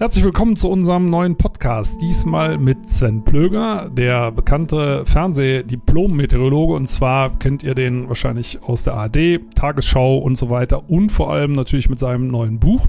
Herzlich 0.00 0.24
willkommen 0.24 0.56
zu 0.56 0.70
unserem 0.70 1.10
neuen 1.10 1.36
Podcast. 1.36 2.00
Diesmal 2.00 2.56
mit 2.56 2.88
Sven 2.88 3.22
Plöger, 3.22 3.90
der 3.92 4.32
bekannte 4.32 5.04
Fernsehdiplom-Meteorologe. 5.04 6.72
Und 6.72 6.86
zwar 6.86 7.38
kennt 7.38 7.62
ihr 7.62 7.74
den 7.74 8.08
wahrscheinlich 8.08 8.62
aus 8.62 8.82
der 8.82 8.94
ARD, 8.94 9.40
Tagesschau 9.54 10.16
und 10.16 10.38
so 10.38 10.48
weiter. 10.48 10.88
Und 10.88 11.10
vor 11.10 11.30
allem 11.30 11.52
natürlich 11.52 11.90
mit 11.90 11.98
seinem 11.98 12.28
neuen 12.28 12.58
Buch. 12.58 12.86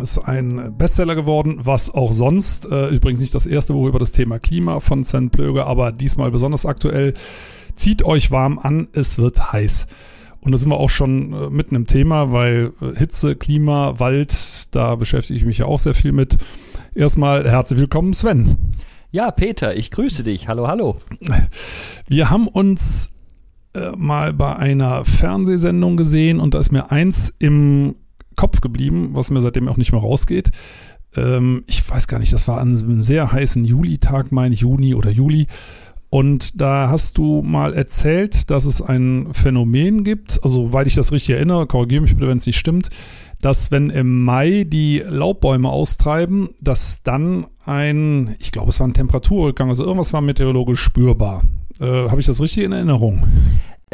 Ist 0.00 0.16
ein 0.18 0.74
Bestseller 0.78 1.14
geworden, 1.14 1.60
was 1.62 1.92
auch 1.92 2.14
sonst, 2.14 2.72
äh, 2.72 2.88
übrigens 2.88 3.20
nicht 3.20 3.34
das 3.34 3.46
erste 3.46 3.74
Buch 3.74 3.86
über 3.86 3.98
das 3.98 4.12
Thema 4.12 4.38
Klima 4.38 4.80
von 4.80 5.04
Sven 5.04 5.28
Plöger, 5.28 5.66
aber 5.66 5.92
diesmal 5.92 6.30
besonders 6.30 6.64
aktuell. 6.64 7.12
Zieht 7.76 8.02
euch 8.02 8.30
warm 8.30 8.58
an, 8.58 8.88
es 8.94 9.18
wird 9.18 9.52
heiß. 9.52 9.88
Und 10.44 10.52
da 10.52 10.58
sind 10.58 10.70
wir 10.70 10.76
auch 10.76 10.90
schon 10.90 11.32
äh, 11.32 11.50
mitten 11.50 11.74
im 11.74 11.86
Thema, 11.86 12.30
weil 12.30 12.72
äh, 12.82 12.96
Hitze, 12.96 13.34
Klima, 13.34 13.98
Wald, 13.98 14.68
da 14.72 14.94
beschäftige 14.94 15.38
ich 15.38 15.46
mich 15.46 15.58
ja 15.58 15.66
auch 15.66 15.78
sehr 15.78 15.94
viel 15.94 16.12
mit. 16.12 16.36
Erstmal 16.94 17.48
herzlich 17.50 17.80
willkommen, 17.80 18.12
Sven. 18.12 18.56
Ja, 19.10 19.30
Peter, 19.30 19.74
ich 19.74 19.90
grüße 19.90 20.22
dich. 20.22 20.46
Hallo, 20.46 20.68
hallo. 20.68 21.00
Wir 22.06 22.28
haben 22.28 22.46
uns 22.46 23.12
äh, 23.74 23.92
mal 23.96 24.34
bei 24.34 24.54
einer 24.54 25.06
Fernsehsendung 25.06 25.96
gesehen 25.96 26.40
und 26.40 26.52
da 26.52 26.60
ist 26.60 26.72
mir 26.72 26.90
eins 26.92 27.34
im 27.38 27.94
Kopf 28.36 28.60
geblieben, 28.60 29.10
was 29.12 29.30
mir 29.30 29.40
seitdem 29.40 29.68
auch 29.68 29.78
nicht 29.78 29.92
mehr 29.92 30.00
rausgeht. 30.02 30.50
Ähm, 31.16 31.64
ich 31.66 31.88
weiß 31.88 32.06
gar 32.06 32.18
nicht, 32.18 32.34
das 32.34 32.48
war 32.48 32.60
an 32.60 32.76
einem 32.76 33.04
sehr 33.04 33.32
heißen 33.32 33.64
Julitag, 33.64 34.30
mein 34.30 34.52
Juni 34.52 34.94
oder 34.94 35.10
Juli. 35.10 35.46
Und 36.14 36.60
da 36.60 36.90
hast 36.90 37.18
du 37.18 37.42
mal 37.42 37.74
erzählt, 37.74 38.48
dass 38.48 38.66
es 38.66 38.80
ein 38.80 39.30
Phänomen 39.32 40.04
gibt, 40.04 40.38
also 40.44 40.72
weil 40.72 40.86
ich 40.86 40.94
das 40.94 41.10
richtig 41.10 41.34
erinnere, 41.34 41.66
korrigiere 41.66 42.02
mich 42.02 42.14
bitte, 42.14 42.28
wenn 42.28 42.38
es 42.38 42.46
nicht 42.46 42.56
stimmt, 42.56 42.88
dass 43.40 43.72
wenn 43.72 43.90
im 43.90 44.24
Mai 44.24 44.62
die 44.62 45.02
Laubbäume 45.04 45.68
austreiben, 45.68 46.50
dass 46.60 47.02
dann 47.02 47.48
ein, 47.66 48.36
ich 48.38 48.52
glaube, 48.52 48.70
es 48.70 48.78
war 48.78 48.86
ein 48.86 48.94
Temperaturrückgang, 48.94 49.70
also 49.70 49.82
irgendwas 49.82 50.12
war 50.12 50.20
meteorologisch 50.20 50.82
spürbar. 50.82 51.42
Äh, 51.80 52.08
Habe 52.08 52.20
ich 52.20 52.26
das 52.26 52.40
richtig 52.40 52.62
in 52.62 52.70
Erinnerung? 52.70 53.24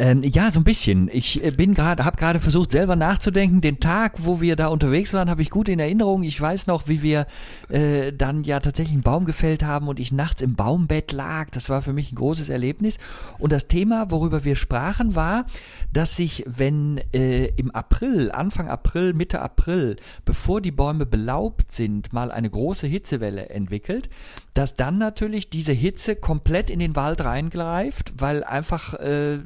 Ähm, 0.01 0.23
ja, 0.23 0.49
so 0.49 0.59
ein 0.59 0.63
bisschen. 0.63 1.11
Ich 1.13 1.43
äh, 1.43 1.51
bin 1.51 1.75
gerade, 1.75 2.03
habe 2.03 2.17
gerade 2.17 2.39
versucht, 2.39 2.71
selber 2.71 2.95
nachzudenken. 2.95 3.61
Den 3.61 3.79
Tag, 3.79 4.13
wo 4.17 4.41
wir 4.41 4.55
da 4.55 4.65
unterwegs 4.65 5.13
waren, 5.13 5.29
habe 5.29 5.43
ich 5.43 5.51
gut 5.51 5.69
in 5.69 5.77
Erinnerung. 5.77 6.23
Ich 6.23 6.41
weiß 6.41 6.65
noch, 6.65 6.87
wie 6.87 7.03
wir 7.03 7.27
äh, 7.69 8.11
dann 8.11 8.41
ja 8.41 8.59
tatsächlich 8.59 8.95
einen 8.95 9.03
Baum 9.03 9.25
gefällt 9.25 9.63
haben 9.63 9.87
und 9.87 9.99
ich 9.99 10.11
nachts 10.11 10.41
im 10.41 10.55
Baumbett 10.55 11.11
lag. 11.11 11.51
Das 11.51 11.69
war 11.69 11.83
für 11.83 11.93
mich 11.93 12.11
ein 12.11 12.15
großes 12.15 12.49
Erlebnis. 12.49 12.97
Und 13.37 13.51
das 13.51 13.67
Thema, 13.67 14.09
worüber 14.09 14.43
wir 14.43 14.55
sprachen, 14.55 15.13
war, 15.13 15.45
dass 15.93 16.15
sich, 16.15 16.45
wenn 16.47 16.99
äh, 17.13 17.51
im 17.57 17.69
April, 17.69 18.31
Anfang 18.31 18.69
April, 18.69 19.13
Mitte 19.13 19.39
April, 19.39 19.97
bevor 20.25 20.61
die 20.61 20.71
Bäume 20.71 21.05
belaubt 21.05 21.71
sind, 21.71 22.11
mal 22.11 22.31
eine 22.31 22.49
große 22.49 22.87
Hitzewelle 22.87 23.49
entwickelt, 23.49 24.09
dass 24.55 24.75
dann 24.75 24.97
natürlich 24.97 25.51
diese 25.51 25.73
Hitze 25.73 26.15
komplett 26.15 26.71
in 26.71 26.79
den 26.79 26.95
Wald 26.95 27.21
reingreift, 27.21 28.13
weil 28.17 28.43
einfach 28.43 28.95
äh, 28.95 29.37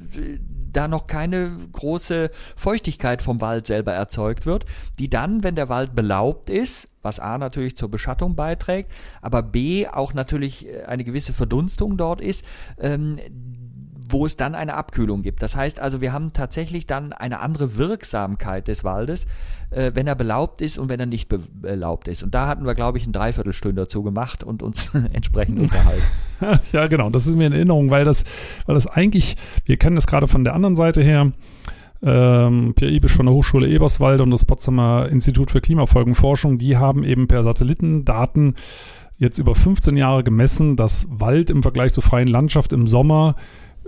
da 0.76 0.88
noch 0.88 1.08
keine 1.08 1.56
große 1.72 2.30
Feuchtigkeit 2.56 3.22
vom 3.22 3.42
Wald 3.42 3.68
selber 3.68 3.94
erzeugt 3.94 4.46
wird, 4.46 4.66
die 5.00 5.10
dann, 5.10 5.44
wenn 5.44 5.56
der 5.56 5.70
Wald 5.70 5.96
belaubt 5.96 6.50
ist, 6.50 6.90
was 7.02 7.20
A 7.20 7.38
natürlich 7.38 7.78
zur 7.78 7.90
Beschattung 7.90 8.36
beiträgt, 8.36 8.92
aber 9.22 9.44
B 9.44 9.88
auch 9.88 10.14
natürlich 10.14 10.68
äh, 10.68 10.84
eine 10.84 11.04
gewisse 11.04 11.34
Verdunstung 11.34 11.98
dort 11.98 12.20
ist, 12.20 12.44
ähm, 12.80 13.18
wo 14.10 14.26
es 14.26 14.38
dann 14.38 14.56
eine 14.56 14.76
Abkühlung 14.76 15.22
gibt. 15.22 15.42
Das 15.42 15.56
heißt 15.56 15.80
also, 15.80 16.02
wir 16.02 16.14
haben 16.14 16.32
tatsächlich 16.34 16.86
dann 16.86 17.14
eine 17.14 17.40
andere 17.40 17.78
Wirksamkeit 17.78 18.68
des 18.68 18.84
Waldes, 18.84 19.26
äh, 19.72 19.92
wenn 19.94 20.08
er 20.08 20.16
belaubt 20.16 20.62
ist 20.62 20.78
und 20.78 20.90
wenn 20.90 21.00
er 21.00 21.06
nicht 21.06 21.30
belaubt 21.30 22.08
ist. 22.08 22.24
Und 22.24 22.36
da 22.36 22.48
hatten 22.48 22.66
wir, 22.66 22.76
glaube 22.76 22.98
ich, 22.98 23.08
ein 23.08 23.14
Dreiviertelstunde 23.14 23.84
dazu 23.84 24.04
gemacht 24.04 24.44
und 24.44 24.64
uns 24.64 24.94
entsprechend 25.14 25.62
unterhalten. 25.62 26.04
ja, 26.72 26.88
genau. 26.88 27.10
Das 27.10 27.28
ist 27.28 27.36
mir 27.36 27.48
in 27.48 27.54
Erinnerung, 27.54 27.90
weil 27.90 28.06
das, 28.06 28.24
weil 28.66 28.76
das 28.76 28.88
eigentlich, 28.88 29.38
wir 29.66 29.78
kennen 29.78 29.96
das 29.96 30.08
gerade 30.08 30.28
von 30.28 30.44
der 30.44 30.54
anderen 30.54 30.76
Seite 30.76 31.02
her. 31.02 31.32
Ähm, 32.04 32.74
Pierre 32.76 32.94
Ibisch 32.94 33.14
von 33.14 33.26
der 33.26 33.34
Hochschule 33.34 33.68
Eberswalde 33.68 34.22
und 34.22 34.30
das 34.30 34.46
Potsdamer 34.46 35.08
Institut 35.10 35.50
für 35.50 35.62
Klimafolgenforschung, 35.62 36.58
die 36.58 36.78
haben 36.78 37.04
eben 37.04 37.28
per 37.28 37.44
Satellitendaten 37.44 38.56
jetzt 39.18 39.40
über 39.40 39.56
15 39.56 39.96
Jahre 39.98 40.24
gemessen, 40.24 40.76
dass 40.76 41.08
Wald 41.10 41.50
im 41.50 41.64
Vergleich 41.64 41.94
zur 41.94 42.04
freien 42.04 42.28
Landschaft 42.28 42.74
im 42.74 42.86
Sommer 42.86 43.36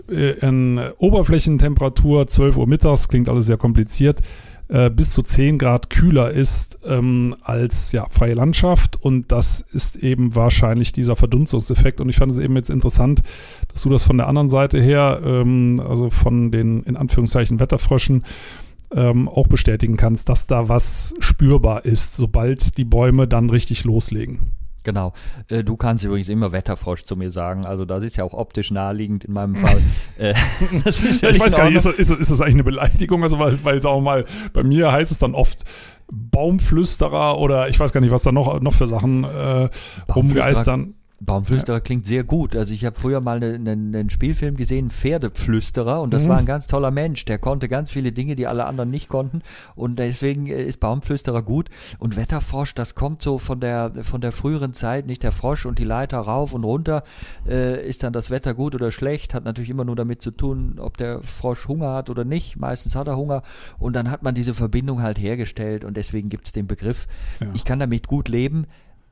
in 0.08 0.80
Oberflächentemperatur 0.98 2.28
12 2.28 2.58
Uhr 2.58 2.68
mittags, 2.68 3.08
klingt 3.08 3.30
alles 3.30 3.46
sehr 3.46 3.58
kompliziert, 3.58 4.22
äh, 4.70 4.90
bis 4.90 5.12
zu 5.12 5.24
10 5.24 5.58
Grad 5.58 5.90
kühler 5.90 6.32
ist 6.32 6.80
ähm, 6.86 7.36
als 7.42 7.94
ja, 7.94 8.06
freie 8.10 8.34
Landschaft. 8.34 9.02
Und 9.02 9.32
das 9.32 9.62
ist 9.62 9.98
eben 9.98 10.36
wahrscheinlich 10.36 10.92
dieser 10.92 11.16
Verdunstungseffekt. 11.16 12.02
Und 12.02 12.10
ich 12.10 12.18
fand 12.18 12.32
es 12.32 12.40
eben 12.40 12.56
jetzt 12.56 12.70
interessant, 12.70 13.24
dass 13.72 13.84
du 13.84 13.90
das 13.90 14.04
von 14.04 14.18
der 14.18 14.28
anderen 14.28 14.50
Seite 14.50 14.82
her, 14.82 15.22
ähm, 15.24 15.82
also 15.88 16.10
von 16.10 16.52
den 16.52 16.84
in 16.84 16.98
Anführungszeichen 16.98 17.60
Wetterfröschen, 17.60 18.24
ähm, 18.94 19.28
auch 19.28 19.48
bestätigen 19.48 19.98
kannst, 19.98 20.30
dass 20.30 20.48
da 20.48 20.70
was 20.70 21.16
spürbar 21.20 21.86
ist, 21.86 22.16
sobald 22.16 22.78
die 22.78 22.86
Bäume 22.86 23.28
dann 23.28 23.50
richtig 23.50 23.84
loslegen. 23.84 24.57
Genau. 24.88 25.12
Äh, 25.50 25.66
du 25.66 25.76
kannst 25.76 26.06
übrigens 26.06 26.30
immer 26.30 26.54
Wetterfrosch 26.54 27.04
zu 27.04 27.18
mir 27.18 27.30
sagen. 27.30 27.66
Also 27.66 27.84
das 27.84 28.04
ist 28.04 28.16
ja 28.16 28.24
auch 28.24 28.32
optisch 28.32 28.72
naheliegend 28.72 29.26
in 29.26 29.34
meinem 29.34 29.56
Fall. 29.56 29.78
Äh, 30.18 30.34
das 30.84 31.02
ist 31.02 31.22
ja 31.22 31.30
ich 31.30 31.40
weiß 31.40 31.56
gar 31.56 31.66
nicht, 31.66 31.76
ist 31.76 31.86
das, 31.86 31.94
ist, 31.94 32.10
ist 32.10 32.32
das 32.32 32.42
eigentlich 32.42 32.56
eine 32.56 32.64
Beleidigung? 32.64 33.22
Also 33.22 33.38
weil, 33.38 33.64
weil 33.64 33.82
sagen 33.84 33.98
wir 33.98 34.02
mal, 34.02 34.26
bei 34.52 34.64
mir 34.64 34.92
heißt 34.92 35.12
es 35.12 35.20
dann 35.20 35.36
oft 35.36 35.64
Baumflüsterer 36.12 37.38
oder 37.38 37.70
ich 37.70 37.80
weiß 37.80 37.94
gar 37.94 38.02
nicht, 38.02 38.10
was 38.10 38.24
da 38.24 38.32
noch, 38.32 38.60
noch 38.62 38.74
für 38.74 38.88
Sachen 38.88 39.26
äh, 39.26 39.70
rumgeistern. 40.12 40.96
Baumflüsterer 41.20 41.78
ja. 41.78 41.82
klingt 41.82 42.06
sehr 42.06 42.24
gut. 42.24 42.56
Also 42.56 42.74
ich 42.74 42.86
habe 42.86 42.98
früher 42.98 43.22
mal 43.22 43.44
einen, 43.44 43.68
einen, 43.68 44.10
Spielfilm 44.10 44.56
gesehen, 44.56 44.92
Pferdeflüsterer, 44.92 46.02
und 46.02 46.14
das 46.14 46.26
mhm. 46.26 46.30
war 46.30 46.38
ein 46.38 46.46
ganz 46.46 46.68
toller 46.68 46.92
Mensch. 46.92 47.26
Der 47.26 47.40
konnte 47.40 47.68
ganz 47.68 47.90
viele 47.90 48.12
Dinge, 48.12 48.36
die 48.36 48.46
alle 48.46 48.66
anderen 48.66 48.92
nicht 48.92 49.08
konnten. 49.08 49.42
Und 49.76 49.98
deswegen 49.98 50.48
äh, 50.48 50.64
ist 50.64 50.80
Baumflüsterer 50.80 51.42
gut. 51.42 51.70
Und 51.98 52.16
Wetterfrosch, 52.18 52.76
das 52.76 52.94
kommt 52.94 53.22
so 53.22 53.40
von 53.40 53.60
der 53.60 53.92
von 54.04 54.22
der 54.22 54.32
früheren 54.32 54.74
Zeit, 54.74 55.08
nicht 55.08 55.24
der 55.24 55.32
Frosch 55.32 55.66
und 55.66 55.80
die 55.80 55.84
Leiter 55.84 56.20
rauf 56.20 56.54
und 56.54 56.64
runter. 56.64 57.04
Äh, 57.48 57.88
ist 57.88 58.04
dann 58.04 58.14
das 58.14 58.30
Wetter 58.30 58.54
gut 58.54 58.76
oder 58.76 58.92
schlecht? 58.92 59.34
Hat 59.34 59.44
natürlich 59.44 59.72
immer 59.72 59.86
nur 59.86 59.96
damit 59.96 60.22
zu 60.22 60.32
tun, 60.32 60.76
ob 60.78 60.98
der 60.98 61.24
Frosch 61.24 61.68
Hunger 61.68 61.94
hat 61.94 62.10
oder 62.12 62.26
nicht. 62.26 62.58
Meistens 62.58 62.96
hat 62.96 63.08
er 63.08 63.18
Hunger. 63.18 63.42
Und 63.80 63.96
dann 63.96 64.12
hat 64.12 64.22
man 64.22 64.36
diese 64.36 64.54
Verbindung 64.54 65.02
halt 65.02 65.18
hergestellt 65.18 65.84
und 65.84 65.98
deswegen 65.98 66.30
gibt 66.30 66.46
es 66.46 66.52
den 66.52 66.68
Begriff. 66.68 67.08
Ja. 67.40 67.48
Ich 67.54 67.66
kann 67.66 67.80
damit 67.80 68.08
gut 68.08 68.30
leben. 68.30 68.68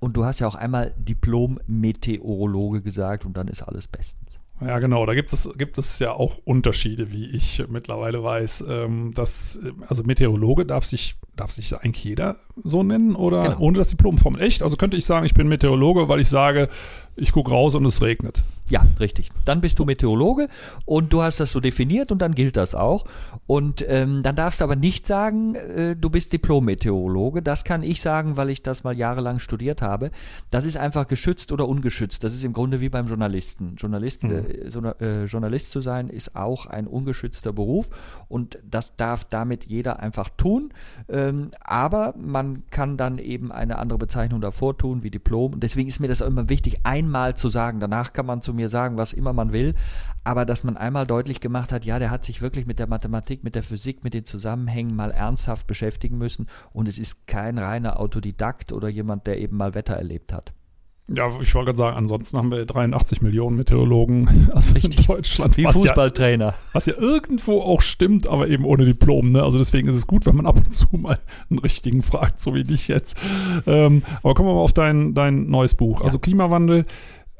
Und 0.06 0.16
du 0.16 0.24
hast 0.24 0.38
ja 0.38 0.48
auch 0.48 0.54
einmal 0.54 0.94
Diplom-Meteorologe 0.98 2.84
gesagt 2.84 3.26
und 3.26 3.36
dann 3.36 3.48
ist 3.48 3.64
alles 3.64 3.88
bestens. 3.88 4.38
Ja, 4.62 4.78
genau. 4.78 5.04
Da 5.08 5.16
gibt 5.16 5.34
es, 5.34 5.50
gibt 5.58 5.80
es 5.80 5.98
ja 5.98 6.12
auch 6.12 6.38
Unterschiede, 6.46 7.12
wie 7.12 7.26
ich 7.26 7.64
mittlerweile 7.70 8.24
weiß. 8.24 8.66
Ähm, 8.70 9.16
dass, 9.16 9.60
also 9.88 10.04
Meteorologe 10.04 10.68
darf 10.68 10.86
sich, 10.86 11.16
darf 11.36 11.52
sich 11.52 11.76
eigentlich 11.76 12.04
jeder 12.04 12.36
so 12.64 12.84
nennen 12.84 13.16
oder 13.16 13.46
genau. 13.46 13.60
ohne 13.62 13.80
das 13.80 13.90
Diplomform. 13.90 14.36
Echt? 14.36 14.62
Also 14.62 14.78
könnte 14.78 14.96
ich 14.96 15.06
sagen, 15.06 15.26
ich 15.26 15.34
bin 15.34 15.48
Meteorologe, 15.48 16.08
weil 16.08 16.22
ich 16.22 16.30
sage, 16.30 16.70
ich 17.16 17.31
gucke 17.31 17.52
raus 17.52 17.76
und 17.76 17.86
es 17.86 18.02
regnet. 18.02 18.44
Ja, 18.68 18.84
richtig. 19.00 19.30
Dann 19.46 19.62
bist 19.62 19.78
du 19.78 19.86
Meteorologe 19.86 20.48
und 20.86 21.14
du 21.14 21.22
hast 21.22 21.40
das 21.40 21.52
so 21.52 21.59
definiert 21.59 22.12
und 22.12 22.20
dann 22.20 22.34
gilt 22.34 22.58
das 22.58 22.74
auch. 22.74 23.06
Und 23.46 23.86
ähm, 23.88 24.24
dann 24.24 24.36
darfst 24.36 24.59
du 24.59 24.64
aber 24.64 24.76
nicht 24.76 25.06
sagen, 25.06 25.53
äh, 25.53 25.96
du 25.96 26.09
bist 26.09 26.34
Diplom-Meteorologe. 26.34 27.44
Das 27.44 27.64
kann 27.64 27.84
ich 27.84 28.02
sagen, 28.02 28.38
weil 28.38 28.50
ich 28.50 28.64
das 28.64 28.84
mal 28.84 28.98
jahrelang 28.98 29.38
studiert 29.38 29.84
habe. 29.84 30.09
Das 30.50 30.66
ist 30.66 30.78
einfach 30.78 31.06
geschützt 31.06 31.52
oder 31.52 31.68
ungeschützt. 31.68 32.24
Das 32.24 32.34
ist 32.34 32.44
im 32.44 32.53
Grunde 32.53 32.80
wie 32.81 32.90
beim 32.90 33.06
Journalisten. 33.06 33.76
Journalist, 33.76 34.24
mhm. 34.24 34.32
äh, 34.32 34.72
so, 34.72 34.82
äh, 34.84 35.26
Journalist 35.26 35.70
zu 35.70 35.82
sein, 35.82 36.09
ist 36.09 36.36
auch 36.36 36.66
ein 36.66 36.88
ungeschützter 36.88 37.53
Beruf 37.53 37.90
und 38.29 38.58
das 38.67 38.96
darf 38.96 39.26
damit 39.26 39.66
jeder 39.66 40.00
einfach 40.00 40.29
tun. 40.38 40.73
Ähm, 41.08 41.52
aber 41.59 42.16
man 42.17 42.64
kann 42.72 42.97
dann 42.97 43.20
eben 43.20 43.52
eine 43.52 43.78
andere 43.78 44.00
Bezeichnung 44.00 44.41
davor 44.41 44.76
tun, 44.76 45.03
wie 45.03 45.12
Diplom. 45.12 45.53
Und 45.53 45.62
deswegen 45.62 45.88
ist 45.88 46.00
mir 46.00 46.08
das 46.08 46.23
auch 46.23 46.28
immer 46.28 46.50
wichtig, 46.50 46.79
einmal 47.05 47.35
zu 47.35 47.49
sagen. 47.49 47.79
Danach 47.79 48.13
kann 48.13 48.25
man 48.25 48.41
zum 48.41 48.55
mir 48.55 48.69
sagen, 48.69 48.97
was 48.97 49.13
immer 49.13 49.34
man 49.34 49.52
will, 49.52 49.75
aber 50.23 50.46
dass 50.46 50.63
man 50.63 50.75
einmal 50.75 51.05
deutlich 51.05 51.40
gemacht 51.40 51.72
hat, 51.72 51.85
ja, 51.85 51.99
der 51.99 52.09
hat 52.09 52.25
sich 52.25 52.41
wirklich 52.41 52.66
mit 52.66 52.79
der 52.79 52.87
Mathematik, 52.87 53.43
mit 53.43 53.55
der 53.55 53.63
Physik, 53.63 54.03
mit 54.03 54.13
den 54.13 54.25
Zusammenhängen 54.25 54.96
mal 54.96 55.11
ernsthaft 55.11 55.67
beschäftigen 55.67 56.17
müssen 56.17 56.47
und 56.73 56.87
es 56.87 56.97
ist 56.97 57.28
kein 57.28 57.57
reiner 57.57 57.99
Autodidakt 57.99 58.72
oder 58.72 58.90
jemand, 58.90 59.28
der 59.28 59.40
eben 59.40 59.55
mal 59.55 59.75
Wetter 59.75 59.96
erlebt 59.96 60.34
hat. 60.34 60.53
Ja, 61.07 61.29
ich 61.40 61.53
wollte 61.53 61.67
gerade 61.67 61.78
sagen, 61.78 61.97
ansonsten 61.97 62.37
haben 62.37 62.49
wir 62.49 62.66
83 62.66 63.22
Millionen 63.22 63.57
Meteorologen 63.57 64.49
also 64.53 64.73
Richtig. 64.73 65.02
in 65.02 65.05
Deutschland. 65.05 65.55
Wie 65.55 65.66
Fußballtrainer. 65.66 66.46
Ja, 66.46 66.55
was 66.73 66.87
ja 66.87 66.96
irgendwo 66.97 67.61
auch 67.61 67.81
stimmt, 67.81 68.28
aber 68.28 68.47
eben 68.47 68.66
ohne 68.66 68.85
Diplom. 68.85 69.29
Ne? 69.29 69.43
Also 69.43 69.59
deswegen 69.59 69.87
ist 69.87 69.97
es 69.97 70.07
gut, 70.07 70.25
wenn 70.25 70.35
man 70.35 70.47
ab 70.47 70.57
und 70.57 70.73
zu 70.73 70.87
mal 70.97 71.19
einen 71.49 71.59
richtigen 71.59 72.02
fragt, 72.02 72.41
so 72.41 72.55
wie 72.55 72.63
dich 72.63 72.87
jetzt. 72.87 73.17
Ähm, 73.67 74.02
aber 74.23 74.34
kommen 74.34 74.49
wir 74.49 74.55
mal 74.55 74.61
auf 74.61 74.73
dein, 74.73 75.13
dein 75.13 75.47
neues 75.47 75.75
Buch. 75.75 75.99
Ja. 75.99 76.05
Also 76.05 76.17
Klimawandel, 76.17 76.85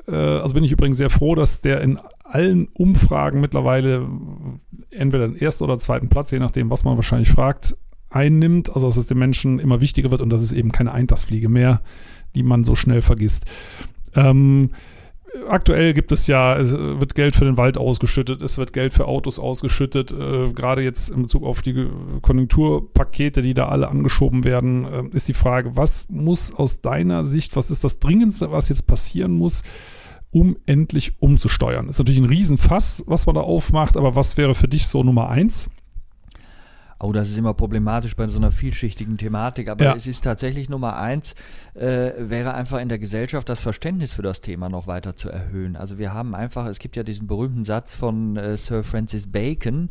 äh, 0.08 0.16
also 0.16 0.54
bin 0.54 0.64
ich 0.64 0.72
übrigens 0.72 0.98
sehr 0.98 1.10
froh, 1.10 1.34
dass 1.34 1.62
der 1.62 1.82
in 1.82 2.00
allen 2.24 2.68
Umfragen 2.68 3.42
mittlerweile 3.42 4.08
entweder 4.92 5.28
den 5.28 5.38
ersten 5.38 5.64
oder 5.64 5.80
zweiten 5.80 6.10
Platz, 6.10 6.30
je 6.30 6.40
nachdem, 6.40 6.70
was 6.70 6.84
man 6.84 6.98
wahrscheinlich 6.98 7.30
fragt, 7.30 7.76
einnimmt, 8.12 8.74
also 8.74 8.88
dass 8.88 8.98
es 8.98 9.08
den 9.08 9.18
Menschen 9.18 9.60
immer 9.60 9.82
wichtiger 9.82 10.12
wird 10.12 10.22
und 10.22 10.30
dass 10.30 10.42
es 10.42 10.54
eben 10.54 10.72
keine 10.72 10.92
Eintagsfliege 10.92 11.50
mehr, 11.50 11.82
die 12.36 12.44
man 12.44 12.64
so 12.64 12.76
schnell 12.76 13.02
vergisst. 13.02 13.46
Ähm, 14.14 14.70
aktuell 15.50 15.94
gibt 15.94 16.12
es 16.12 16.28
ja, 16.28 16.58
es 16.58 16.72
wird 16.72 17.16
Geld 17.16 17.36
für 17.36 17.46
den 17.46 17.58
Wald 17.58 17.78
ausgeschüttet, 17.78 18.42
es 18.42 18.58
wird 18.58 18.74
Geld 18.74 18.94
für 18.94 19.06
Autos 19.08 19.40
ausgeschüttet, 19.40 20.12
äh, 20.12 20.52
gerade 20.54 20.82
jetzt 20.82 21.10
in 21.10 21.24
Bezug 21.24 21.44
auf 21.44 21.62
die 21.62 21.88
Konjunkturpakete, 22.22 23.42
die 23.42 23.54
da 23.54 23.68
alle 23.68 23.90
angeschoben 23.90 24.44
werden, 24.44 24.86
äh, 24.86 25.04
ist 25.16 25.28
die 25.28 25.34
Frage, 25.34 25.76
was 25.76 26.08
muss 26.10 26.54
aus 26.54 26.82
deiner 26.82 27.26
Sicht, 27.26 27.56
was 27.56 27.72
ist 27.72 27.84
das 27.84 28.00
Dringendste, 28.00 28.52
was 28.52 28.70
jetzt 28.70 28.88
passieren 28.88 29.34
muss, 29.34 29.64
um 30.32 30.58
endlich 30.66 31.14
umzusteuern? 31.22 31.90
Ist 31.90 32.00
natürlich 32.00 32.22
ein 32.22 32.26
Riesenfass, 32.26 33.04
was 33.08 33.26
man 33.26 33.36
da 33.36 33.42
aufmacht, 33.42 33.98
aber 33.98 34.16
was 34.16 34.38
wäre 34.38 34.56
für 34.56 34.68
dich 34.68 34.88
so 34.88 35.04
Nummer 35.04 35.30
eins? 35.30 35.70
Oh, 36.98 37.12
das 37.12 37.30
ist 37.30 37.38
immer 37.38 37.54
problematisch 37.54 38.16
bei 38.16 38.26
so 38.30 38.38
einer 38.38 38.52
vielschichtigen 38.52 39.18
Thematik, 39.18 39.68
aber 39.68 39.84
ja. 39.84 39.96
es 39.96 40.08
ist 40.08 40.22
tatsächlich 40.24 40.70
Nummer 40.70 40.96
eins, 40.96 41.36
äh, 41.74 42.12
wäre 42.18 42.54
einfach 42.54 42.80
in 42.80 42.88
der 42.88 43.00
Gesellschaft 43.00 43.50
das 43.50 43.60
Verständnis 43.60 44.14
für 44.14 44.22
das 44.22 44.40
Thema 44.40 44.70
noch 44.70 44.88
weiter 44.88 45.18
zu 45.18 45.30
erhöhen. 45.30 45.76
Also 45.76 45.98
wir 45.98 46.14
haben 46.14 46.34
einfach, 46.34 46.68
es 46.68 46.80
gibt 46.80 46.96
ja 46.96 47.04
diesen 47.04 47.28
berühmten 47.28 47.66
Satz 47.66 47.94
von 47.94 48.38
äh, 48.38 48.58
Sir 48.58 48.82
Francis 48.84 49.30
Bacon, 49.30 49.90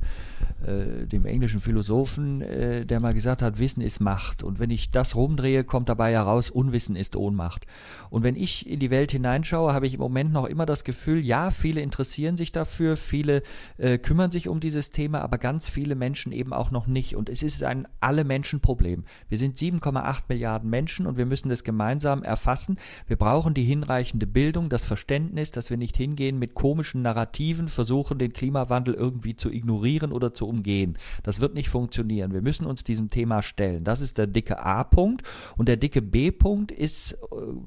äh, 0.67 1.07
dem 1.07 1.27
englischen 1.27 1.61
Philosophen, 1.61 2.41
äh, 2.41 2.87
der 2.87 3.01
mal 3.01 3.13
gesagt 3.13 3.43
hat, 3.43 3.59
Wissen 3.59 3.83
ist 3.83 4.01
Macht. 4.01 4.43
Und 4.43 4.59
wenn 4.59 4.71
ich 4.71 4.89
das 4.89 5.15
rumdrehe, 5.15 5.63
kommt 5.63 5.91
dabei 5.91 6.13
heraus, 6.13 6.49
Unwissen 6.49 6.97
ist 6.97 7.17
Ohnmacht. 7.17 7.67
Und 8.09 8.23
wenn 8.23 8.35
ich 8.35 8.67
in 8.67 8.81
die 8.81 8.91
Welt 8.91 9.13
hineinschaue, 9.13 9.75
habe 9.75 9.87
ich 9.87 9.93
im 9.93 10.01
Moment 10.01 10.33
noch 10.33 10.47
immer 10.47 10.65
das 10.65 10.85
Gefühl, 10.85 11.23
ja, 11.23 11.51
viele 11.51 11.83
interessieren 11.83 12.39
sich 12.39 12.51
dafür, 12.51 12.97
viele 12.97 13.43
äh, 13.77 13.99
kümmern 13.99 14.31
sich 14.31 14.49
um 14.49 14.59
dieses 14.59 14.89
Thema, 14.89 15.21
aber 15.21 15.37
ganz 15.37 15.69
viele 15.69 15.97
Menschen 15.97 16.33
eben 16.33 16.55
auch 16.55 16.71
noch 16.71 16.87
nicht. 16.87 16.94
Und 17.17 17.29
es 17.29 17.43
ist 17.43 17.63
ein 17.63 17.87
Alle-Menschen-Problem. 18.01 19.05
Wir 19.29 19.39
sind 19.39 19.57
7,8 19.57 20.25
Milliarden 20.29 20.71
Menschen 20.71 21.07
und 21.07 21.17
wir 21.17 21.27
müssen 21.27 21.49
das 21.49 21.65
gemeinsam 21.65 22.23
erfassen. 22.23 22.79
Wir 23.07 23.17
brauchen 23.17 23.53
die 23.53 23.65
hinreichende 23.65 24.27
Bildung, 24.27 24.69
das 24.69 24.83
Verständnis, 24.83 25.51
dass 25.51 25.71
wir 25.71 25.77
nicht 25.77 25.97
hingehen 25.97 26.39
mit 26.39 26.55
komischen 26.55 27.03
Narrativen, 27.03 27.69
versuchen, 27.69 28.19
den 28.19 28.33
Klimawandel 28.33 28.95
irgendwie 28.95 29.37
zu 29.37 29.51
ignorieren 29.51 30.13
oder 30.13 30.33
zu 30.33 30.49
umgehen. 30.49 30.97
Das 31.23 31.41
wird 31.41 31.55
nicht 31.55 31.69
funktionieren. 31.69 32.33
Wir 32.33 32.43
müssen 32.43 32.67
uns 32.67 32.85
diesem 32.85 33.09
Thema 33.09 33.43
stellen. 33.43 33.85
Das 33.85 34.01
ist 34.01 34.19
der 34.19 34.27
dicke 34.27 34.61
A-Punkt. 34.61 35.23
Und 35.57 35.69
der 35.69 35.77
dicke 35.77 36.03
B-Punkt 36.03 36.71
ist 36.71 37.13
äh, 37.13 37.17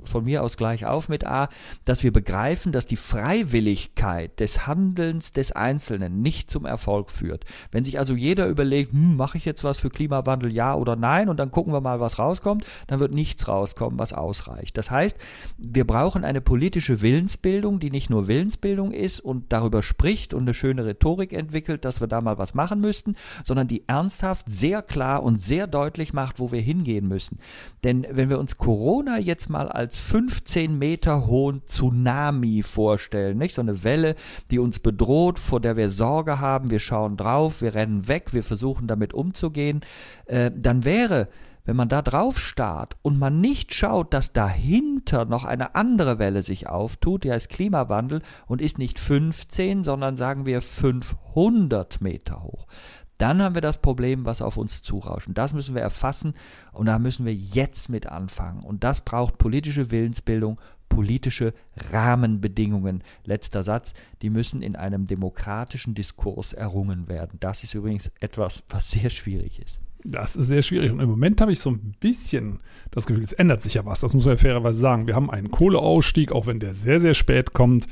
von 0.04 0.24
mir 0.24 0.44
aus 0.44 0.58
gleich 0.58 0.86
auf 0.86 1.10
mit 1.10 1.26
A, 1.26 1.50
dass 1.86 2.04
wir 2.04 2.12
begreifen, 2.12 2.72
dass 2.72 2.86
die 2.86 2.96
Freiwilligkeit 2.96 4.40
des 4.40 4.68
Handelns 4.68 5.32
des 5.32 5.52
Einzelnen 5.52 6.22
nicht 6.22 6.50
zum 6.50 6.66
Erfolg 6.66 7.12
führt. 7.12 7.46
Wenn 7.72 7.84
sich 7.84 8.00
also 8.00 8.16
jeder 8.16 8.48
überlegt, 8.48 8.92
hm, 8.92 9.17
mache 9.18 9.38
ich 9.38 9.46
jetzt 9.46 9.64
was 9.64 9.80
für 9.80 9.90
Klimawandel, 9.90 10.52
ja 10.52 10.75
oder 10.75 10.96
nein, 10.96 11.30
und 11.30 11.38
dann 11.38 11.52
gucken 11.52 11.74
wir 11.74 11.81
mal, 11.81 12.00
was 12.00 12.19
rauskommt, 12.19 12.66
dann 12.88 13.00
wird 13.00 13.14
nichts 13.14 13.48
rauskommen, 13.48 14.00
was 14.00 14.14
ausreicht. 14.14 14.78
Das 14.78 14.92
heißt, 14.92 15.18
wir 15.58 15.86
brauchen 15.86 16.24
eine 16.24 16.42
politische 16.42 17.02
Willensbildung, 17.02 17.80
die 17.80 17.92
nicht 17.92 18.10
nur 18.10 18.28
Willensbildung 18.28 18.92
ist 18.92 19.19
und 19.19 19.46
darüber 19.50 19.84
spricht 19.84 20.34
und 20.34 20.44
eine 20.44 20.54
schöne 20.54 20.86
Rhetorik 20.86 21.34
entwickelt, 21.34 21.84
dass 21.84 22.00
wir 22.00 22.08
da 22.08 22.22
mal 22.22 22.38
was 22.38 22.54
machen 22.54 22.80
müssten, 22.80 23.16
sondern 23.44 23.68
die 23.68 23.88
ernsthaft 23.88 24.48
sehr 24.50 24.81
klar 24.81 25.24
und 25.24 25.42
sehr 25.42 25.68
deutlich 25.68 26.14
macht, 26.14 26.40
wo 26.40 26.52
wir 26.52 26.62
hingehen 26.62 27.08
müssen. 27.08 27.40
Denn 27.84 28.06
wenn 28.10 28.30
wir 28.30 28.40
uns 28.40 28.58
Corona 28.58 29.19
jetzt 29.19 29.50
mal 29.50 29.68
als 29.69 29.98
15 29.98 30.78
Meter 30.78 31.28
hohen 31.28 31.66
Tsunami 31.66 32.64
vorstellen, 32.64 33.38
nicht 33.38 33.54
so 33.54 33.62
eine 33.62 33.84
Welle, 33.84 34.16
die 34.52 34.60
uns 34.60 34.80
bedroht, 34.80 35.40
vor 35.40 35.60
der 35.60 35.78
wir 35.78 35.92
Sorge 35.92 36.40
haben, 36.40 36.69
wir 36.69 36.80
schauen 36.80 37.18
drauf, 37.18 37.62
wir 37.62 37.74
rennen 37.74 38.08
weg, 38.08 38.34
wir 38.34 38.44
versuchen 38.44 38.88
damit 38.88 39.06
umzugehen, 39.13 39.81
äh, 40.25 40.51
dann 40.56 40.86
wäre 40.86 41.27
wenn 41.68 41.75
man 41.75 41.89
da 41.89 42.01
drauf 42.01 42.39
starrt 42.39 42.95
und 43.01 43.19
man 43.19 43.42
nicht 43.42 43.74
schaut, 43.74 44.13
dass 44.13 44.31
dahinter 44.31 45.25
noch 45.25 45.44
eine 45.44 45.75
andere 45.75 46.18
Welle 46.18 46.42
sich 46.42 46.69
auftut, 46.69 47.25
die 47.25 47.31
heißt 47.31 47.50
Klimawandel 47.50 48.21
und 48.48 48.62
ist 48.62 48.77
nicht 48.77 49.00
15, 49.00 49.83
sondern 49.83 50.15
sagen 50.15 50.45
wir 50.45 50.62
500 50.62 52.00
Meter 52.00 52.42
hoch, 52.42 52.68
dann 53.18 53.42
haben 53.42 53.54
wir 53.54 53.62
das 53.62 53.80
Problem, 53.80 54.25
was 54.25 54.42
auf 54.42 54.56
uns 54.56 54.81
zurauscht. 54.81 55.27
Und 55.27 55.38
das 55.38 55.51
müssen 55.51 55.75
wir 55.75 55.81
erfassen 55.81 56.36
und 56.71 56.86
da 56.86 57.00
müssen 57.00 57.25
wir 57.25 57.33
jetzt 57.33 57.89
mit 57.89 58.07
anfangen. 58.07 58.63
Und 58.63 58.86
das 58.86 59.01
braucht 59.01 59.38
politische 59.38 59.92
Willensbildung, 59.92 60.62
politische 60.89 61.54
Rahmenbedingungen. 61.92 63.04
Letzter 63.24 63.63
Satz, 63.63 63.94
die 64.22 64.30
müssen 64.30 64.62
in 64.62 64.75
einem 64.75 65.06
demokratischen 65.07 65.94
Diskurs 65.94 66.54
errungen 66.54 67.07
werden. 67.07 67.38
Das 67.39 67.63
ist 67.63 67.74
übrigens 67.74 68.12
etwas, 68.19 68.63
was 68.69 68.92
sehr 68.92 69.10
schwierig 69.10 69.60
ist. 69.60 69.80
Das 70.04 70.36
ist 70.36 70.48
sehr 70.48 70.62
schwierig. 70.62 70.92
Und 70.92 71.00
im 71.00 71.10
Moment 71.10 71.42
habe 71.42 71.51
ich 71.51 71.60
so 71.60 71.72
ein 71.72 71.95
bisschen 72.00 72.60
das 72.92 73.06
Gefühl, 73.07 73.24
es 73.24 73.34
ändert 73.34 73.62
sich 73.63 73.74
ja 73.74 73.86
was. 73.86 74.00
Das 74.00 74.13
muss 74.13 74.25
man 74.25 74.36
ja 74.36 74.42
fairerweise 74.42 74.80
sagen. 74.80 75.07
Wir 75.07 75.16
haben 75.16 75.30
einen 75.30 75.51
Kohleausstieg, 75.51 76.31
auch 76.31 76.48
wenn 76.48 76.60
der 76.60 76.75
sehr, 76.75 77.00
sehr 77.00 77.13
spät 77.13 77.54
kommt. 77.54 77.88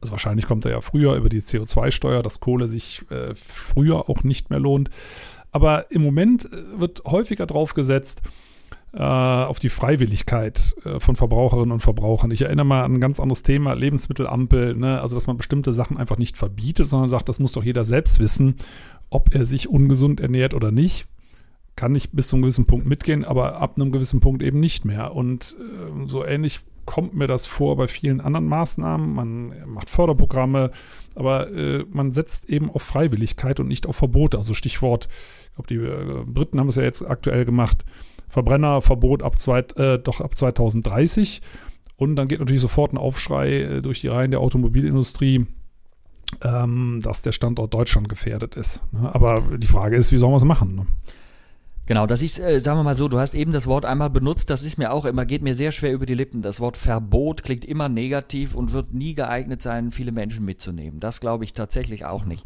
Also 0.00 0.12
wahrscheinlich 0.12 0.46
kommt 0.46 0.64
er 0.64 0.70
ja 0.70 0.80
früher 0.80 1.14
über 1.16 1.28
die 1.28 1.42
CO2-Steuer, 1.42 2.22
dass 2.22 2.40
Kohle 2.40 2.68
sich 2.68 3.04
äh, 3.10 3.34
früher 3.34 4.08
auch 4.08 4.22
nicht 4.22 4.50
mehr 4.50 4.60
lohnt. 4.60 4.90
Aber 5.50 5.90
im 5.90 6.02
Moment 6.02 6.46
äh, 6.46 6.80
wird 6.80 7.04
häufiger 7.04 7.46
drauf 7.46 7.74
gesetzt, 7.74 8.22
auf 8.96 9.58
die 9.58 9.68
Freiwilligkeit 9.68 10.74
äh, 10.84 10.98
von 10.98 11.14
Verbraucherinnen 11.14 11.72
und 11.72 11.80
Verbrauchern. 11.80 12.30
Ich 12.30 12.42
erinnere 12.42 12.66
mal 12.66 12.84
an 12.84 12.94
ein 12.94 13.00
ganz 13.00 13.20
anderes 13.20 13.42
Thema, 13.42 13.74
Lebensmittelampel, 13.74 14.74
ne? 14.74 15.00
also 15.00 15.14
dass 15.14 15.26
man 15.26 15.36
bestimmte 15.36 15.72
Sachen 15.72 15.98
einfach 15.98 16.18
nicht 16.18 16.36
verbietet, 16.36 16.88
sondern 16.88 17.10
sagt, 17.10 17.28
das 17.28 17.38
muss 17.38 17.52
doch 17.52 17.64
jeder 17.64 17.84
selbst 17.84 18.18
wissen, 18.18 18.56
ob 19.10 19.34
er 19.34 19.44
sich 19.44 19.68
ungesund 19.68 20.20
ernährt 20.20 20.54
oder 20.54 20.70
nicht. 20.70 21.06
Kann 21.76 21.94
ich 21.94 22.10
bis 22.10 22.28
zu 22.28 22.36
einem 22.36 22.42
gewissen 22.42 22.66
Punkt 22.66 22.86
mitgehen, 22.86 23.24
aber 23.24 23.60
ab 23.60 23.74
einem 23.76 23.92
gewissen 23.92 24.20
Punkt 24.20 24.42
eben 24.42 24.58
nicht 24.58 24.84
mehr. 24.84 25.14
Und 25.14 25.56
äh, 25.60 26.08
so 26.08 26.24
ähnlich 26.24 26.60
kommt 26.86 27.14
mir 27.14 27.26
das 27.26 27.46
vor 27.46 27.76
bei 27.76 27.86
vielen 27.86 28.22
anderen 28.22 28.46
Maßnahmen. 28.46 29.12
Man 29.12 29.52
macht 29.66 29.90
Förderprogramme, 29.90 30.70
aber 31.14 31.50
äh, 31.50 31.84
man 31.92 32.12
setzt 32.12 32.48
eben 32.48 32.70
auf 32.70 32.82
Freiwilligkeit 32.82 33.60
und 33.60 33.68
nicht 33.68 33.86
auf 33.86 33.96
Verbote. 33.96 34.38
Also 34.38 34.54
Stichwort, 34.54 35.08
ich 35.50 35.54
glaube, 35.54 35.68
die 35.68 35.74
äh, 35.74 36.24
Briten 36.24 36.58
haben 36.58 36.68
es 36.68 36.76
ja 36.76 36.82
jetzt 36.82 37.02
aktuell 37.02 37.44
gemacht, 37.44 37.84
Verbrennerverbot 38.28 39.22
ab, 39.22 39.38
zwei, 39.38 39.60
äh, 39.76 39.98
doch 39.98 40.20
ab 40.20 40.36
2030. 40.36 41.40
Und 41.96 42.16
dann 42.16 42.28
geht 42.28 42.38
natürlich 42.38 42.62
sofort 42.62 42.92
ein 42.92 42.98
Aufschrei 42.98 43.62
äh, 43.62 43.82
durch 43.82 44.00
die 44.00 44.08
Reihen 44.08 44.30
der 44.30 44.40
Automobilindustrie, 44.40 45.46
ähm, 46.42 47.00
dass 47.02 47.22
der 47.22 47.32
Standort 47.32 47.74
Deutschland 47.74 48.08
gefährdet 48.08 48.54
ist. 48.54 48.82
Ne? 48.92 49.12
Aber 49.12 49.42
die 49.56 49.66
Frage 49.66 49.96
ist, 49.96 50.12
wie 50.12 50.18
sollen 50.18 50.32
wir 50.32 50.36
es 50.36 50.44
machen? 50.44 50.76
Ne? 50.76 50.86
Genau, 51.88 52.06
das 52.06 52.20
ist, 52.20 52.38
äh, 52.38 52.60
sagen 52.60 52.78
wir 52.78 52.82
mal 52.82 52.94
so, 52.94 53.08
du 53.08 53.18
hast 53.18 53.32
eben 53.32 53.50
das 53.50 53.66
Wort 53.66 53.86
einmal 53.86 54.10
benutzt, 54.10 54.50
das 54.50 54.62
ist 54.62 54.76
mir 54.76 54.92
auch 54.92 55.06
immer, 55.06 55.24
geht 55.24 55.40
mir 55.40 55.54
sehr 55.54 55.72
schwer 55.72 55.94
über 55.94 56.04
die 56.04 56.12
Lippen. 56.12 56.42
Das 56.42 56.60
Wort 56.60 56.76
Verbot 56.76 57.42
klingt 57.42 57.64
immer 57.64 57.88
negativ 57.88 58.54
und 58.54 58.74
wird 58.74 58.92
nie 58.92 59.14
geeignet 59.14 59.62
sein, 59.62 59.90
viele 59.90 60.12
Menschen 60.12 60.44
mitzunehmen. 60.44 61.00
Das 61.00 61.18
glaube 61.18 61.44
ich 61.44 61.54
tatsächlich 61.54 62.04
auch 62.04 62.26
nicht. 62.26 62.44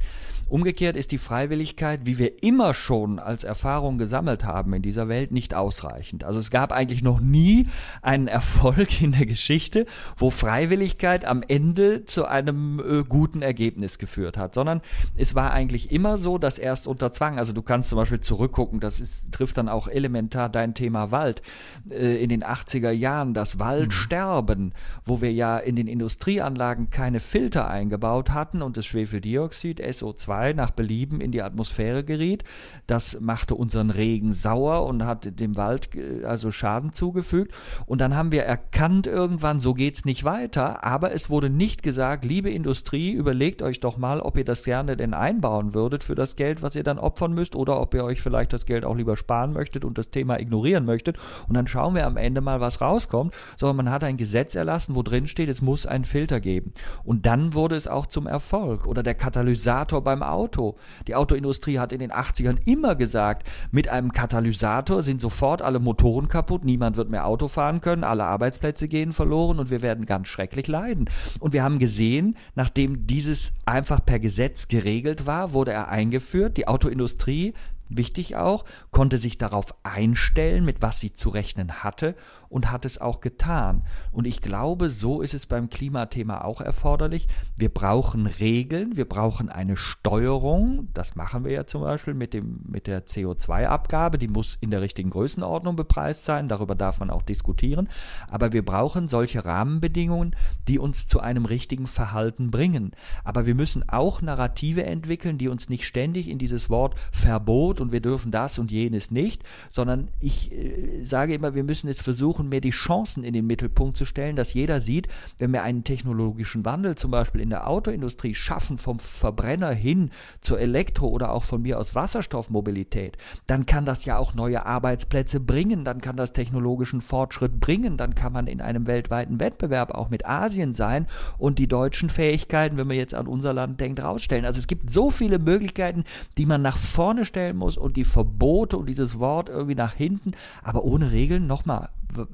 Umgekehrt 0.48 0.96
ist 0.96 1.12
die 1.12 1.18
Freiwilligkeit, 1.18 2.02
wie 2.04 2.18
wir 2.18 2.42
immer 2.42 2.74
schon 2.74 3.18
als 3.18 3.42
Erfahrung 3.42 3.96
gesammelt 3.96 4.44
haben 4.44 4.74
in 4.74 4.82
dieser 4.82 5.08
Welt, 5.08 5.32
nicht 5.32 5.54
ausreichend. 5.54 6.24
Also 6.24 6.38
es 6.38 6.50
gab 6.50 6.72
eigentlich 6.72 7.02
noch 7.02 7.20
nie 7.20 7.66
einen 8.02 8.28
Erfolg 8.28 9.00
in 9.00 9.12
der 9.12 9.26
Geschichte, 9.26 9.86
wo 10.16 10.30
Freiwilligkeit 10.30 11.24
am 11.24 11.42
Ende 11.48 12.04
zu 12.04 12.26
einem 12.26 12.80
äh, 12.80 13.02
guten 13.02 13.42
Ergebnis 13.42 13.98
geführt 13.98 14.36
hat, 14.36 14.54
sondern 14.54 14.82
es 15.16 15.34
war 15.34 15.52
eigentlich 15.52 15.90
immer 15.90 16.18
so, 16.18 16.38
dass 16.38 16.58
erst 16.58 16.86
unter 16.86 17.12
Zwang, 17.12 17.38
also 17.38 17.52
du 17.52 17.62
kannst 17.62 17.88
zum 17.88 17.96
Beispiel 17.96 18.20
zurückgucken, 18.20 18.78
das 18.78 19.00
ist, 19.00 19.31
trifft 19.32 19.56
dann 19.56 19.68
auch 19.68 19.88
elementar 19.88 20.48
dein 20.48 20.74
Thema 20.74 21.10
Wald, 21.10 21.42
äh, 21.90 22.22
in 22.22 22.28
den 22.28 22.44
80er 22.44 22.90
Jahren, 22.90 23.34
das 23.34 23.58
Waldsterben, 23.58 24.66
mhm. 24.66 24.72
wo 25.04 25.20
wir 25.20 25.32
ja 25.32 25.58
in 25.58 25.76
den 25.76 25.88
Industrieanlagen 25.88 26.90
keine 26.90 27.20
Filter 27.20 27.68
eingebaut 27.68 28.30
hatten 28.30 28.62
und 28.62 28.76
das 28.76 28.86
Schwefeldioxid, 28.86 29.80
SO2, 29.80 30.54
nach 30.54 30.70
Belieben 30.70 31.20
in 31.20 31.32
die 31.32 31.42
Atmosphäre 31.42 32.04
geriet. 32.04 32.44
Das 32.86 33.20
machte 33.20 33.54
unseren 33.54 33.90
Regen 33.90 34.32
sauer 34.32 34.86
und 34.86 35.04
hat 35.04 35.38
dem 35.40 35.56
Wald 35.56 35.94
äh, 35.94 36.24
also 36.24 36.50
Schaden 36.50 36.92
zugefügt. 36.92 37.52
Und 37.86 38.00
dann 38.00 38.16
haben 38.16 38.32
wir 38.32 38.44
erkannt 38.44 39.06
irgendwann, 39.06 39.60
so 39.60 39.74
geht's 39.74 40.04
nicht 40.04 40.24
weiter. 40.24 40.84
Aber 40.84 41.12
es 41.12 41.30
wurde 41.30 41.50
nicht 41.50 41.82
gesagt, 41.82 42.24
liebe 42.24 42.50
Industrie, 42.50 43.12
überlegt 43.12 43.62
euch 43.62 43.80
doch 43.80 43.96
mal, 43.96 44.20
ob 44.20 44.36
ihr 44.36 44.44
das 44.44 44.64
gerne 44.64 44.96
denn 44.96 45.14
einbauen 45.14 45.74
würdet 45.74 46.04
für 46.04 46.14
das 46.14 46.36
Geld, 46.36 46.62
was 46.62 46.74
ihr 46.74 46.84
dann 46.84 46.98
opfern 46.98 47.32
müsst, 47.32 47.56
oder 47.56 47.80
ob 47.80 47.94
ihr 47.94 48.04
euch 48.04 48.20
vielleicht 48.20 48.52
das 48.52 48.66
Geld 48.66 48.84
auch 48.84 48.96
lieber 48.96 49.16
sparen 49.22 49.52
möchtet 49.52 49.84
und 49.84 49.98
das 49.98 50.10
Thema 50.10 50.38
ignorieren 50.38 50.84
möchtet. 50.84 51.16
Und 51.48 51.56
dann 51.56 51.66
schauen 51.66 51.94
wir 51.94 52.06
am 52.06 52.16
Ende 52.16 52.40
mal, 52.40 52.60
was 52.60 52.80
rauskommt. 52.80 53.34
Sondern 53.56 53.76
man 53.76 53.90
hat 53.90 54.04
ein 54.04 54.16
Gesetz 54.16 54.54
erlassen, 54.54 54.94
wo 54.94 55.02
drin 55.02 55.26
steht, 55.26 55.48
es 55.48 55.62
muss 55.62 55.86
einen 55.86 56.04
Filter 56.04 56.40
geben. 56.40 56.72
Und 57.04 57.26
dann 57.26 57.54
wurde 57.54 57.76
es 57.76 57.88
auch 57.88 58.06
zum 58.06 58.26
Erfolg. 58.26 58.86
Oder 58.86 59.02
der 59.02 59.14
Katalysator 59.14 60.02
beim 60.02 60.22
Auto. 60.22 60.76
Die 61.06 61.14
Autoindustrie 61.14 61.78
hat 61.78 61.92
in 61.92 62.00
den 62.00 62.12
80ern 62.12 62.58
immer 62.66 62.94
gesagt, 62.94 63.48
mit 63.70 63.88
einem 63.88 64.12
Katalysator 64.12 65.02
sind 65.02 65.20
sofort 65.20 65.62
alle 65.62 65.78
Motoren 65.78 66.28
kaputt, 66.28 66.64
niemand 66.64 66.96
wird 66.96 67.10
mehr 67.10 67.26
Auto 67.26 67.48
fahren 67.48 67.80
können, 67.80 68.04
alle 68.04 68.24
Arbeitsplätze 68.24 68.88
gehen 68.88 69.12
verloren 69.12 69.58
und 69.58 69.70
wir 69.70 69.82
werden 69.82 70.06
ganz 70.06 70.28
schrecklich 70.28 70.66
leiden. 70.66 71.08
Und 71.40 71.52
wir 71.52 71.62
haben 71.62 71.78
gesehen, 71.78 72.36
nachdem 72.54 73.06
dieses 73.06 73.52
einfach 73.64 74.04
per 74.04 74.18
Gesetz 74.18 74.68
geregelt 74.68 75.26
war, 75.26 75.52
wurde 75.52 75.72
er 75.72 75.88
eingeführt. 75.88 76.56
Die 76.56 76.68
Autoindustrie 76.68 77.54
wichtig 77.96 78.36
auch, 78.36 78.64
konnte 78.90 79.18
sich 79.18 79.38
darauf 79.38 79.74
einstellen, 79.82 80.64
mit 80.64 80.82
was 80.82 81.00
sie 81.00 81.12
zu 81.12 81.28
rechnen 81.28 81.82
hatte 81.82 82.14
und 82.52 82.70
hat 82.70 82.84
es 82.84 83.00
auch 83.00 83.20
getan. 83.20 83.82
Und 84.12 84.26
ich 84.26 84.42
glaube, 84.42 84.90
so 84.90 85.22
ist 85.22 85.32
es 85.32 85.46
beim 85.46 85.70
Klimathema 85.70 86.42
auch 86.42 86.60
erforderlich. 86.60 87.26
Wir 87.56 87.70
brauchen 87.70 88.26
Regeln, 88.26 88.96
wir 88.96 89.08
brauchen 89.08 89.48
eine 89.48 89.76
Steuerung. 89.76 90.88
Das 90.92 91.16
machen 91.16 91.44
wir 91.44 91.52
ja 91.52 91.66
zum 91.66 91.82
Beispiel 91.82 92.14
mit, 92.14 92.34
dem, 92.34 92.60
mit 92.68 92.86
der 92.86 93.06
CO2-Abgabe. 93.06 94.18
Die 94.18 94.28
muss 94.28 94.56
in 94.60 94.70
der 94.70 94.82
richtigen 94.82 95.10
Größenordnung 95.10 95.76
bepreist 95.76 96.24
sein. 96.26 96.48
Darüber 96.48 96.74
darf 96.74 97.00
man 97.00 97.10
auch 97.10 97.22
diskutieren. 97.22 97.88
Aber 98.28 98.52
wir 98.52 98.64
brauchen 98.64 99.08
solche 99.08 99.44
Rahmenbedingungen, 99.44 100.36
die 100.68 100.78
uns 100.78 101.06
zu 101.06 101.20
einem 101.20 101.46
richtigen 101.46 101.86
Verhalten 101.86 102.50
bringen. 102.50 102.92
Aber 103.24 103.46
wir 103.46 103.54
müssen 103.54 103.88
auch 103.88 104.20
Narrative 104.20 104.84
entwickeln, 104.84 105.38
die 105.38 105.48
uns 105.48 105.70
nicht 105.70 105.86
ständig 105.86 106.28
in 106.28 106.38
dieses 106.38 106.68
Wort 106.68 106.96
Verbot 107.10 107.80
und 107.80 107.92
wir 107.92 108.00
dürfen 108.00 108.30
das 108.30 108.58
und 108.58 108.70
jenes 108.70 109.10
nicht, 109.10 109.42
sondern 109.70 110.08
ich 110.20 110.52
äh, 110.52 111.04
sage 111.04 111.34
immer, 111.34 111.54
wir 111.54 111.64
müssen 111.64 111.88
jetzt 111.88 112.02
versuchen, 112.02 112.41
versuchen, 112.42 112.48
mehr 112.48 112.60
die 112.60 112.70
Chancen 112.70 113.24
in 113.24 113.32
den 113.32 113.46
Mittelpunkt 113.46 113.96
zu 113.96 114.04
stellen, 114.04 114.36
dass 114.36 114.54
jeder 114.54 114.80
sieht, 114.80 115.08
wenn 115.38 115.52
wir 115.52 115.62
einen 115.62 115.84
technologischen 115.84 116.64
Wandel 116.64 116.94
zum 116.96 117.10
Beispiel 117.10 117.40
in 117.40 117.50
der 117.50 117.68
Autoindustrie 117.68 118.34
schaffen, 118.34 118.78
vom 118.78 118.98
Verbrenner 118.98 119.70
hin 119.70 120.10
zur 120.40 120.58
Elektro- 120.58 121.08
oder 121.08 121.32
auch 121.32 121.44
von 121.44 121.62
mir 121.62 121.78
aus 121.78 121.94
Wasserstoffmobilität, 121.94 123.16
dann 123.46 123.66
kann 123.66 123.84
das 123.84 124.04
ja 124.04 124.18
auch 124.18 124.34
neue 124.34 124.66
Arbeitsplätze 124.66 125.40
bringen, 125.40 125.84
dann 125.84 126.00
kann 126.00 126.16
das 126.16 126.32
technologischen 126.32 127.00
Fortschritt 127.00 127.60
bringen, 127.60 127.96
dann 127.96 128.14
kann 128.14 128.32
man 128.32 128.46
in 128.46 128.60
einem 128.60 128.86
weltweiten 128.86 129.40
Wettbewerb 129.40 129.94
auch 129.94 130.10
mit 130.10 130.26
Asien 130.26 130.74
sein 130.74 131.06
und 131.38 131.58
die 131.58 131.68
deutschen 131.68 132.08
Fähigkeiten, 132.08 132.76
wenn 132.76 132.86
man 132.86 132.96
jetzt 132.96 133.14
an 133.14 133.26
unser 133.26 133.52
Land 133.52 133.80
denkt, 133.80 134.02
rausstellen. 134.02 134.44
Also 134.44 134.58
es 134.58 134.66
gibt 134.66 134.90
so 134.90 135.10
viele 135.10 135.38
Möglichkeiten, 135.38 136.04
die 136.36 136.46
man 136.46 136.62
nach 136.62 136.76
vorne 136.76 137.24
stellen 137.24 137.56
muss 137.56 137.76
und 137.76 137.96
die 137.96 138.04
Verbote 138.04 138.76
und 138.76 138.88
dieses 138.88 139.18
Wort 139.18 139.48
irgendwie 139.48 139.74
nach 139.74 139.94
hinten, 139.94 140.32
aber 140.62 140.84
ohne 140.84 141.12
Regeln 141.12 141.46
nochmal 141.46 141.90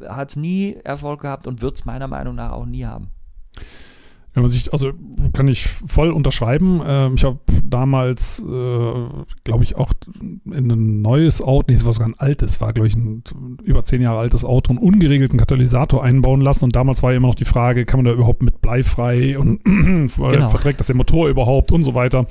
hat 0.09 0.31
es 0.31 0.37
nie 0.37 0.77
Erfolg 0.85 1.23
gehabt 1.23 1.47
und 1.47 1.63
wird 1.63 1.77
es 1.77 1.85
meiner 1.85 2.09
Meinung 2.09 2.35
nach 2.35 2.53
auch 2.53 2.67
nie 2.67 2.85
haben. 2.85 3.11
Wenn 4.35 4.43
man 4.43 4.51
sich, 4.51 4.73
also 4.73 4.93
kann 5.33 5.49
ich 5.49 5.67
voll 5.67 6.13
unterschreiben. 6.13 6.81
Ähm, 6.87 7.15
ich 7.17 7.25
habe 7.25 7.39
damals, 7.65 8.39
äh, 8.39 9.09
glaube 9.43 9.65
ich, 9.65 9.77
auch 9.77 9.93
in 10.21 10.71
ein 10.71 11.03
neues 11.03 11.43
Auto, 11.43 11.67
nee, 11.69 11.75
es 11.75 11.85
war 11.85 11.93
sogar 11.93 12.09
ein 12.11 12.19
altes, 12.19 12.61
war, 12.61 12.73
glaube 12.73 12.87
ich, 12.87 12.95
ein 12.95 13.25
über 13.65 13.83
zehn 13.85 14.01
Jahre 14.01 14.19
altes 14.19 14.45
Auto, 14.45 14.71
einen 14.71 14.79
ungeregelten 14.79 15.39
Katalysator 15.39 16.05
einbauen 16.05 16.41
lassen. 16.41 16.67
Und 16.67 16.77
damals 16.77 17.03
war 17.03 17.11
ja 17.11 17.17
immer 17.17 17.29
noch 17.29 17.35
die 17.35 17.47
Frage, 17.47 17.85
kann 17.85 17.99
man 17.99 18.05
da 18.05 18.13
überhaupt 18.13 18.43
mit 18.43 18.61
bleifrei 18.61 19.39
und 19.39 19.65
genau. 19.65 20.51
verträgt 20.51 20.79
das 20.79 20.87
der 20.87 20.97
Motor 20.97 21.29
überhaupt 21.29 21.73
und 21.73 21.83
so 21.83 21.95
weiter. 21.95 22.27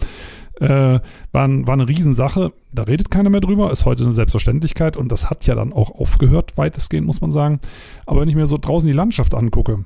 Äh, 0.59 0.67
war, 0.67 1.01
war 1.31 1.73
eine 1.73 1.87
Riesensache. 1.87 2.51
Da 2.71 2.83
redet 2.83 3.11
keiner 3.11 3.29
mehr 3.29 3.41
drüber, 3.41 3.71
ist 3.71 3.85
heute 3.85 4.03
eine 4.03 4.13
Selbstverständlichkeit 4.13 4.97
und 4.97 5.11
das 5.11 5.29
hat 5.29 5.45
ja 5.45 5.55
dann 5.55 5.71
auch 5.71 5.91
aufgehört, 5.91 6.57
weitestgehend, 6.57 7.05
muss 7.05 7.21
man 7.21 7.31
sagen. 7.31 7.59
Aber 8.05 8.21
wenn 8.21 8.29
ich 8.29 8.35
mir 8.35 8.47
so 8.47 8.57
draußen 8.57 8.87
die 8.87 8.95
Landschaft 8.95 9.35
angucke, 9.35 9.85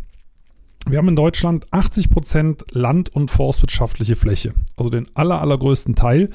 wir 0.88 0.98
haben 0.98 1.10
in 1.10 1.16
Deutschland 1.16 1.66
80 1.72 2.10
Prozent 2.10 2.66
Land- 2.72 3.10
und 3.10 3.30
Forstwirtschaftliche 3.30 4.16
Fläche, 4.16 4.54
also 4.78 4.90
den 4.90 5.08
aller, 5.14 5.42
allergrößten 5.42 5.96
Teil. 5.96 6.30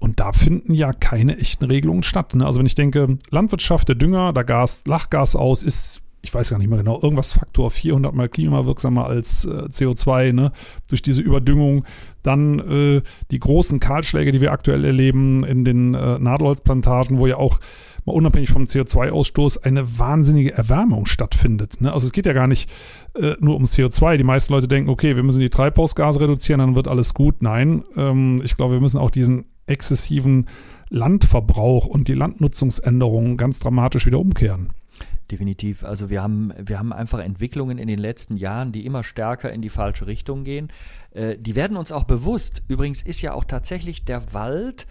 Und 0.00 0.20
da 0.20 0.32
finden 0.32 0.74
ja 0.74 0.92
keine 0.92 1.38
echten 1.38 1.64
Regelungen 1.64 2.02
statt. 2.02 2.34
Ne? 2.34 2.44
Also 2.44 2.58
wenn 2.58 2.66
ich 2.66 2.74
denke, 2.74 3.18
Landwirtschaft, 3.30 3.88
der 3.88 3.94
Dünger, 3.94 4.32
da 4.32 4.42
Gas, 4.42 4.84
Lachgas 4.86 5.36
aus, 5.36 5.62
ist 5.62 6.02
ich 6.26 6.34
weiß 6.34 6.50
gar 6.50 6.58
nicht 6.58 6.68
mehr 6.68 6.78
genau, 6.78 7.00
irgendwas 7.00 7.32
Faktor 7.32 7.70
400 7.70 8.12
mal 8.12 8.28
klimawirksamer 8.28 9.06
als 9.06 9.44
äh, 9.44 9.68
CO2, 9.70 10.32
ne? 10.32 10.50
durch 10.88 11.00
diese 11.00 11.22
Überdüngung. 11.22 11.84
Dann 12.24 12.58
äh, 12.58 13.02
die 13.30 13.38
großen 13.38 13.78
Kahlschläge, 13.78 14.32
die 14.32 14.40
wir 14.40 14.50
aktuell 14.50 14.84
erleben 14.84 15.44
in 15.44 15.64
den 15.64 15.94
äh, 15.94 16.18
Nadelholzplantagen, 16.18 17.18
wo 17.18 17.28
ja 17.28 17.36
auch 17.36 17.60
mal 18.04 18.14
unabhängig 18.14 18.50
vom 18.50 18.64
CO2-Ausstoß 18.64 19.62
eine 19.62 19.98
wahnsinnige 19.98 20.52
Erwärmung 20.52 21.06
stattfindet. 21.06 21.80
Ne? 21.80 21.92
Also 21.92 22.06
es 22.06 22.12
geht 22.12 22.26
ja 22.26 22.32
gar 22.32 22.48
nicht 22.48 22.68
äh, 23.14 23.34
nur 23.38 23.54
um 23.54 23.64
CO2. 23.64 24.16
Die 24.16 24.24
meisten 24.24 24.52
Leute 24.52 24.66
denken, 24.66 24.90
okay, 24.90 25.14
wir 25.14 25.22
müssen 25.22 25.40
die 25.40 25.50
Treibhausgase 25.50 26.20
reduzieren, 26.20 26.58
dann 26.58 26.74
wird 26.74 26.88
alles 26.88 27.14
gut. 27.14 27.40
Nein, 27.40 27.84
ähm, 27.96 28.42
ich 28.44 28.56
glaube, 28.56 28.74
wir 28.74 28.80
müssen 28.80 28.98
auch 28.98 29.12
diesen 29.12 29.46
exzessiven 29.68 30.46
Landverbrauch 30.88 31.86
und 31.86 32.08
die 32.08 32.14
Landnutzungsänderungen 32.14 33.36
ganz 33.36 33.60
dramatisch 33.60 34.06
wieder 34.06 34.18
umkehren. 34.18 34.70
Definitiv. 35.30 35.82
Also 35.82 36.08
wir 36.08 36.22
haben, 36.22 36.52
wir 36.56 36.78
haben 36.78 36.92
einfach 36.92 37.18
Entwicklungen 37.18 37.78
in 37.78 37.88
den 37.88 37.98
letzten 37.98 38.36
Jahren, 38.36 38.70
die 38.70 38.86
immer 38.86 39.02
stärker 39.02 39.52
in 39.52 39.60
die 39.60 39.70
falsche 39.70 40.06
Richtung 40.06 40.44
gehen. 40.44 40.68
Äh, 41.10 41.36
die 41.36 41.56
werden 41.56 41.76
uns 41.76 41.90
auch 41.90 42.04
bewusst. 42.04 42.62
Übrigens 42.68 43.02
ist 43.02 43.22
ja 43.22 43.32
auch 43.32 43.44
tatsächlich 43.44 44.04
der 44.04 44.32
Wald 44.32 44.86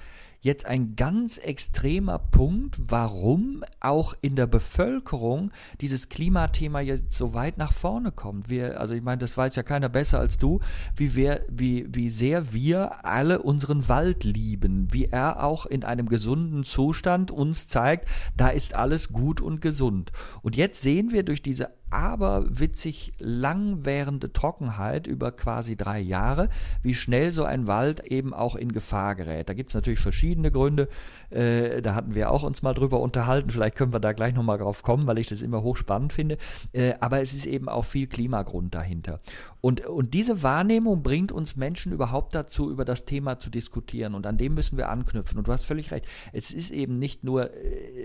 jetzt 0.46 0.68
ein 0.68 0.96
ganz 0.96 1.40
extremer 1.40 2.20
Punkt, 2.20 2.80
warum 2.80 3.64
auch 3.80 4.14
in 4.22 4.36
der 4.36 4.46
Bevölkerung 4.46 5.50
dieses 5.82 6.08
Klimathema 6.08 6.82
jetzt 6.82 7.14
so 7.14 7.34
weit 7.34 7.58
nach 7.58 7.74
vorne 7.74 8.12
kommt. 8.12 8.48
Wir, 8.48 8.80
also 8.80 8.94
ich 8.94 9.02
meine, 9.02 9.18
das 9.18 9.36
weiß 9.36 9.56
ja 9.56 9.64
keiner 9.64 9.90
besser 9.90 10.20
als 10.20 10.38
du, 10.38 10.60
wie, 10.96 11.16
wir, 11.16 11.44
wie, 11.50 11.88
wie 11.90 12.12
sehr 12.12 12.54
wir 12.54 13.06
alle 13.06 13.42
unseren 13.42 13.90
Wald 13.90 14.24
lieben, 14.24 14.88
wie 14.92 15.06
er 15.06 15.44
auch 15.44 15.66
in 15.66 15.84
einem 15.84 16.08
gesunden 16.08 16.64
Zustand 16.64 17.32
uns 17.32 17.68
zeigt, 17.68 18.08
da 18.38 18.50
ist 18.50 18.76
alles 18.76 19.12
gut 19.12 19.42
und 19.42 19.62
gesund. 19.62 20.12
Und 20.44 20.56
jetzt 20.56 20.80
sehen 20.80 21.12
wir 21.12 21.24
durch 21.24 21.42
diese 21.42 21.72
aberwitzig 21.90 23.14
langwährende 23.20 24.34
Trockenheit 24.34 25.08
über 25.08 25.32
quasi 25.32 25.76
drei 25.76 26.00
Jahre, 26.00 26.50
wie 26.82 26.94
schnell 26.94 27.32
so 27.32 27.44
ein 27.44 27.68
Wald 27.68 28.02
eben 28.06 28.34
auch 28.34 28.56
in 28.56 28.72
Gefahr 28.72 29.16
gerät. 29.16 29.50
Da 29.50 29.54
gibt 29.54 29.70
es 29.70 29.76
natürlich 29.76 30.00
verschiedene 30.00 30.52
Gründe. 30.52 30.88
Äh, 31.30 31.82
da 31.82 31.96
hatten 31.96 32.16
wir 32.16 32.32
auch 32.32 32.44
uns 32.44 32.62
mal 32.62 32.74
drüber 32.74 33.00
unterhalten. 33.00 33.52
Vielleicht 33.52 33.76
können 33.76 33.94
wir 33.94 34.00
da 34.00 34.14
gleich 34.14 34.34
nochmal 34.34 34.58
drauf 34.58 34.84
kommen, 34.84 35.08
weil 35.08 35.18
ich 35.18 35.28
das 35.28 35.42
immer 35.42 35.64
hochspannend 35.64 36.14
finde. 36.14 36.38
Äh, 36.74 36.94
aber 37.00 37.22
es 37.22 37.34
ist 37.34 37.46
eben 37.46 37.70
auch 37.70 37.86
viel 37.86 38.08
Klimagrund 38.08 38.76
dahinter. 38.76 39.20
Und, 39.62 39.86
und 39.86 40.14
diese 40.14 40.44
Wahrnehmung 40.44 41.02
bringt 41.02 41.32
uns 41.32 41.56
Menschen 41.56 41.92
überhaupt 41.92 42.36
dazu, 42.36 42.70
über 42.70 42.86
das 42.86 43.06
Thema 43.06 43.40
zu 43.40 43.50
diskutieren. 43.50 44.16
Und 44.16 44.28
an 44.28 44.38
dem 44.38 44.54
müssen 44.54 44.78
wir 44.78 44.90
anknüpfen. 44.90 45.38
Und 45.38 45.48
du 45.48 45.52
hast 45.52 45.66
völlig 45.66 45.92
recht. 45.92 46.06
Es 46.34 46.52
ist 46.52 46.72
eben 46.72 47.00
nicht 47.00 47.24
nur 47.24 47.50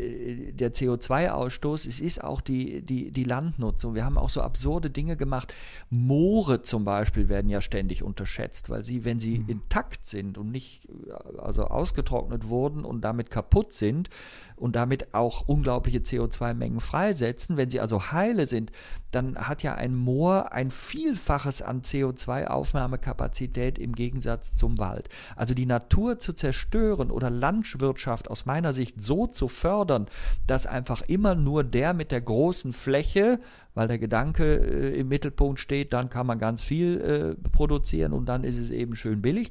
äh, 0.00 0.52
der 0.52 0.72
CO2-Ausstoß, 0.72 1.88
es 1.88 2.00
ist 2.00 2.22
auch 2.22 2.40
die, 2.40 2.82
die, 2.82 3.10
die 3.10 3.24
Landnutzung. 3.24 3.94
Wir 3.94 4.04
haben 4.04 4.18
auch 4.18 4.30
so 4.30 4.42
absurde 4.42 4.90
Dinge 4.90 5.16
gemacht. 5.16 5.54
Moore 5.90 6.62
zum 6.62 6.84
Beispiel 6.84 7.28
werden 7.28 7.50
ja 7.50 7.60
ständig 7.60 8.02
unterschätzt, 8.02 8.70
weil 8.70 8.84
sie, 8.84 9.04
wenn 9.04 9.18
sie 9.18 9.38
mhm. 9.38 9.48
intakt 9.48 10.06
sind 10.06 10.38
und 10.38 10.50
nicht 10.50 10.88
also 11.38 11.64
ausgetrocknet 11.64 12.48
wurden 12.48 12.84
und 12.84 13.02
damit 13.02 13.30
kaputt 13.30 13.72
sind, 13.72 14.10
und 14.60 14.76
damit 14.76 15.14
auch 15.14 15.48
unglaubliche 15.48 16.00
CO2-Mengen 16.00 16.80
freisetzen. 16.80 17.56
Wenn 17.56 17.70
sie 17.70 17.80
also 17.80 18.12
heile 18.12 18.46
sind, 18.46 18.70
dann 19.10 19.36
hat 19.36 19.62
ja 19.62 19.74
ein 19.74 19.94
Moor 19.96 20.52
ein 20.52 20.70
Vielfaches 20.70 21.62
an 21.62 21.80
CO2-Aufnahmekapazität 21.80 23.78
im 23.78 23.94
Gegensatz 23.94 24.54
zum 24.54 24.78
Wald. 24.78 25.08
Also 25.34 25.54
die 25.54 25.66
Natur 25.66 26.18
zu 26.18 26.34
zerstören 26.34 27.10
oder 27.10 27.30
Landwirtschaft 27.30 28.30
aus 28.30 28.44
meiner 28.44 28.72
Sicht 28.72 29.02
so 29.02 29.26
zu 29.26 29.48
fördern, 29.48 29.89
dass 30.46 30.66
einfach 30.66 31.02
immer 31.02 31.34
nur 31.34 31.64
der 31.64 31.94
mit 31.94 32.10
der 32.10 32.20
großen 32.20 32.72
Fläche 32.72 33.40
weil 33.74 33.88
der 33.88 33.98
Gedanke 33.98 34.56
äh, 34.56 34.98
im 34.98 35.08
Mittelpunkt 35.08 35.60
steht, 35.60 35.92
dann 35.92 36.08
kann 36.08 36.26
man 36.26 36.38
ganz 36.38 36.62
viel 36.62 37.00
äh, 37.00 37.48
produzieren 37.50 38.12
und 38.12 38.26
dann 38.26 38.44
ist 38.44 38.58
es 38.58 38.70
eben 38.70 38.96
schön 38.96 39.22
billig. 39.22 39.50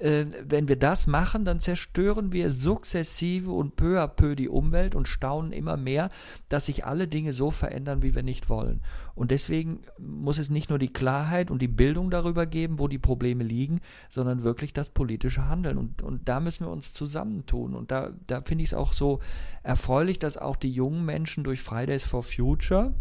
Äh, 0.00 0.26
wenn 0.44 0.68
wir 0.68 0.76
das 0.76 1.06
machen, 1.06 1.44
dann 1.44 1.60
zerstören 1.60 2.32
wir 2.32 2.50
sukzessive 2.50 3.50
und 3.50 3.76
peu 3.76 4.00
à 4.00 4.08
peu 4.08 4.34
die 4.34 4.48
Umwelt 4.48 4.94
und 4.94 5.08
staunen 5.08 5.52
immer 5.52 5.76
mehr, 5.76 6.08
dass 6.48 6.66
sich 6.66 6.84
alle 6.84 7.06
Dinge 7.06 7.32
so 7.32 7.50
verändern, 7.50 8.02
wie 8.02 8.14
wir 8.14 8.22
nicht 8.22 8.48
wollen. 8.48 8.80
Und 9.14 9.30
deswegen 9.30 9.80
muss 9.98 10.38
es 10.38 10.50
nicht 10.50 10.70
nur 10.70 10.78
die 10.78 10.92
Klarheit 10.92 11.50
und 11.50 11.60
die 11.60 11.68
Bildung 11.68 12.10
darüber 12.10 12.46
geben, 12.46 12.78
wo 12.78 12.88
die 12.88 12.98
Probleme 12.98 13.44
liegen, 13.44 13.80
sondern 14.08 14.42
wirklich 14.42 14.72
das 14.72 14.90
politische 14.90 15.46
Handeln. 15.46 15.76
Und, 15.76 16.02
und 16.02 16.28
da 16.28 16.40
müssen 16.40 16.66
wir 16.66 16.72
uns 16.72 16.92
zusammentun. 16.92 17.74
Und 17.74 17.90
da, 17.90 18.10
da 18.26 18.40
finde 18.40 18.64
ich 18.64 18.70
es 18.70 18.74
auch 18.74 18.92
so 18.92 19.20
erfreulich, 19.62 20.18
dass 20.18 20.38
auch 20.38 20.56
die 20.56 20.72
jungen 20.72 21.04
Menschen 21.04 21.44
durch 21.44 21.60
Fridays 21.60 22.02
for 22.04 22.22
Future, 22.22 22.94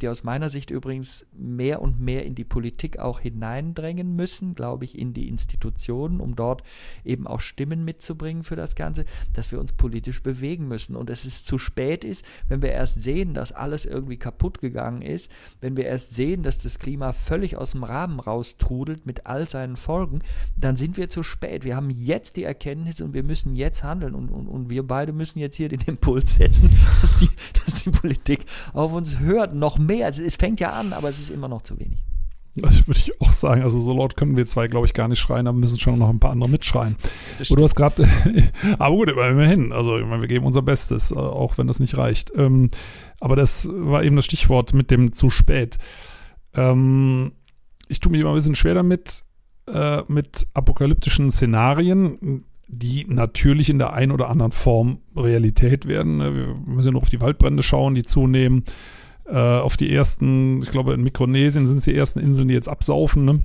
die 0.00 0.08
aus 0.08 0.24
meiner 0.24 0.50
Sicht 0.50 0.70
übrigens 0.70 1.26
mehr 1.32 1.80
und 1.80 2.00
mehr 2.00 2.24
in 2.24 2.34
die 2.34 2.44
Politik 2.44 2.98
auch 2.98 3.20
hineindrängen 3.20 4.16
müssen, 4.16 4.54
glaube 4.54 4.84
ich, 4.84 4.98
in 4.98 5.14
die 5.14 5.28
Institutionen, 5.28 6.20
um 6.20 6.36
dort 6.36 6.62
eben 7.04 7.26
auch 7.26 7.40
Stimmen 7.40 7.84
mitzubringen 7.84 8.42
für 8.42 8.56
das 8.56 8.74
Ganze, 8.74 9.04
dass 9.34 9.52
wir 9.52 9.60
uns 9.60 9.72
politisch 9.72 10.22
bewegen 10.22 10.68
müssen. 10.68 10.96
Und 10.96 11.10
es 11.10 11.44
zu 11.44 11.58
spät 11.58 12.04
ist, 12.04 12.24
wenn 12.48 12.62
wir 12.62 12.72
erst 12.72 13.02
sehen, 13.02 13.34
dass 13.34 13.52
alles 13.52 13.84
irgendwie 13.84 14.18
kaputt 14.18 14.60
gegangen 14.60 15.02
ist, 15.02 15.30
wenn 15.60 15.76
wir 15.76 15.86
erst 15.86 16.14
sehen, 16.14 16.42
dass 16.42 16.62
das 16.62 16.78
Klima 16.78 17.12
völlig 17.12 17.56
aus 17.56 17.72
dem 17.72 17.84
Rahmen 17.84 18.20
raustrudelt 18.20 19.06
mit 19.06 19.26
all 19.26 19.48
seinen 19.48 19.76
Folgen, 19.76 20.20
dann 20.56 20.76
sind 20.76 20.96
wir 20.96 21.08
zu 21.08 21.22
spät. 21.22 21.64
Wir 21.64 21.76
haben 21.76 21.90
jetzt 21.90 22.36
die 22.36 22.44
Erkenntnis 22.44 23.00
und 23.00 23.14
wir 23.14 23.22
müssen 23.22 23.56
jetzt 23.56 23.84
handeln. 23.84 24.14
Und, 24.14 24.30
und, 24.30 24.48
und 24.48 24.70
wir 24.70 24.86
beide 24.86 25.12
müssen 25.12 25.38
jetzt 25.38 25.56
hier 25.56 25.68
den 25.68 25.80
Impuls 25.82 26.34
setzen, 26.34 26.70
dass 27.00 27.16
die, 27.16 27.28
dass 27.64 27.82
die 27.82 27.90
Politik 27.90 28.44
auf 28.72 28.92
uns 28.92 29.18
hört, 29.18 29.54
noch 29.54 29.78
mehr. 29.86 30.06
Also 30.06 30.22
es 30.22 30.36
fängt 30.36 30.60
ja 30.60 30.70
an, 30.70 30.92
aber 30.92 31.08
es 31.08 31.20
ist 31.20 31.30
immer 31.30 31.48
noch 31.48 31.62
zu 31.62 31.78
wenig. 31.78 31.98
Das 32.56 32.86
würde 32.86 33.00
ich 33.00 33.20
auch 33.20 33.32
sagen. 33.32 33.62
Also 33.62 33.80
so 33.80 33.92
laut 33.94 34.16
können 34.16 34.36
wir 34.36 34.46
zwei, 34.46 34.68
glaube 34.68 34.86
ich, 34.86 34.94
gar 34.94 35.08
nicht 35.08 35.18
schreien, 35.18 35.48
aber 35.48 35.58
müssen 35.58 35.80
schon 35.80 35.98
noch 35.98 36.08
ein 36.08 36.20
paar 36.20 36.30
andere 36.30 36.48
mitschreien. 36.48 36.96
Du 37.48 37.62
hast 37.62 37.74
gerade, 37.74 38.08
aber 38.78 38.94
gut, 38.94 39.08
immerhin. 39.08 39.72
Also 39.72 39.98
ich 39.98 40.06
meine, 40.06 40.22
wir 40.22 40.28
geben 40.28 40.46
unser 40.46 40.62
Bestes, 40.62 41.10
äh, 41.10 41.16
auch 41.16 41.58
wenn 41.58 41.66
das 41.66 41.80
nicht 41.80 41.96
reicht. 41.96 42.32
Ähm, 42.36 42.70
aber 43.18 43.34
das 43.34 43.68
war 43.70 44.04
eben 44.04 44.16
das 44.16 44.24
Stichwort 44.24 44.72
mit 44.72 44.90
dem 44.92 45.12
zu 45.12 45.30
spät. 45.30 45.78
Ähm, 46.54 47.32
ich 47.88 47.98
tue 47.98 48.12
mich 48.12 48.20
immer 48.20 48.30
ein 48.30 48.36
bisschen 48.36 48.54
schwer 48.54 48.74
damit, 48.74 49.24
äh, 49.72 50.02
mit 50.06 50.46
apokalyptischen 50.54 51.30
Szenarien, 51.30 52.44
die 52.68 53.04
natürlich 53.08 53.68
in 53.68 53.78
der 53.78 53.94
einen 53.94 54.12
oder 54.12 54.30
anderen 54.30 54.52
Form 54.52 54.98
Realität 55.16 55.86
werden. 55.86 56.20
Wir 56.20 56.54
müssen 56.66 56.88
ja 56.88 56.92
nur 56.92 57.02
auf 57.02 57.10
die 57.10 57.20
Waldbrände 57.20 57.62
schauen, 57.62 57.94
die 57.94 58.04
zunehmen. 58.04 58.64
Äh, 59.26 59.38
auf 59.38 59.76
die 59.76 59.92
ersten, 59.92 60.62
ich 60.62 60.70
glaube 60.70 60.94
in 60.94 61.02
Mikronesien 61.02 61.66
sind 61.66 61.78
es 61.78 61.84
die 61.84 61.96
ersten 61.96 62.20
Inseln, 62.20 62.48
die 62.48 62.54
jetzt 62.54 62.68
absaufen. 62.68 63.24
Ne? 63.24 63.40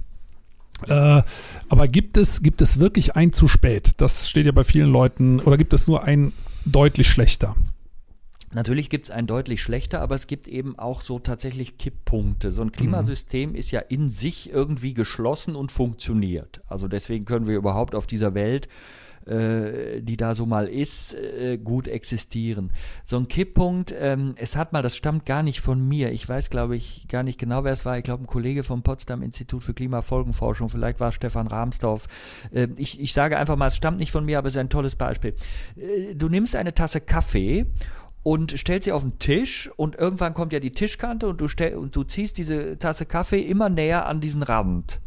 Äh, 0.88 1.24
aber 1.70 1.88
gibt 1.88 2.18
es, 2.18 2.42
gibt 2.42 2.62
es 2.62 2.80
wirklich 2.80 3.16
ein 3.16 3.34
zu 3.34 3.48
spät? 3.48 3.94
Das 3.98 4.30
steht 4.30 4.46
ja 4.46 4.52
bei 4.52 4.64
vielen 4.64 4.92
Leuten, 4.92 5.40
oder 5.40 5.58
gibt 5.58 5.74
es 5.74 5.88
nur 5.88 6.04
ein 6.04 6.34
deutlich 6.66 7.08
schlechter? 7.08 7.56
Natürlich 8.52 8.90
gibt 8.90 9.06
es 9.06 9.12
ein 9.12 9.28
deutlich 9.28 9.62
schlechter, 9.62 10.02
aber 10.02 10.16
es 10.16 10.26
gibt 10.26 10.48
eben 10.48 10.78
auch 10.80 11.02
so 11.02 11.20
tatsächlich 11.20 11.78
Kipppunkte. 11.78 12.50
So 12.50 12.64
ein 12.64 12.72
Klimasystem 12.72 13.52
mhm. 13.52 13.56
ist 13.56 13.70
ja 13.72 13.80
in 13.80 14.10
sich 14.10 14.50
irgendwie 14.52 14.96
geschlossen 14.96 15.56
und 15.56 15.72
funktioniert. 15.72 16.62
Also 16.68 16.88
deswegen 16.88 17.26
können 17.26 17.46
wir 17.46 17.56
überhaupt 17.56 17.94
auf 17.94 18.08
dieser 18.08 18.34
Welt 18.34 18.68
äh, 19.30 20.02
die 20.02 20.18
da 20.18 20.36
so 20.36 20.46
mal 20.46 20.68
ist, 20.68 21.14
äh, 21.14 21.58
gut 21.58 21.88
existieren. 21.88 22.72
So 23.04 23.18
ein 23.18 23.28
Kipppunkt, 23.28 23.94
ähm, 23.98 24.34
es 24.38 24.56
hat 24.56 24.74
mal, 24.74 24.82
das 24.82 24.96
stammt 24.96 25.26
gar 25.26 25.44
nicht 25.44 25.62
von 25.62 25.88
mir. 25.88 26.12
Ich 26.12 26.28
weiß, 26.28 26.50
glaube 26.50 26.76
ich, 26.76 27.08
gar 27.08 27.24
nicht 27.24 27.40
genau, 27.40 27.64
wer 27.64 27.74
es 27.74 27.86
war. 27.86 27.98
Ich 27.98 28.04
glaube, 28.04 28.24
ein 28.24 28.28
Kollege 28.28 28.64
vom 28.64 28.82
Potsdam 28.82 29.22
Institut 29.22 29.64
für 29.64 29.74
Klimafolgenforschung, 29.74 30.70
vielleicht 30.70 31.00
war 31.00 31.10
es 31.10 31.16
Stefan 31.16 31.48
Rahmsdorf. 31.48 32.08
Äh, 32.52 32.68
ich, 32.78 33.00
ich 33.00 33.14
sage 33.14 33.38
einfach 33.38 33.56
mal, 33.56 33.68
es 33.68 33.76
stammt 33.76 34.00
nicht 34.00 34.12
von 34.12 34.26
mir, 34.26 34.38
aber 34.38 34.48
es 34.48 34.56
ist 34.56 34.60
ein 34.60 34.70
tolles 34.70 34.96
Beispiel. 34.96 35.36
Äh, 35.76 36.16
du 36.16 36.30
nimmst 36.30 36.56
eine 36.56 36.74
Tasse 36.74 37.02
Kaffee 37.02 37.66
und 38.24 38.58
stellst 38.58 38.86
sie 38.86 38.92
auf 38.92 39.02
den 39.02 39.20
Tisch 39.20 39.70
und 39.76 39.96
irgendwann 39.96 40.34
kommt 40.34 40.54
ja 40.54 40.60
die 40.60 40.72
Tischkante 40.72 41.28
und 41.28 41.40
du, 41.40 41.48
stell, 41.48 41.76
und 41.76 41.96
du 41.96 42.04
ziehst 42.04 42.38
diese 42.38 42.78
Tasse 42.78 43.06
Kaffee 43.06 43.42
immer 43.42 43.70
näher 43.70 44.08
an 44.08 44.22
diesen 44.22 44.44
Rand. 44.44 45.00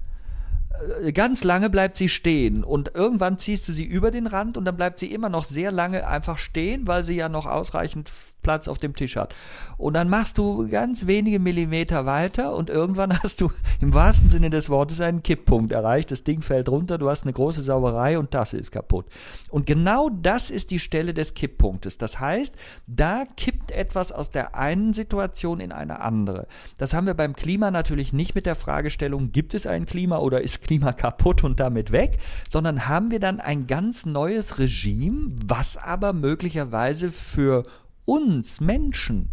Äh, 1.02 1.12
ganz 1.12 1.44
lange 1.44 1.70
bleibt 1.70 1.96
sie 1.96 2.08
stehen 2.08 2.64
und 2.64 2.92
irgendwann 2.94 3.38
ziehst 3.38 3.68
du 3.68 3.72
sie 3.72 3.84
über 3.84 4.10
den 4.10 4.26
Rand 4.26 4.56
und 4.56 4.64
dann 4.64 4.76
bleibt 4.76 4.98
sie 4.98 5.12
immer 5.12 5.28
noch 5.28 5.44
sehr 5.44 5.72
lange 5.72 6.08
einfach 6.08 6.38
stehen, 6.38 6.86
weil 6.86 7.04
sie 7.04 7.16
ja 7.16 7.28
noch 7.28 7.46
ausreichend 7.46 8.10
Platz 8.42 8.68
auf 8.68 8.78
dem 8.78 8.94
Tisch 8.94 9.16
hat. 9.16 9.34
Und 9.78 9.94
dann 9.94 10.08
machst 10.08 10.36
du 10.36 10.68
ganz 10.68 11.06
wenige 11.06 11.38
Millimeter 11.38 12.06
weiter 12.06 12.54
und 12.54 12.70
irgendwann 12.70 13.18
hast 13.22 13.40
du 13.40 13.50
im 13.80 13.94
wahrsten 13.94 14.30
Sinne 14.30 14.50
des 14.50 14.68
Wortes 14.68 15.00
einen 15.00 15.22
Kipppunkt 15.22 15.72
erreicht. 15.72 16.10
Das 16.10 16.24
Ding 16.24 16.42
fällt 16.42 16.68
runter, 16.68 16.98
du 16.98 17.08
hast 17.08 17.22
eine 17.22 17.32
große 17.32 17.62
Sauerei 17.62 18.18
und 18.18 18.30
Tasse 18.30 18.58
ist 18.58 18.72
kaputt. 18.72 19.06
Und 19.50 19.66
genau 19.66 20.10
das 20.10 20.50
ist 20.50 20.70
die 20.70 20.80
Stelle 20.80 21.14
des 21.14 21.34
Kipppunktes. 21.34 21.98
Das 21.98 22.20
heißt, 22.20 22.56
da 22.86 23.24
kippt 23.36 23.70
etwas 23.70 24.12
aus 24.12 24.30
der 24.30 24.56
einen 24.56 24.92
Situation 24.92 25.60
in 25.60 25.72
eine 25.72 26.00
andere. 26.00 26.46
Das 26.78 26.94
haben 26.94 27.06
wir 27.06 27.14
beim 27.14 27.34
Klima 27.34 27.70
natürlich 27.70 28.12
nicht 28.12 28.34
mit 28.34 28.46
der 28.46 28.54
Fragestellung, 28.54 29.32
gibt 29.32 29.54
es 29.54 29.66
ein 29.66 29.86
Klima 29.86 30.18
oder 30.18 30.42
ist 30.42 30.61
Klima 30.62 30.92
kaputt 30.92 31.44
und 31.44 31.60
damit 31.60 31.92
weg, 31.92 32.18
sondern 32.48 32.88
haben 32.88 33.10
wir 33.10 33.20
dann 33.20 33.40
ein 33.40 33.66
ganz 33.66 34.06
neues 34.06 34.58
Regime, 34.58 35.28
was 35.44 35.76
aber 35.76 36.12
möglicherweise 36.12 37.10
für 37.10 37.64
uns 38.04 38.60
Menschen, 38.60 39.32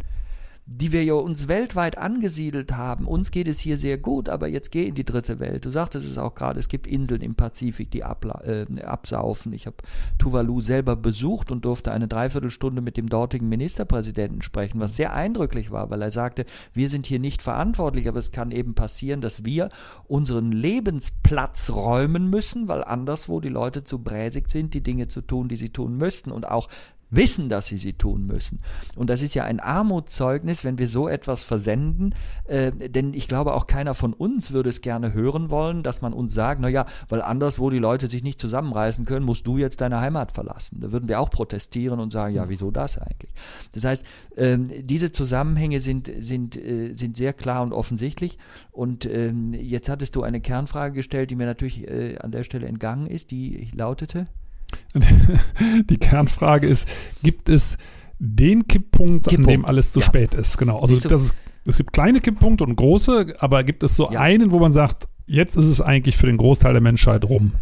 die 0.72 0.92
wir 0.92 1.04
ja 1.04 1.16
uns 1.16 1.48
weltweit 1.48 1.98
angesiedelt 1.98 2.74
haben. 2.74 3.06
Uns 3.06 3.32
geht 3.32 3.48
es 3.48 3.60
hier 3.60 3.78
sehr 3.78 3.98
gut, 3.98 4.30
aber 4.30 4.48
jetzt 4.48 4.72
geh 4.72 4.86
in 4.86 4.94
die 4.94 5.04
dritte 5.04 5.40
Welt. 5.40 5.66
Du 5.66 5.72
sagtest 5.72 6.08
es 6.08 6.20
auch 6.20 6.36
gerade, 6.36 6.60
es 6.60 6.68
gibt 6.68 6.86
Inseln 6.86 7.22
im 7.22 7.34
Pazifik, 7.34 7.90
die 7.90 8.02
äh, 8.02 8.66
absaufen. 8.84 9.52
Ich 9.54 9.66
habe 9.66 9.78
Tuvalu 10.20 10.62
selber 10.62 10.96
besucht 10.96 11.52
und 11.52 11.66
durfte 11.66 11.92
eine 11.92 12.08
Dreiviertelstunde 12.08 12.84
mit 12.84 12.98
dem 12.98 13.10
dortigen 13.10 13.50
Ministerpräsidenten 13.50 14.44
sprechen, 14.44 14.80
was 14.80 14.96
sehr 14.96 15.14
eindrücklich 15.14 15.72
war, 15.72 15.90
weil 15.90 16.04
er 16.04 16.12
sagte, 16.12 16.46
wir 16.74 16.90
sind 16.90 17.08
hier 17.08 17.20
nicht 17.20 17.42
verantwortlich, 17.42 18.08
aber 18.08 18.20
es 18.20 18.32
kann 18.32 18.52
eben 18.52 18.76
passieren, 18.76 19.22
dass 19.22 19.46
wir 19.46 19.70
unseren 20.08 20.52
Lebensplatz 20.52 21.72
räumen 21.72 22.30
müssen, 22.30 22.68
weil 22.68 22.84
anderswo 22.84 23.40
die 23.40 23.50
Leute 23.50 23.84
zu 23.84 24.04
bräsig 24.04 24.50
sind, 24.50 24.76
die 24.76 24.84
Dinge 24.84 25.08
zu 25.08 25.22
tun, 25.22 25.48
die 25.50 25.58
sie 25.58 25.70
tun 25.70 25.98
müssten. 25.98 26.32
Und 26.32 26.48
auch 26.48 26.68
wissen, 27.10 27.50
dass 27.50 27.68
sie 27.68 27.78
sie 27.78 27.94
tun 27.94 28.26
müssen. 28.26 28.62
Und 28.96 29.10
das 29.10 29.22
ist 29.22 29.36
ja 29.36 29.44
ein 29.44 29.60
Armutszeugnis, 29.60 30.64
wenn 30.64 30.78
wir 30.78 30.88
so 30.88 31.08
etwas 31.08 31.44
versenden, 31.44 32.16
äh, 32.46 32.72
denn 32.72 33.14
ich 33.14 33.28
glaube, 33.28 33.54
auch 33.54 33.68
keiner 33.68 33.94
von 33.94 34.14
uns 34.14 34.52
würde 34.52 34.70
es 34.70 34.82
gerne 34.82 35.14
hören 35.14 35.52
wollen, 35.52 35.84
dass 35.84 36.02
man 36.02 36.14
uns 36.14 36.34
sagt, 36.34 36.62
naja, 36.62 36.86
weil 37.08 37.22
anderswo 37.22 37.70
die 37.70 37.80
Leute 37.80 38.08
sich 38.08 38.24
nicht 38.24 38.40
zusammenreißen 38.40 39.06
können, 39.06 39.26
musst 39.26 39.48
du 39.48 39.58
jetzt 39.58 39.82
deine 39.82 40.02
Heimat 40.02 40.32
verlassen. 40.32 40.80
Da 40.82 40.92
würden 40.92 41.10
wir 41.10 41.20
auch 41.20 41.30
protestieren 41.30 42.00
und 42.00 42.12
sagen, 42.12 42.36
ja, 42.36 42.50
wieso 42.50 42.72
das 42.72 42.98
eigentlich? 42.98 43.32
Das 43.74 43.86
heißt, 43.86 44.06
äh, 44.36 44.58
diese 44.58 45.12
Zusammenhänge 45.12 45.82
sind, 45.82 46.12
sind, 46.20 46.58
äh, 46.58 46.94
sind 46.96 47.18
sehr 47.18 47.34
klar 47.34 47.64
und 47.64 47.74
offensichtlich. 47.74 48.38
Und 48.72 49.06
ähm, 49.06 49.54
jetzt 49.54 49.90
hattest 49.90 50.16
du 50.16 50.24
eine 50.24 50.42
Kernfrage 50.42 50.94
gestellt, 50.94 51.32
die 51.32 51.36
mir 51.36 51.46
natürlich 51.46 51.88
äh, 51.88 52.18
an 52.20 52.32
der 52.32 52.44
Stelle 52.44 52.68
entgangen 52.68 53.08
ist, 53.08 53.32
die 53.32 53.70
lautete. 53.74 54.26
Die 54.96 55.98
Kernfrage 55.98 56.68
ist, 56.68 56.88
gibt 57.24 57.50
es 57.50 57.78
den 58.20 58.68
Kipppunkt, 58.68 59.28
Kipppunkt. 59.28 59.50
an 59.50 59.54
dem 59.54 59.66
alles 59.66 59.92
zu 59.92 60.00
ja. 60.00 60.06
spät 60.06 60.34
ist? 60.34 60.58
Genau. 60.58 60.80
Also 60.80 60.96
das 61.08 61.22
ist, 61.22 61.36
es 61.66 61.78
gibt 61.78 61.94
kleine 61.94 62.20
Kipppunkte 62.20 62.64
und 62.64 62.76
große, 62.76 63.36
aber 63.40 63.64
gibt 63.64 63.84
es 63.84 63.96
so 63.96 64.12
ja. 64.12 64.20
einen, 64.20 64.52
wo 64.52 64.60
man 64.60 64.72
sagt, 64.72 65.08
jetzt 65.26 65.56
ist 65.56 65.66
es 65.66 65.82
eigentlich 65.82 66.18
für 66.18 66.28
den 66.28 66.38
Großteil 66.38 66.74
der 66.74 66.82
Menschheit 66.82 67.26
rum? 67.26 67.54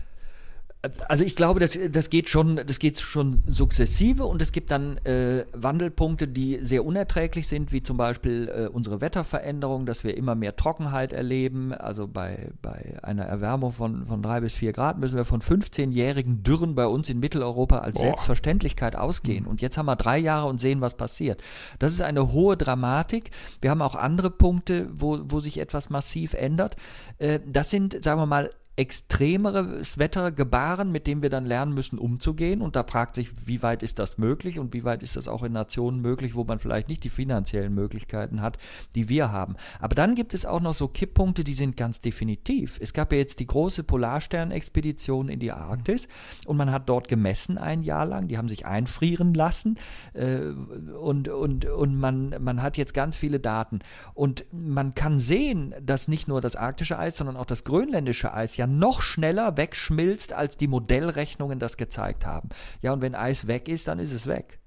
Also 1.08 1.23
ich 1.23 1.36
glaube, 1.36 1.60
das, 1.60 1.78
das 1.91 2.10
geht 2.10 2.30
schon, 2.30 2.62
das 2.65 2.80
geht 2.80 3.00
schon 3.00 3.43
sukzessive 3.47 4.26
und 4.26 4.41
es 4.41 4.52
gibt 4.52 4.71
dann 4.71 4.97
äh, 5.00 5.45
Wandelpunkte, 5.54 6.28
die 6.28 6.60
sehr 6.62 6.86
unerträglich 6.86 7.47
sind, 7.47 7.71
wie 7.71 7.84
zum 7.84 7.97
Beispiel 7.97 8.50
äh, 8.50 8.67
unsere 8.67 9.02
Wetterveränderung, 9.02 9.86
dass 9.86 10.04
wir 10.04 10.17
immer 10.17 10.36
mehr 10.36 10.56
Trockenheit 10.56 11.13
erleben. 11.13 11.73
Also 11.73 12.08
bei, 12.08 12.50
bei 12.62 12.97
einer 13.04 13.23
Erwärmung 13.23 13.71
von, 13.71 14.06
von 14.06 14.21
drei 14.21 14.41
bis 14.41 14.54
vier 14.54 14.73
Grad 14.73 15.00
müssen 15.00 15.15
wir 15.15 15.26
von 15.26 15.41
15-jährigen 15.41 16.43
Dürren 16.43 16.76
bei 16.76 16.88
uns 16.88 17.10
in 17.10 17.19
Mitteleuropa 17.19 17.80
als 17.80 17.95
Boah. 17.95 18.08
Selbstverständlichkeit 18.08 18.95
ausgehen. 18.95 19.45
Und 19.45 19.62
jetzt 19.62 19.78
haben 19.78 19.86
wir 19.86 19.95
drei 19.95 20.17
Jahre 20.17 20.47
und 20.47 20.60
sehen, 20.60 20.82
was 20.82 20.95
passiert. 20.95 21.41
Das 21.80 21.93
ist 21.93 22.02
eine 22.02 22.32
hohe 22.32 22.58
Dramatik. 22.58 23.32
Wir 23.62 23.69
haben 23.69 23.82
auch 23.82 23.95
andere 23.95 24.30
Punkte, 24.30 24.88
wo, 24.91 25.19
wo 25.23 25.39
sich 25.39 25.60
etwas 25.60 25.89
massiv 25.89 26.34
ändert. 26.34 26.76
Äh, 27.17 27.39
das 27.45 27.69
sind, 27.69 28.04
sagen 28.04 28.21
wir 28.21 28.26
mal, 28.26 28.50
extremeres 28.78 29.98
Wetter 29.98 30.32
gebaren, 30.32 30.92
mit 30.92 31.08
dem 31.08 31.24
wir 31.24 31.32
dann 31.32 31.46
lernen 31.46 31.74
müssen, 31.74 31.98
umzugehen. 31.98 32.62
Und 32.62 32.76
da 32.76 32.84
fragt 32.84 33.16
sich, 33.16 33.48
wie 33.48 33.63
weit 33.63 33.82
ist 33.82 33.98
das 33.98 34.20
möglich 34.20 34.60
und 34.60 34.72
wie 34.74 34.84
weit 34.84 35.02
ist 35.02 35.16
das 35.16 35.28
auch 35.28 35.42
in 35.42 35.52
Nationen 35.52 36.00
möglich, 36.00 36.36
wo 36.36 36.44
man 36.44 36.60
vielleicht 36.60 36.88
nicht 36.88 37.04
die 37.04 37.10
finanziellen 37.10 37.74
Möglichkeiten 37.74 38.40
hat, 38.40 38.60
die 38.94 39.10
wir 39.10 39.32
haben. 39.32 39.56
Aber 39.80 39.96
dann 39.96 40.13
gibt 40.13 40.36
es 40.36 40.46
auch 40.46 40.62
noch 40.62 40.76
so 40.76 40.88
Kipppunkte, 40.88 41.44
die 41.44 41.56
sind 41.56 41.76
ganz 41.76 42.02
definitiv. 42.02 42.78
Es 42.80 42.94
gab 42.94 43.12
ja 43.12 43.18
jetzt 43.18 43.40
die 43.40 43.48
große 43.48 43.84
Polarstern-Expedition 43.84 45.30
in 45.30 45.40
die 45.40 45.52
Arktis 45.52 46.08
und 46.46 46.58
man 46.58 46.72
hat 46.72 46.88
dort 46.88 47.08
gemessen 47.08 47.58
ein 47.58 47.82
Jahr 47.82 48.06
lang. 48.06 48.28
Die 48.28 48.38
haben 48.38 48.48
sich 48.48 48.68
einfrieren 48.68 49.34
lassen 49.34 49.80
äh, 50.13 50.38
und, 51.00 51.30
und, 51.30 51.66
und 51.66 52.00
man, 52.00 52.36
man 52.40 52.62
hat 52.62 52.78
jetzt 52.78 52.94
ganz 52.94 53.18
viele 53.18 53.40
Daten. 53.40 53.80
Und 54.13 54.46
man 54.52 54.94
kann 54.94 55.18
sehen, 55.18 55.74
dass 55.82 56.08
nicht 56.08 56.28
nur 56.28 56.42
das 56.42 56.56
arktische 56.56 57.00
Eis, 57.00 57.18
sondern 57.18 57.38
auch 57.38 57.46
das 57.46 57.63
grönländische 57.63 58.36
Eis 58.36 58.56
ja 58.56 58.67
noch 58.68 59.02
schneller 59.02 59.58
wegschmilzt, 59.58 60.34
als 60.34 60.58
die 60.58 60.68
Modellrechnungen 60.68 61.60
das 61.60 61.78
gezeigt 61.78 62.26
haben. 62.26 62.50
Ja, 62.82 62.94
und 62.94 63.02
wenn 63.02 63.16
Eis 63.16 63.48
weg 63.48 63.68
ist, 63.68 63.88
dann 63.88 64.00
ist 64.00 64.14
es 64.14 64.28
weg. 64.28 64.60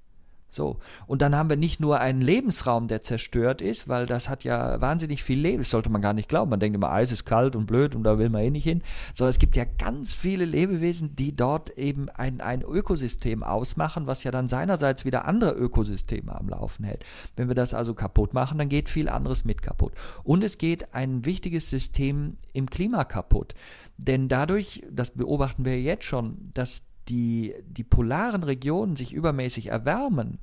So. 0.51 0.79
Und 1.07 1.23
dann 1.23 1.37
haben 1.37 1.49
wir 1.49 1.57
nicht 1.57 1.81
nur 1.81 2.01
einen 2.01 2.21
Lebensraum, 2.21 2.89
der 2.89 3.03
zerstört 3.03 3.63
ist, 3.63 3.89
weil 3.89 4.07
das 4.07 4.29
hat 4.29 4.45
ja 4.45 4.81
wahnsinnig 4.81 5.23
viel 5.23 5.39
Leben. 5.39 5.59
Das 5.59 5.71
sollte 5.71 5.91
man 5.91 6.03
gar 6.03 6.13
nicht 6.13 6.29
glauben. 6.29 6.51
Man 6.51 6.61
denkt 6.61 6.77
immer, 6.77 6.91
Eis 6.91 7.13
ist 7.13 7.25
kalt 7.25 7.57
und 7.57 7.67
blöd 7.67 7.95
und 7.95 8.05
da 8.05 8.19
will 8.19 8.29
man 8.29 8.43
eh 8.43 8.51
nicht 8.51 8.65
hin. 8.65 8.83
Sondern 9.15 9.31
es 9.31 9.39
gibt 9.39 9.57
ja 9.57 9.65
ganz 9.65 10.13
viele 10.15 10.45
Lebewesen, 10.45 11.15
die 11.17 11.35
dort 11.35 11.71
eben 11.79 12.09
ein, 12.09 12.41
ein 12.41 12.63
Ökosystem 12.63 13.43
ausmachen, 13.43 14.07
was 14.07 14.25
ja 14.25 14.31
dann 14.31 14.49
seinerseits 14.49 15.05
wieder 15.05 15.25
andere 15.25 15.53
Ökosysteme 15.53 16.35
am 16.35 16.49
Laufen 16.49 16.85
hält. 16.85 17.05
Wenn 17.37 17.49
wir 17.49 17.55
das 17.55 17.75
also 17.75 17.95
kaputt 17.95 18.35
machen, 18.35 18.59
dann 18.59 18.69
geht 18.69 18.89
viel 18.89 19.09
anderes 19.09 19.45
mit 19.45 19.63
kaputt. 19.63 19.93
Und 20.25 20.43
es 20.43 20.59
geht 20.59 20.95
ein 20.95 21.25
wichtiges 21.25 21.71
System 21.71 22.37
im 22.53 22.69
Klima 22.69 23.05
kaputt. 23.05 23.55
Denn 23.97 24.29
dadurch, 24.29 24.83
das 24.91 25.11
beobachten 25.11 25.65
wir 25.65 25.81
jetzt 25.81 26.05
schon, 26.05 26.39
dass 26.55 26.90
die, 27.11 27.55
die 27.67 27.85
polaren 27.85 28.45
Regionen 28.45 28.97
sich 28.97 29.13
übermäßig 29.13 29.67
erwärmen, 29.67 30.39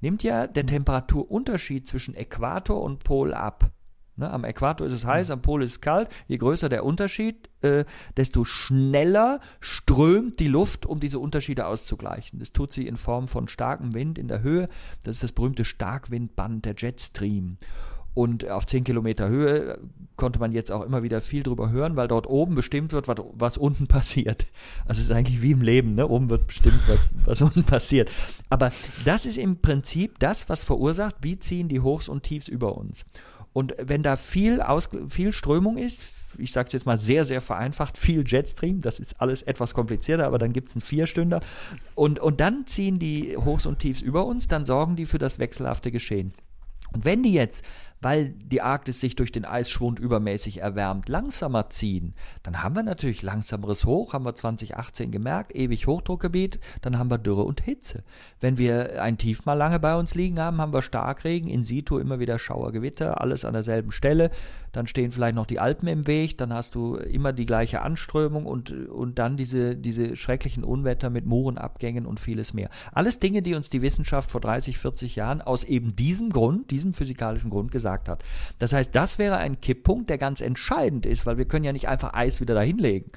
nimmt 0.00 0.22
ja 0.22 0.46
der 0.46 0.66
Temperaturunterschied 0.66 1.86
zwischen 1.86 2.14
Äquator 2.14 2.80
und 2.80 3.02
Pol 3.04 3.34
ab. 3.34 3.70
Ne, 4.18 4.30
am 4.30 4.44
Äquator 4.44 4.86
ist 4.86 4.94
es 4.94 5.04
heiß, 5.04 5.30
am 5.30 5.42
Pol 5.42 5.62
ist 5.62 5.72
es 5.72 5.80
kalt. 5.82 6.08
Je 6.26 6.38
größer 6.38 6.70
der 6.70 6.86
Unterschied, 6.86 7.50
äh, 7.60 7.84
desto 8.16 8.44
schneller 8.44 9.40
strömt 9.60 10.40
die 10.40 10.48
Luft, 10.48 10.86
um 10.86 11.00
diese 11.00 11.18
Unterschiede 11.18 11.66
auszugleichen. 11.66 12.38
Das 12.38 12.52
tut 12.52 12.72
sie 12.72 12.86
in 12.86 12.96
Form 12.96 13.28
von 13.28 13.46
starkem 13.46 13.92
Wind 13.92 14.18
in 14.18 14.28
der 14.28 14.40
Höhe. 14.40 14.68
Das 15.04 15.16
ist 15.16 15.22
das 15.22 15.32
berühmte 15.32 15.66
Starkwindband, 15.66 16.64
der 16.64 16.74
Jetstream. 16.78 17.58
Und 18.16 18.48
auf 18.48 18.64
10 18.64 18.84
Kilometer 18.84 19.28
Höhe 19.28 19.78
konnte 20.16 20.38
man 20.38 20.50
jetzt 20.50 20.72
auch 20.72 20.82
immer 20.82 21.02
wieder 21.02 21.20
viel 21.20 21.42
drüber 21.42 21.70
hören, 21.70 21.96
weil 21.96 22.08
dort 22.08 22.26
oben 22.26 22.54
bestimmt 22.54 22.92
wird, 22.92 23.08
was, 23.08 23.16
was 23.34 23.58
unten 23.58 23.86
passiert. 23.88 24.46
Also 24.86 25.02
es 25.02 25.08
ist 25.08 25.12
eigentlich 25.14 25.42
wie 25.42 25.50
im 25.50 25.60
Leben, 25.60 25.94
ne? 25.94 26.08
Oben 26.08 26.30
wird 26.30 26.46
bestimmt, 26.46 26.80
was, 26.86 27.10
was 27.26 27.42
unten 27.42 27.64
passiert. 27.64 28.10
Aber 28.48 28.72
das 29.04 29.26
ist 29.26 29.36
im 29.36 29.60
Prinzip 29.60 30.18
das, 30.18 30.48
was 30.48 30.62
verursacht, 30.62 31.16
wie 31.20 31.38
ziehen 31.38 31.68
die 31.68 31.80
Hochs 31.80 32.08
und 32.08 32.22
Tiefs 32.22 32.48
über 32.48 32.78
uns. 32.78 33.04
Und 33.52 33.74
wenn 33.78 34.02
da 34.02 34.16
viel, 34.16 34.62
Aus 34.62 34.88
viel 35.08 35.34
Strömung 35.34 35.76
ist, 35.76 36.14
ich 36.38 36.52
sage 36.52 36.68
es 36.68 36.72
jetzt 36.72 36.86
mal 36.86 36.98
sehr, 36.98 37.26
sehr 37.26 37.42
vereinfacht, 37.42 37.98
viel 37.98 38.24
Jetstream, 38.26 38.80
das 38.80 38.98
ist 38.98 39.20
alles 39.20 39.42
etwas 39.42 39.74
komplizierter, 39.74 40.26
aber 40.26 40.38
dann 40.38 40.54
gibt 40.54 40.70
es 40.70 40.74
einen 40.74 40.80
Vierstünder. 40.80 41.42
Und, 41.94 42.18
und 42.18 42.40
dann 42.40 42.64
ziehen 42.66 42.98
die 42.98 43.36
Hochs 43.36 43.66
und 43.66 43.78
Tiefs 43.78 44.00
über 44.00 44.24
uns, 44.24 44.48
dann 44.48 44.64
sorgen 44.64 44.96
die 44.96 45.04
für 45.04 45.18
das 45.18 45.38
wechselhafte 45.38 45.90
Geschehen. 45.92 46.32
Und 46.92 47.04
wenn 47.04 47.22
die 47.22 47.32
jetzt 47.32 47.62
weil 48.00 48.30
die 48.30 48.62
Arktis 48.62 49.00
sich 49.00 49.16
durch 49.16 49.32
den 49.32 49.44
Eisschwund 49.44 49.98
übermäßig 49.98 50.58
erwärmt, 50.58 51.08
langsamer 51.08 51.70
ziehen, 51.70 52.14
dann 52.42 52.62
haben 52.62 52.76
wir 52.76 52.82
natürlich 52.82 53.22
langsameres 53.22 53.84
Hoch, 53.84 54.12
haben 54.12 54.24
wir 54.24 54.34
2018 54.34 55.10
gemerkt, 55.10 55.54
ewig 55.54 55.86
Hochdruckgebiet, 55.86 56.60
dann 56.82 56.98
haben 56.98 57.10
wir 57.10 57.18
Dürre 57.18 57.44
und 57.44 57.62
Hitze. 57.62 58.02
Wenn 58.40 58.58
wir 58.58 59.02
ein 59.02 59.18
Tief 59.18 59.44
mal 59.46 59.54
lange 59.54 59.80
bei 59.80 59.96
uns 59.96 60.14
liegen 60.14 60.38
haben, 60.38 60.60
haben 60.60 60.72
wir 60.72 60.82
Starkregen, 60.82 61.48
in 61.48 61.64
situ 61.64 61.98
immer 61.98 62.18
wieder 62.18 62.38
Schauergewitter, 62.38 63.20
alles 63.20 63.44
an 63.44 63.54
derselben 63.54 63.92
Stelle, 63.92 64.30
dann 64.72 64.86
stehen 64.86 65.10
vielleicht 65.10 65.34
noch 65.34 65.46
die 65.46 65.58
Alpen 65.58 65.88
im 65.88 66.06
Weg, 66.06 66.36
dann 66.36 66.52
hast 66.52 66.74
du 66.74 66.96
immer 66.96 67.32
die 67.32 67.46
gleiche 67.46 67.80
Anströmung 67.80 68.44
und, 68.44 68.70
und 68.70 69.18
dann 69.18 69.38
diese, 69.38 69.74
diese 69.74 70.16
schrecklichen 70.16 70.64
Unwetter 70.64 71.08
mit 71.08 71.24
Murenabgängen 71.24 72.04
und 72.04 72.20
vieles 72.20 72.52
mehr. 72.52 72.68
Alles 72.92 73.18
Dinge, 73.18 73.40
die 73.40 73.54
uns 73.54 73.70
die 73.70 73.80
Wissenschaft 73.80 74.30
vor 74.30 74.42
30, 74.42 74.76
40 74.76 75.16
Jahren 75.16 75.40
aus 75.40 75.64
eben 75.64 75.96
diesem 75.96 76.28
Grund, 76.28 76.70
diesem 76.70 76.92
physikalischen 76.92 77.48
Grund 77.48 77.70
gesagt 77.70 77.85
gesagt 77.86 78.08
hat. 78.08 78.24
Das 78.58 78.72
heißt, 78.72 78.94
das 78.96 79.18
wäre 79.18 79.36
ein 79.36 79.60
Kipppunkt, 79.60 80.10
der 80.10 80.18
ganz 80.18 80.40
entscheidend 80.40 81.06
ist, 81.06 81.24
weil 81.24 81.38
wir 81.38 81.44
können 81.44 81.64
ja 81.64 81.72
nicht 81.72 81.88
einfach 81.88 82.14
Eis 82.14 82.40
wieder 82.40 82.54
dahinlegen. 82.54 83.12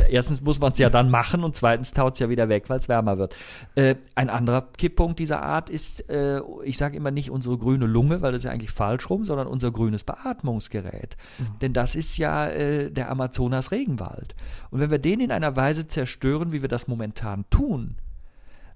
Äh, 0.00 0.12
erstens 0.12 0.40
muss 0.40 0.58
man 0.58 0.72
es 0.72 0.78
ja 0.78 0.90
dann 0.90 1.10
machen 1.10 1.44
und 1.44 1.54
zweitens 1.54 1.92
taut 1.92 2.14
es 2.14 2.18
ja 2.18 2.28
wieder 2.28 2.48
weg, 2.48 2.64
weil 2.68 2.78
es 2.78 2.88
wärmer 2.88 3.18
wird. 3.18 3.36
Äh, 3.76 3.94
ein 4.16 4.28
anderer 4.28 4.62
Kipppunkt 4.76 5.20
dieser 5.20 5.42
Art 5.42 5.70
ist, 5.70 6.10
äh, 6.10 6.40
ich 6.64 6.76
sage 6.76 6.96
immer 6.96 7.12
nicht 7.12 7.30
unsere 7.30 7.56
grüne 7.56 7.86
Lunge, 7.86 8.20
weil 8.20 8.32
das 8.32 8.40
ist 8.40 8.46
ja 8.46 8.50
eigentlich 8.50 8.72
falsch 8.72 9.08
rum, 9.08 9.24
sondern 9.24 9.46
unser 9.46 9.70
grünes 9.70 10.02
Beatmungsgerät. 10.02 11.16
Mhm. 11.38 11.44
Denn 11.62 11.72
das 11.72 11.94
ist 11.94 12.16
ja 12.16 12.48
äh, 12.48 12.90
der 12.90 13.10
Amazonas-Regenwald. 13.10 14.34
Und 14.70 14.80
wenn 14.80 14.90
wir 14.90 14.98
den 14.98 15.20
in 15.20 15.30
einer 15.30 15.54
Weise 15.54 15.86
zerstören, 15.86 16.50
wie 16.50 16.62
wir 16.62 16.68
das 16.68 16.88
momentan 16.88 17.44
tun, 17.50 17.94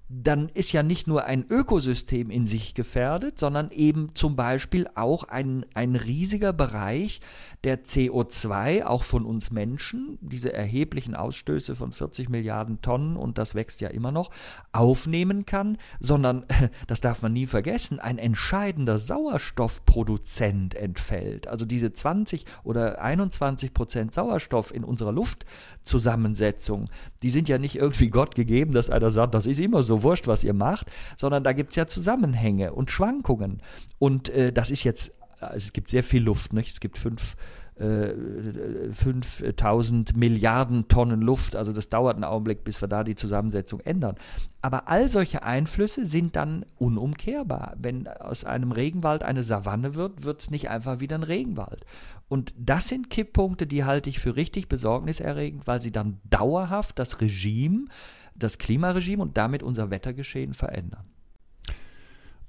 dann 0.07 0.49
ist 0.49 0.71
ja 0.71 0.83
nicht 0.83 1.07
nur 1.07 1.25
ein 1.25 1.45
Ökosystem 1.49 2.29
in 2.29 2.45
sich 2.45 2.75
gefährdet, 2.75 3.39
sondern 3.39 3.71
eben 3.71 4.13
zum 4.13 4.35
Beispiel 4.35 4.87
auch 4.93 5.23
ein, 5.23 5.65
ein 5.73 5.95
riesiger 5.95 6.53
Bereich, 6.53 7.21
der 7.63 7.83
CO2, 7.83 8.85
auch 8.85 9.01
von 9.01 9.25
uns 9.25 9.49
Menschen, 9.49 10.19
diese 10.21 10.53
erheblichen 10.53 11.15
Ausstöße 11.15 11.73
von 11.73 11.91
40 11.91 12.29
Milliarden 12.29 12.81
Tonnen, 12.81 13.17
und 13.17 13.39
das 13.39 13.55
wächst 13.55 13.81
ja 13.81 13.89
immer 13.89 14.11
noch, 14.11 14.29
aufnehmen 14.73 15.47
kann, 15.47 15.77
sondern, 15.99 16.45
das 16.87 17.01
darf 17.01 17.23
man 17.23 17.33
nie 17.33 17.47
vergessen, 17.47 17.99
ein 17.99 18.19
entscheidender 18.19 18.99
Sauerstoffproduzent 18.99 20.75
entfällt. 20.75 21.47
Also 21.47 21.65
diese 21.65 21.93
20 21.93 22.45
oder 22.63 23.01
21 23.01 23.73
Prozent 23.73 24.13
Sauerstoff 24.13 24.71
in 24.71 24.83
unserer 24.83 25.11
Luftzusammensetzung, 25.11 26.85
die 27.23 27.31
sind 27.31 27.49
ja 27.49 27.57
nicht 27.57 27.75
irgendwie 27.75 28.11
Gott 28.11 28.35
gegeben, 28.35 28.71
dass 28.71 28.91
einer 28.91 29.09
sagt, 29.09 29.33
das 29.33 29.47
ist 29.47 29.59
immer 29.59 29.81
so 29.81 29.94
wurscht, 30.03 30.27
was 30.27 30.43
ihr 30.43 30.53
macht, 30.53 30.87
sondern 31.17 31.43
da 31.43 31.53
gibt 31.53 31.71
es 31.71 31.75
ja 31.75 31.87
Zusammenhänge 31.87 32.73
und 32.73 32.91
Schwankungen. 32.91 33.61
Und 33.99 34.29
äh, 34.29 34.51
das 34.51 34.71
ist 34.71 34.83
jetzt, 34.83 35.13
also 35.39 35.57
es 35.57 35.73
gibt 35.73 35.89
sehr 35.89 36.03
viel 36.03 36.23
Luft, 36.23 36.53
nicht? 36.53 36.71
Es 36.71 36.79
gibt 36.79 36.97
fünf. 36.97 37.35
5000 37.77 40.09
äh, 40.09 40.13
Milliarden 40.17 40.87
Tonnen 40.87 41.19
Luft. 41.19 41.57
Also 41.57 41.73
das 41.73 41.89
dauert 41.89 42.15
einen 42.15 42.23
Augenblick, 42.23 42.63
bis 42.63 42.81
wir 42.81 42.87
da 42.87 43.03
die 43.03 43.15
Zusammensetzung 43.15 43.81
ändern. 43.81 44.15
Aber 44.61 44.87
all 44.87 45.09
solche 45.09 45.43
Einflüsse 45.43 46.05
sind 46.05 46.37
dann 46.37 46.65
unumkehrbar. 46.77 47.75
Wenn 47.77 48.07
aus 48.07 48.45
einem 48.45 48.71
Regenwald 48.71 49.23
eine 49.23 49.43
Savanne 49.43 49.95
wird, 49.95 50.23
wird 50.23 50.41
es 50.41 50.51
nicht 50.51 50.69
einfach 50.69 51.01
wieder 51.01 51.17
ein 51.17 51.23
Regenwald. 51.23 51.85
Und 52.29 52.53
das 52.57 52.87
sind 52.87 53.09
Kipppunkte, 53.09 53.67
die 53.67 53.83
halte 53.83 54.09
ich 54.09 54.19
für 54.19 54.37
richtig 54.37 54.69
besorgniserregend, 54.69 55.67
weil 55.67 55.81
sie 55.81 55.91
dann 55.91 56.21
dauerhaft 56.23 56.97
das 56.97 57.19
Regime 57.19 57.87
das 58.35 58.57
Klimaregime 58.57 59.21
und 59.21 59.37
damit 59.37 59.63
unser 59.63 59.89
Wettergeschehen 59.89 60.53
verändern. 60.53 61.05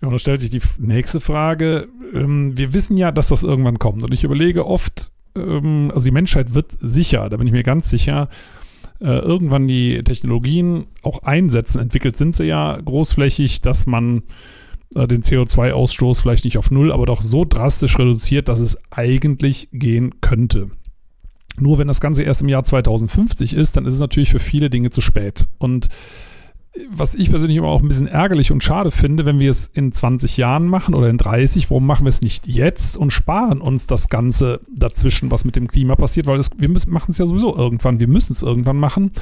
Ja, 0.01 0.09
und 0.09 0.13
da 0.13 0.19
stellt 0.19 0.41
sich 0.41 0.51
die 0.51 0.63
nächste 0.79 1.21
Frage. 1.21 1.89
Ähm, 2.13 2.57
wir 2.57 2.73
wissen 2.75 2.97
ja, 2.97 3.13
dass 3.13 3.29
das 3.29 3.43
irgendwann 3.43 3.79
kommt. 3.79 4.03
Und 4.03 4.13
ich 4.13 4.25
überlege 4.25 4.67
oft, 4.67 5.11
ähm, 5.37 5.91
also 5.95 6.05
die 6.05 6.13
Menschheit 6.13 6.55
wird 6.55 6.73
sicher, 6.79 7.31
da 7.31 7.37
bin 7.37 7.47
ich 7.47 7.53
mir 7.53 7.63
ganz 7.63 7.89
sicher, 7.89 8.29
äh, 9.01 9.19
irgendwann 9.19 9.69
die 9.69 10.03
Technologien 10.03 10.87
auch 11.03 11.23
einsetzen. 11.23 11.81
Entwickelt 11.81 12.17
sind 12.17 12.35
sie 12.35 12.45
ja 12.45 12.79
großflächig, 12.79 13.63
dass 13.63 13.87
man 13.87 14.23
äh, 14.95 15.07
den 15.07 15.23
CO2-Ausstoß 15.23 16.21
vielleicht 16.21 16.45
nicht 16.45 16.59
auf 16.59 16.71
Null, 16.71 16.93
aber 16.93 17.07
doch 17.07 17.23
so 17.23 17.45
drastisch 17.45 17.99
reduziert, 17.99 18.49
dass 18.49 18.61
es 18.61 18.81
eigentlich 18.91 19.69
gehen 19.73 20.21
könnte. 20.21 20.71
Nur 21.61 21.79
wenn 21.79 21.89
das 21.89 22.01
Ganze 22.01 22.23
erst 22.23 22.43
im 22.43 22.49
Jahr 22.49 22.65
2050 22.65 23.55
ist, 23.55 23.77
dann 23.77 23.87
ist 23.87 23.95
es 23.95 24.01
natürlich 24.01 24.31
für 24.31 24.39
viele 24.39 24.71
Dinge 24.71 24.91
zu 24.91 25.01
spät. 25.01 25.47
Und 25.59 25.89
was 26.91 27.15
ich 27.15 27.31
persönlich 27.31 27.57
immer 27.57 27.69
auch 27.69 27.83
ein 27.83 27.89
bisschen 27.89 28.07
ärgerlich 28.07 28.53
und 28.53 28.63
schade 28.63 28.91
finde, 28.91 29.25
wenn 29.25 29.41
wir 29.41 29.51
es 29.51 29.67
in 29.67 29.93
20 29.93 30.37
Jahren 30.37 30.67
machen 30.67 30.95
oder 30.95 31.09
in 31.09 31.19
30, 31.19 31.71
warum 31.71 31.87
machen 31.87 32.05
wir 32.05 32.11
es 32.11 32.23
nicht 32.23 32.47
jetzt 32.47 32.97
und 32.97 33.11
sparen 33.11 33.61
uns 33.61 33.87
das 33.87 34.09
Ganze 34.09 34.61
dazwischen, 34.75 35.31
was 35.31 35.45
mit 35.45 35.57
dem 35.57 35.69
Klima 35.69 35.97
passiert, 35.97 36.27
weil 36.27 36.39
es, 36.39 36.51
wir 36.57 36.69
müssen, 36.69 36.93
machen 36.93 37.11
es 37.11 37.19
ja 37.19 37.27
sowieso 37.27 37.57
irgendwann, 37.57 38.01
wir 38.01 38.09
müssen 38.09 38.33
es 38.33 38.43
irgendwann 38.43 38.77
machen. 38.77 39.13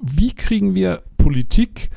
Wie 0.00 0.34
kriegen 0.34 0.74
wir 0.74 1.02
Politik, 1.18 1.90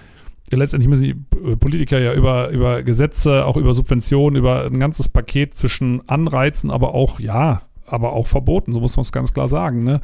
ja, 0.52 0.58
letztendlich 0.58 0.90
müssen 0.90 1.04
die 1.04 1.56
Politiker 1.56 2.00
ja 2.00 2.14
über, 2.14 2.50
über 2.50 2.84
Gesetze, 2.84 3.46
auch 3.46 3.58
über 3.58 3.74
Subventionen, 3.74 4.38
über 4.38 4.66
ein 4.66 4.80
ganzes 4.80 5.10
Paket 5.10 5.56
zwischen 5.56 6.08
Anreizen, 6.08 6.70
aber 6.70 6.94
auch, 6.94 7.20
ja, 7.20 7.64
aber 7.86 8.14
auch 8.14 8.28
verboten, 8.28 8.74
so 8.74 8.80
muss 8.80 8.98
man 8.98 9.02
es 9.02 9.12
ganz 9.12 9.34
klar 9.34 9.48
sagen. 9.48 9.84
Ne? 9.84 10.02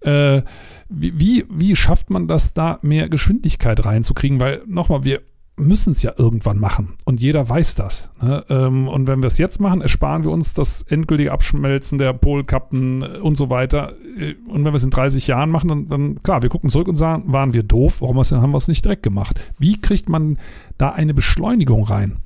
Äh, 0.00 0.42
wie, 0.88 1.46
wie 1.48 1.76
schafft 1.76 2.10
man 2.10 2.28
das, 2.28 2.54
da 2.54 2.78
mehr 2.82 3.08
Geschwindigkeit 3.08 3.84
reinzukriegen? 3.84 4.40
Weil 4.40 4.62
nochmal, 4.66 5.04
wir 5.04 5.22
müssen 5.56 5.90
es 5.90 6.02
ja 6.02 6.12
irgendwann 6.16 6.58
machen 6.58 6.94
und 7.04 7.20
jeder 7.20 7.48
weiß 7.48 7.74
das. 7.74 8.10
Ne? 8.20 8.44
Ähm, 8.48 8.88
und 8.88 9.06
wenn 9.06 9.22
wir 9.22 9.26
es 9.26 9.38
jetzt 9.38 9.60
machen, 9.60 9.80
ersparen 9.80 10.24
wir 10.24 10.30
uns 10.30 10.54
das 10.54 10.82
endgültige 10.82 11.32
Abschmelzen 11.32 11.98
der 11.98 12.12
Polkappen 12.14 13.02
und 13.02 13.36
so 13.36 13.50
weiter. 13.50 13.94
Äh, 14.18 14.34
und 14.48 14.64
wenn 14.64 14.72
wir 14.72 14.76
es 14.76 14.84
in 14.84 14.90
30 14.90 15.26
Jahren 15.26 15.50
machen, 15.50 15.68
dann, 15.68 15.88
dann 15.88 16.22
klar, 16.22 16.42
wir 16.42 16.48
gucken 16.48 16.70
zurück 16.70 16.88
und 16.88 16.96
sagen, 16.96 17.32
waren 17.32 17.52
wir 17.52 17.62
doof, 17.62 18.00
warum 18.00 18.16
haben 18.16 18.50
wir 18.50 18.56
es 18.56 18.68
nicht 18.68 18.84
direkt 18.84 19.02
gemacht? 19.02 19.38
Wie 19.58 19.80
kriegt 19.80 20.08
man 20.08 20.38
da 20.78 20.90
eine 20.90 21.14
Beschleunigung 21.14 21.84
rein? 21.84 22.18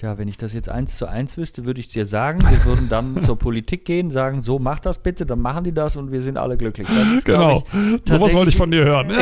Tja, 0.00 0.16
wenn 0.16 0.28
ich 0.28 0.38
das 0.38 0.54
jetzt 0.54 0.70
eins 0.70 0.96
zu 0.96 1.06
eins 1.10 1.36
wüsste, 1.36 1.66
würde 1.66 1.78
ich 1.78 1.88
dir 1.88 2.06
sagen, 2.06 2.40
wir 2.40 2.64
würden 2.64 2.88
dann 2.88 3.20
zur 3.22 3.38
Politik 3.38 3.84
gehen, 3.84 4.10
sagen, 4.10 4.40
so 4.40 4.58
mach 4.58 4.80
das 4.80 4.96
bitte, 5.02 5.26
dann 5.26 5.40
machen 5.40 5.62
die 5.62 5.74
das 5.74 5.94
und 5.96 6.10
wir 6.10 6.22
sind 6.22 6.38
alle 6.38 6.56
glücklich. 6.56 6.88
Ist, 7.14 7.26
genau, 7.26 7.64
sowas 8.08 8.32
wollte 8.32 8.48
ich 8.48 8.56
von 8.56 8.70
dir 8.70 8.82
hören. 8.82 9.12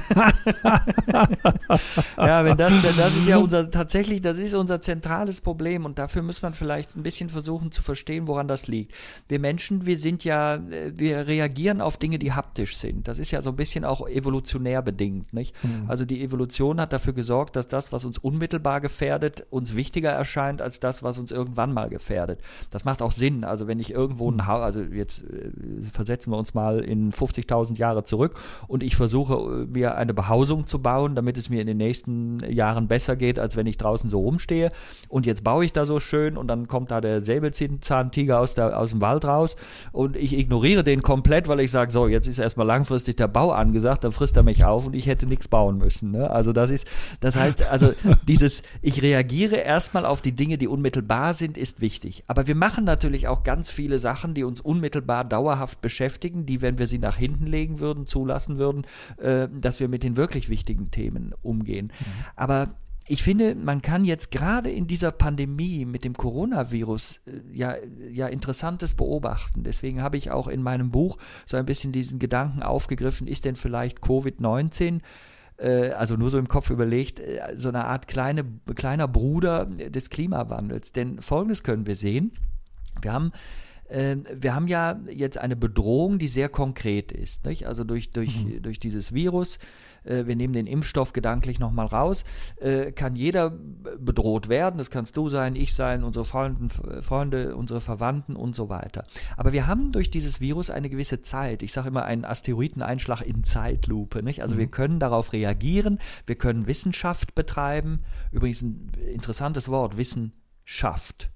Ja, 0.00 1.28
ja 2.16 2.44
wenn 2.44 2.56
das, 2.56 2.96
das 2.96 3.16
ist 3.16 3.26
ja 3.26 3.38
unser, 3.38 3.68
tatsächlich, 3.72 4.20
das 4.22 4.38
ist 4.38 4.54
unser 4.54 4.80
zentrales 4.80 5.40
Problem 5.40 5.84
und 5.84 5.98
dafür 5.98 6.22
muss 6.22 6.42
man 6.42 6.54
vielleicht 6.54 6.96
ein 6.96 7.02
bisschen 7.02 7.28
versuchen 7.28 7.72
zu 7.72 7.82
verstehen, 7.82 8.28
woran 8.28 8.46
das 8.46 8.68
liegt. 8.68 8.94
Wir 9.28 9.40
Menschen, 9.40 9.86
wir 9.86 9.98
sind 9.98 10.22
ja, 10.22 10.60
wir 10.94 11.26
reagieren 11.26 11.80
auf 11.80 11.96
Dinge, 11.96 12.20
die 12.20 12.32
haptisch 12.32 12.76
sind. 12.76 13.08
Das 13.08 13.18
ist 13.18 13.32
ja 13.32 13.42
so 13.42 13.50
ein 13.50 13.56
bisschen 13.56 13.84
auch 13.84 14.08
evolutionär 14.08 14.80
bedingt, 14.82 15.32
nicht? 15.32 15.56
Mhm. 15.64 15.86
Also 15.88 16.04
die 16.04 16.22
Evolution 16.22 16.80
hat 16.80 16.92
dafür 16.92 17.12
gesorgt, 17.12 17.56
dass 17.56 17.66
das, 17.66 17.90
was 17.90 18.04
uns 18.04 18.18
unmittelbar 18.18 18.80
gefährdet, 18.80 19.46
uns 19.50 19.74
wichtig 19.74 19.99
wichtiger 20.00 20.10
erscheint 20.16 20.62
als 20.62 20.80
das, 20.80 21.02
was 21.02 21.18
uns 21.18 21.30
irgendwann 21.30 21.74
mal 21.74 21.90
gefährdet. 21.90 22.40
Das 22.70 22.84
macht 22.84 23.02
auch 23.02 23.12
Sinn. 23.12 23.44
Also 23.44 23.66
wenn 23.66 23.78
ich 23.80 23.92
irgendwo 23.92 24.30
ein 24.30 24.46
Haus, 24.46 24.62
also 24.62 24.80
jetzt 24.80 25.24
äh, 25.24 25.50
versetzen 25.92 26.32
wir 26.32 26.38
uns 26.38 26.54
mal 26.54 26.80
in 26.80 27.12
50.000 27.12 27.76
Jahre 27.76 28.02
zurück 28.04 28.34
und 28.66 28.82
ich 28.82 28.96
versuche 28.96 29.34
äh, 29.34 29.66
mir 29.66 29.96
eine 29.96 30.14
Behausung 30.14 30.66
zu 30.66 30.80
bauen, 30.80 31.14
damit 31.14 31.36
es 31.36 31.50
mir 31.50 31.60
in 31.60 31.66
den 31.66 31.76
nächsten 31.76 32.38
Jahren 32.50 32.88
besser 32.88 33.14
geht, 33.14 33.38
als 33.38 33.56
wenn 33.56 33.66
ich 33.66 33.76
draußen 33.76 34.08
so 34.08 34.20
rumstehe. 34.20 34.70
Und 35.08 35.26
jetzt 35.26 35.44
baue 35.44 35.66
ich 35.66 35.72
da 35.72 35.84
so 35.84 36.00
schön 36.00 36.38
und 36.38 36.48
dann 36.48 36.66
kommt 36.66 36.90
da 36.90 37.02
der 37.02 37.22
Säbelzahntiger 37.22 38.40
aus, 38.40 38.54
der, 38.54 38.78
aus 38.78 38.90
dem 38.90 39.02
Wald 39.02 39.26
raus 39.26 39.56
und 39.92 40.16
ich 40.16 40.38
ignoriere 40.38 40.82
den 40.82 41.02
komplett, 41.02 41.46
weil 41.48 41.60
ich 41.60 41.70
sage, 41.70 41.92
so, 41.92 42.08
jetzt 42.08 42.26
ist 42.26 42.38
erstmal 42.38 42.66
langfristig 42.66 43.16
der 43.16 43.28
Bau 43.28 43.50
angesagt, 43.50 44.04
dann 44.04 44.12
frisst 44.12 44.36
er 44.36 44.44
mich 44.44 44.64
auf 44.64 44.86
und 44.86 44.94
ich 44.94 45.06
hätte 45.06 45.26
nichts 45.26 45.48
bauen 45.48 45.76
müssen. 45.76 46.10
Ne? 46.10 46.30
Also 46.30 46.52
das 46.52 46.70
ist, 46.70 46.86
das 47.20 47.36
heißt, 47.36 47.70
also 47.70 47.92
dieses, 48.28 48.62
ich 48.80 49.02
reagiere 49.02 49.56
erst 49.56 49.89
erstmal 49.90 50.06
auf 50.06 50.20
die 50.20 50.36
Dinge, 50.36 50.56
die 50.56 50.68
unmittelbar 50.68 51.34
sind, 51.34 51.58
ist 51.58 51.80
wichtig. 51.80 52.22
Aber 52.28 52.46
wir 52.46 52.54
machen 52.54 52.84
natürlich 52.84 53.26
auch 53.26 53.42
ganz 53.42 53.70
viele 53.70 53.98
Sachen, 53.98 54.34
die 54.34 54.44
uns 54.44 54.60
unmittelbar 54.60 55.24
dauerhaft 55.24 55.80
beschäftigen, 55.80 56.46
die, 56.46 56.62
wenn 56.62 56.78
wir 56.78 56.86
sie 56.86 56.98
nach 56.98 57.16
hinten 57.16 57.46
legen 57.46 57.80
würden, 57.80 58.06
zulassen 58.06 58.56
würden, 58.56 58.86
äh, 59.16 59.48
dass 59.52 59.80
wir 59.80 59.88
mit 59.88 60.04
den 60.04 60.16
wirklich 60.16 60.48
wichtigen 60.48 60.92
Themen 60.92 61.34
umgehen. 61.42 61.86
Mhm. 61.86 62.24
Aber 62.36 62.76
ich 63.08 63.24
finde, 63.24 63.56
man 63.56 63.82
kann 63.82 64.04
jetzt 64.04 64.30
gerade 64.30 64.70
in 64.70 64.86
dieser 64.86 65.10
Pandemie 65.10 65.84
mit 65.84 66.04
dem 66.04 66.14
Coronavirus 66.14 67.22
äh, 67.26 67.40
ja, 67.52 67.74
ja 68.12 68.28
Interessantes 68.28 68.94
beobachten. 68.94 69.64
Deswegen 69.64 70.02
habe 70.02 70.18
ich 70.18 70.30
auch 70.30 70.46
in 70.46 70.62
meinem 70.62 70.92
Buch 70.92 71.18
so 71.46 71.56
ein 71.56 71.66
bisschen 71.66 71.90
diesen 71.90 72.20
Gedanken 72.20 72.62
aufgegriffen, 72.62 73.26
ist 73.26 73.44
denn 73.44 73.56
vielleicht 73.56 73.98
Covid-19 73.98 75.00
äh, 75.60 75.90
also 75.90 76.16
nur 76.16 76.30
so 76.30 76.38
im 76.38 76.48
Kopf 76.48 76.70
überlegt, 76.70 77.20
äh, 77.20 77.40
so 77.56 77.68
eine 77.68 77.84
Art 77.84 78.08
kleine, 78.08 78.44
kleiner 78.74 79.08
Bruder 79.08 79.66
des 79.66 80.10
Klimawandels. 80.10 80.92
Denn 80.92 81.20
Folgendes 81.20 81.62
können 81.62 81.86
wir 81.86 81.96
sehen. 81.96 82.32
Wir 83.02 83.12
haben 83.12 83.32
äh, 83.90 84.16
wir 84.32 84.54
haben 84.54 84.68
ja 84.68 84.98
jetzt 85.10 85.38
eine 85.38 85.56
Bedrohung, 85.56 86.18
die 86.18 86.28
sehr 86.28 86.48
konkret 86.48 87.12
ist. 87.12 87.44
Nicht? 87.44 87.66
Also 87.66 87.84
durch, 87.84 88.10
durch, 88.10 88.44
mhm. 88.44 88.62
durch 88.62 88.78
dieses 88.78 89.12
Virus, 89.12 89.58
äh, 90.04 90.26
wir 90.26 90.36
nehmen 90.36 90.52
den 90.52 90.66
Impfstoff 90.66 91.12
gedanklich 91.12 91.58
nochmal 91.58 91.86
raus, 91.86 92.24
äh, 92.60 92.92
kann 92.92 93.16
jeder 93.16 93.50
bedroht 93.50 94.48
werden. 94.48 94.78
Das 94.78 94.90
kannst 94.90 95.16
du 95.16 95.28
sein, 95.28 95.56
ich 95.56 95.74
sein, 95.74 96.04
unsere 96.04 96.24
Freunden, 96.24 96.68
Freunde, 97.02 97.56
unsere 97.56 97.80
Verwandten 97.80 98.36
und 98.36 98.54
so 98.54 98.68
weiter. 98.68 99.04
Aber 99.36 99.52
wir 99.52 99.66
haben 99.66 99.92
durch 99.92 100.10
dieses 100.10 100.40
Virus 100.40 100.70
eine 100.70 100.88
gewisse 100.88 101.20
Zeit. 101.20 101.62
Ich 101.62 101.72
sage 101.72 101.88
immer 101.88 102.04
einen 102.04 102.24
Asteroideneinschlag 102.24 103.22
in 103.22 103.44
Zeitlupe. 103.44 104.22
Nicht? 104.22 104.42
Also 104.42 104.54
mhm. 104.54 104.60
wir 104.60 104.66
können 104.68 105.00
darauf 105.00 105.32
reagieren, 105.32 105.98
wir 106.26 106.36
können 106.36 106.66
Wissenschaft 106.66 107.34
betreiben. 107.34 108.00
Übrigens 108.30 108.62
ein 108.62 108.90
interessantes 109.12 109.68
Wort, 109.68 109.96
Wissenschaft. 109.96 111.30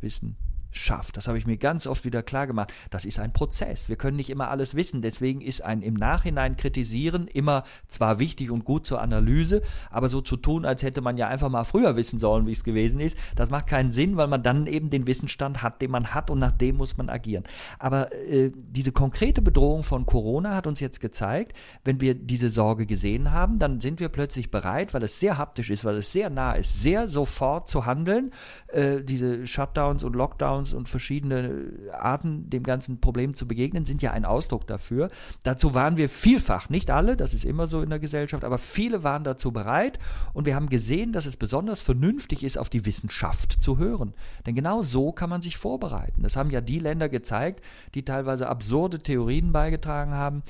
Wissen 0.00 0.36
schafft. 0.76 1.16
Das 1.16 1.28
habe 1.28 1.38
ich 1.38 1.46
mir 1.46 1.56
ganz 1.56 1.86
oft 1.86 2.04
wieder 2.04 2.22
klar 2.22 2.46
gemacht. 2.46 2.72
Das 2.90 3.04
ist 3.04 3.18
ein 3.18 3.32
Prozess. 3.32 3.88
Wir 3.88 3.96
können 3.96 4.16
nicht 4.16 4.30
immer 4.30 4.48
alles 4.48 4.74
wissen. 4.74 5.02
Deswegen 5.02 5.40
ist 5.40 5.62
ein 5.62 5.82
im 5.82 5.94
Nachhinein 5.94 6.56
kritisieren 6.56 7.28
immer 7.28 7.64
zwar 7.88 8.18
wichtig 8.18 8.50
und 8.50 8.64
gut 8.64 8.86
zur 8.86 9.00
Analyse, 9.00 9.62
aber 9.90 10.08
so 10.08 10.20
zu 10.20 10.36
tun, 10.36 10.64
als 10.64 10.82
hätte 10.82 11.00
man 11.00 11.16
ja 11.16 11.28
einfach 11.28 11.48
mal 11.48 11.64
früher 11.64 11.96
wissen 11.96 12.18
sollen, 12.18 12.46
wie 12.46 12.52
es 12.52 12.64
gewesen 12.64 13.00
ist, 13.00 13.16
das 13.36 13.50
macht 13.50 13.66
keinen 13.66 13.90
Sinn, 13.90 14.16
weil 14.16 14.26
man 14.26 14.42
dann 14.42 14.66
eben 14.66 14.90
den 14.90 15.06
Wissensstand 15.06 15.62
hat, 15.62 15.82
den 15.82 15.90
man 15.90 16.14
hat 16.14 16.30
und 16.30 16.38
nach 16.38 16.52
dem 16.52 16.76
muss 16.76 16.96
man 16.96 17.08
agieren. 17.08 17.44
Aber 17.78 18.12
äh, 18.12 18.50
diese 18.54 18.92
konkrete 18.92 19.42
Bedrohung 19.42 19.82
von 19.82 20.06
Corona 20.06 20.54
hat 20.54 20.66
uns 20.66 20.80
jetzt 20.80 21.00
gezeigt, 21.00 21.56
wenn 21.84 22.00
wir 22.00 22.14
diese 22.14 22.50
Sorge 22.50 22.86
gesehen 22.86 23.32
haben, 23.32 23.58
dann 23.58 23.80
sind 23.80 24.00
wir 24.00 24.08
plötzlich 24.08 24.50
bereit, 24.50 24.94
weil 24.94 25.02
es 25.02 25.20
sehr 25.20 25.38
haptisch 25.38 25.70
ist, 25.70 25.84
weil 25.84 25.96
es 25.96 26.12
sehr 26.12 26.30
nah 26.30 26.52
ist, 26.52 26.82
sehr 26.82 27.08
sofort 27.08 27.68
zu 27.68 27.86
handeln. 27.86 28.32
Äh, 28.68 29.02
diese 29.02 29.46
Shutdowns 29.46 30.04
und 30.04 30.14
Lockdowns 30.14 30.63
Lockdowns 30.64 30.72
und 30.72 30.88
verschiedene 30.88 31.72
Arten, 31.92 32.48
dem 32.50 32.62
ganzen 32.62 33.00
Problem 33.00 33.34
zu 33.34 33.46
begegnen, 33.46 33.84
sind 33.84 34.02
ja 34.02 34.12
ein 34.12 34.24
Ausdruck 34.24 34.66
dafür. 34.66 35.08
Dazu 35.42 35.74
waren 35.74 35.96
wir 35.96 36.08
vielfach, 36.08 36.68
nicht 36.68 36.90
alle, 36.90 37.16
das 37.16 37.34
ist 37.34 37.44
immer 37.44 37.66
so 37.66 37.82
in 37.82 37.90
der 37.90 37.98
Gesellschaft, 37.98 38.44
aber 38.44 38.58
viele 38.58 39.04
waren 39.04 39.24
dazu 39.24 39.52
bereit 39.52 39.98
und 40.32 40.46
wir 40.46 40.54
haben 40.54 40.68
gesehen, 40.68 41.12
dass 41.12 41.26
es 41.26 41.36
besonders 41.36 41.80
vernünftig 41.80 42.42
ist, 42.42 42.56
auf 42.56 42.70
die 42.70 42.86
Wissenschaft 42.86 43.62
zu 43.62 43.78
hören. 43.78 44.14
Denn 44.46 44.54
genau 44.54 44.82
so 44.82 45.12
kann 45.12 45.30
man 45.30 45.42
sich 45.42 45.56
vorbereiten. 45.56 46.22
Das 46.22 46.36
haben 46.36 46.50
ja 46.50 46.60
die 46.60 46.78
Länder 46.78 47.08
gezeigt, 47.08 47.62
die 47.94 48.04
teilweise 48.04 48.48
absurde 48.48 48.98
Theorien 48.98 49.52
beigetragen 49.52 50.12
haben, 50.12 50.42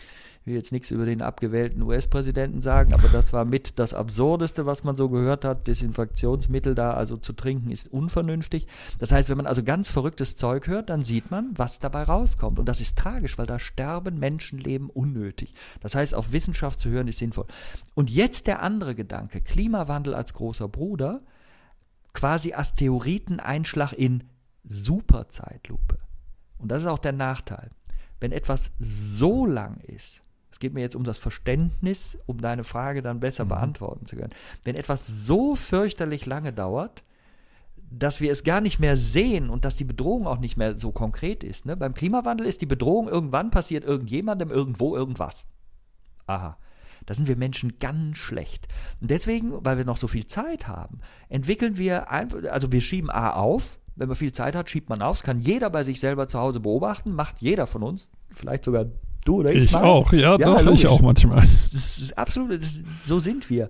ich 0.44 0.48
will 0.48 0.56
jetzt 0.56 0.72
nichts 0.72 0.90
über 0.90 1.06
den 1.06 1.22
abgewählten 1.22 1.80
US-Präsidenten 1.80 2.60
sagen, 2.60 2.92
aber 2.92 3.08
das 3.08 3.32
war 3.32 3.46
mit 3.46 3.78
das 3.78 3.94
Absurdeste, 3.94 4.66
was 4.66 4.84
man 4.84 4.94
so 4.94 5.08
gehört 5.08 5.42
hat. 5.42 5.66
Desinfektionsmittel 5.66 6.74
da 6.74 6.92
also 6.92 7.16
zu 7.16 7.32
trinken 7.32 7.70
ist 7.70 7.90
unvernünftig. 7.90 8.66
Das 8.98 9.10
heißt, 9.10 9.30
wenn 9.30 9.38
man 9.38 9.46
also 9.46 9.62
ganz 9.62 9.88
verrücktes 9.88 10.36
Zeug 10.36 10.66
hört, 10.66 10.90
dann 10.90 11.00
sieht 11.00 11.30
man, 11.30 11.52
was 11.56 11.78
dabei 11.78 12.02
rauskommt. 12.02 12.58
Und 12.58 12.68
das 12.68 12.82
ist 12.82 12.98
tragisch, 12.98 13.38
weil 13.38 13.46
da 13.46 13.58
sterben 13.58 14.18
Menschenleben 14.18 14.90
unnötig. 14.90 15.54
Das 15.80 15.94
heißt, 15.94 16.14
auf 16.14 16.32
Wissenschaft 16.32 16.78
zu 16.78 16.90
hören 16.90 17.08
ist 17.08 17.20
sinnvoll. 17.20 17.46
Und 17.94 18.10
jetzt 18.10 18.46
der 18.46 18.62
andere 18.62 18.94
Gedanke, 18.94 19.40
Klimawandel 19.40 20.14
als 20.14 20.34
großer 20.34 20.68
Bruder, 20.68 21.22
quasi 22.12 22.52
Asteroideneinschlag 22.52 23.94
in 23.94 24.24
Superzeitlupe. 24.62 26.00
Und 26.58 26.70
das 26.70 26.82
ist 26.82 26.86
auch 26.86 26.98
der 26.98 27.12
Nachteil. 27.12 27.70
Wenn 28.20 28.30
etwas 28.30 28.72
so 28.78 29.46
lang 29.46 29.80
ist, 29.80 30.20
es 30.54 30.60
geht 30.60 30.72
mir 30.72 30.82
jetzt 30.82 30.94
um 30.94 31.02
das 31.02 31.18
Verständnis, 31.18 32.16
um 32.26 32.40
deine 32.40 32.62
Frage 32.62 33.02
dann 33.02 33.18
besser 33.18 33.44
mhm. 33.44 33.48
beantworten 33.48 34.06
zu 34.06 34.14
können. 34.14 34.32
Wenn 34.62 34.76
etwas 34.76 35.26
so 35.26 35.56
fürchterlich 35.56 36.26
lange 36.26 36.52
dauert, 36.52 37.02
dass 37.90 38.20
wir 38.20 38.30
es 38.30 38.44
gar 38.44 38.60
nicht 38.60 38.78
mehr 38.78 38.96
sehen 38.96 39.50
und 39.50 39.64
dass 39.64 39.74
die 39.74 39.84
Bedrohung 39.84 40.28
auch 40.28 40.38
nicht 40.38 40.56
mehr 40.56 40.76
so 40.76 40.92
konkret 40.92 41.42
ist. 41.42 41.66
Ne? 41.66 41.76
Beim 41.76 41.92
Klimawandel 41.92 42.46
ist 42.46 42.60
die 42.60 42.66
Bedrohung, 42.66 43.08
irgendwann 43.08 43.50
passiert 43.50 43.84
irgendjemandem 43.84 44.50
irgendwo 44.50 44.94
irgendwas. 44.94 45.46
Aha. 46.26 46.56
Da 47.04 47.14
sind 47.14 47.26
wir 47.26 47.36
Menschen 47.36 47.78
ganz 47.80 48.16
schlecht. 48.16 48.68
Und 49.00 49.10
deswegen, 49.10 49.64
weil 49.64 49.76
wir 49.76 49.84
noch 49.84 49.96
so 49.96 50.06
viel 50.06 50.26
Zeit 50.26 50.68
haben, 50.68 51.00
entwickeln 51.28 51.78
wir 51.78 52.12
einfach, 52.12 52.44
also 52.44 52.70
wir 52.70 52.80
schieben 52.80 53.10
A 53.10 53.32
auf, 53.32 53.80
wenn 53.96 54.06
man 54.06 54.16
viel 54.16 54.32
Zeit 54.32 54.54
hat, 54.54 54.70
schiebt 54.70 54.88
man 54.88 55.02
auf. 55.02 55.16
Das 55.16 55.26
kann 55.26 55.40
jeder 55.40 55.68
bei 55.68 55.82
sich 55.82 55.98
selber 55.98 56.28
zu 56.28 56.38
Hause 56.38 56.60
beobachten, 56.60 57.12
macht 57.12 57.40
jeder 57.40 57.66
von 57.66 57.82
uns, 57.82 58.08
vielleicht 58.28 58.64
sogar 58.64 58.86
Du 59.24 59.36
oder 59.36 59.52
ich? 59.52 59.64
Ich 59.64 59.76
auch, 59.76 60.12
ja, 60.12 60.32
ja 60.32 60.38
doch, 60.38 60.62
logisch. 60.62 60.80
ich 60.80 60.86
auch 60.86 61.00
manchmal. 61.00 61.36
Das, 61.36 61.70
das 61.70 61.98
ist 61.98 62.18
absolut, 62.18 62.52
das, 62.52 62.82
so 63.02 63.18
sind 63.18 63.48
wir. 63.50 63.68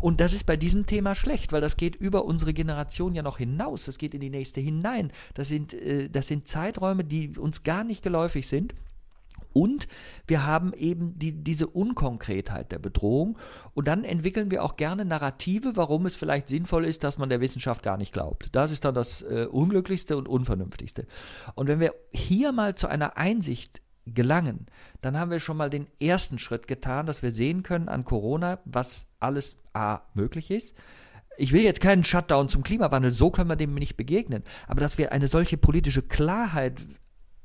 Und 0.00 0.20
das 0.20 0.34
ist 0.34 0.44
bei 0.44 0.56
diesem 0.56 0.86
Thema 0.86 1.14
schlecht, 1.14 1.52
weil 1.52 1.60
das 1.60 1.76
geht 1.76 1.96
über 1.96 2.24
unsere 2.24 2.52
Generation 2.52 3.14
ja 3.14 3.22
noch 3.22 3.38
hinaus. 3.38 3.86
Das 3.86 3.96
geht 3.96 4.14
in 4.14 4.20
die 4.20 4.30
nächste 4.30 4.60
hinein. 4.60 5.12
Das 5.34 5.48
sind, 5.48 5.72
äh, 5.72 6.08
das 6.10 6.26
sind 6.26 6.46
Zeiträume, 6.46 7.04
die 7.04 7.38
uns 7.38 7.62
gar 7.62 7.84
nicht 7.84 8.02
geläufig 8.02 8.46
sind. 8.46 8.74
Und 9.52 9.88
wir 10.26 10.44
haben 10.44 10.72
eben 10.74 11.18
die, 11.18 11.32
diese 11.32 11.68
Unkonkretheit 11.68 12.72
der 12.72 12.78
Bedrohung. 12.78 13.38
Und 13.72 13.88
dann 13.88 14.04
entwickeln 14.04 14.50
wir 14.50 14.64
auch 14.64 14.76
gerne 14.76 15.04
Narrative, 15.04 15.72
warum 15.76 16.06
es 16.06 16.16
vielleicht 16.16 16.48
sinnvoll 16.48 16.84
ist, 16.84 17.04
dass 17.04 17.18
man 17.18 17.28
der 17.28 17.40
Wissenschaft 17.40 17.82
gar 17.82 17.96
nicht 17.96 18.12
glaubt. 18.12 18.48
Das 18.52 18.70
ist 18.70 18.84
dann 18.84 18.94
das 18.94 19.22
äh, 19.22 19.46
Unglücklichste 19.50 20.16
und 20.16 20.28
Unvernünftigste. 20.28 21.06
Und 21.54 21.68
wenn 21.68 21.80
wir 21.80 21.94
hier 22.12 22.52
mal 22.52 22.74
zu 22.74 22.88
einer 22.88 23.16
Einsicht 23.16 23.80
gelangen, 24.06 24.66
dann 25.00 25.18
haben 25.18 25.30
wir 25.30 25.40
schon 25.40 25.56
mal 25.56 25.70
den 25.70 25.86
ersten 26.00 26.38
Schritt 26.38 26.66
getan, 26.66 27.06
dass 27.06 27.22
wir 27.22 27.32
sehen 27.32 27.62
können 27.62 27.88
an 27.88 28.04
Corona, 28.04 28.58
was 28.64 29.06
alles 29.20 29.56
A 29.72 30.02
möglich 30.14 30.50
ist. 30.50 30.76
Ich 31.36 31.52
will 31.52 31.62
jetzt 31.62 31.80
keinen 31.80 32.04
Shutdown 32.04 32.48
zum 32.48 32.62
Klimawandel, 32.62 33.12
so 33.12 33.30
können 33.30 33.50
wir 33.50 33.56
dem 33.56 33.74
nicht 33.74 33.96
begegnen. 33.96 34.44
Aber 34.68 34.80
dass 34.80 34.98
wir 34.98 35.12
eine 35.12 35.26
solche 35.26 35.56
politische 35.56 36.02
Klarheit 36.02 36.80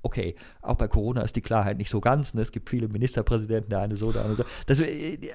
okay, 0.01 0.35
auch 0.61 0.75
bei 0.75 0.87
Corona 0.87 1.21
ist 1.21 1.35
die 1.35 1.41
Klarheit 1.41 1.77
nicht 1.77 1.89
so 1.89 1.99
ganz. 1.99 2.33
Ne? 2.33 2.41
Es 2.41 2.51
gibt 2.51 2.69
viele 2.69 2.87
Ministerpräsidenten, 2.87 3.69
der 3.69 3.79
eine 3.79 3.97
so, 3.97 4.11
der 4.11 4.23
andere 4.23 4.43
so. 4.43 4.49
Das, 4.65 4.81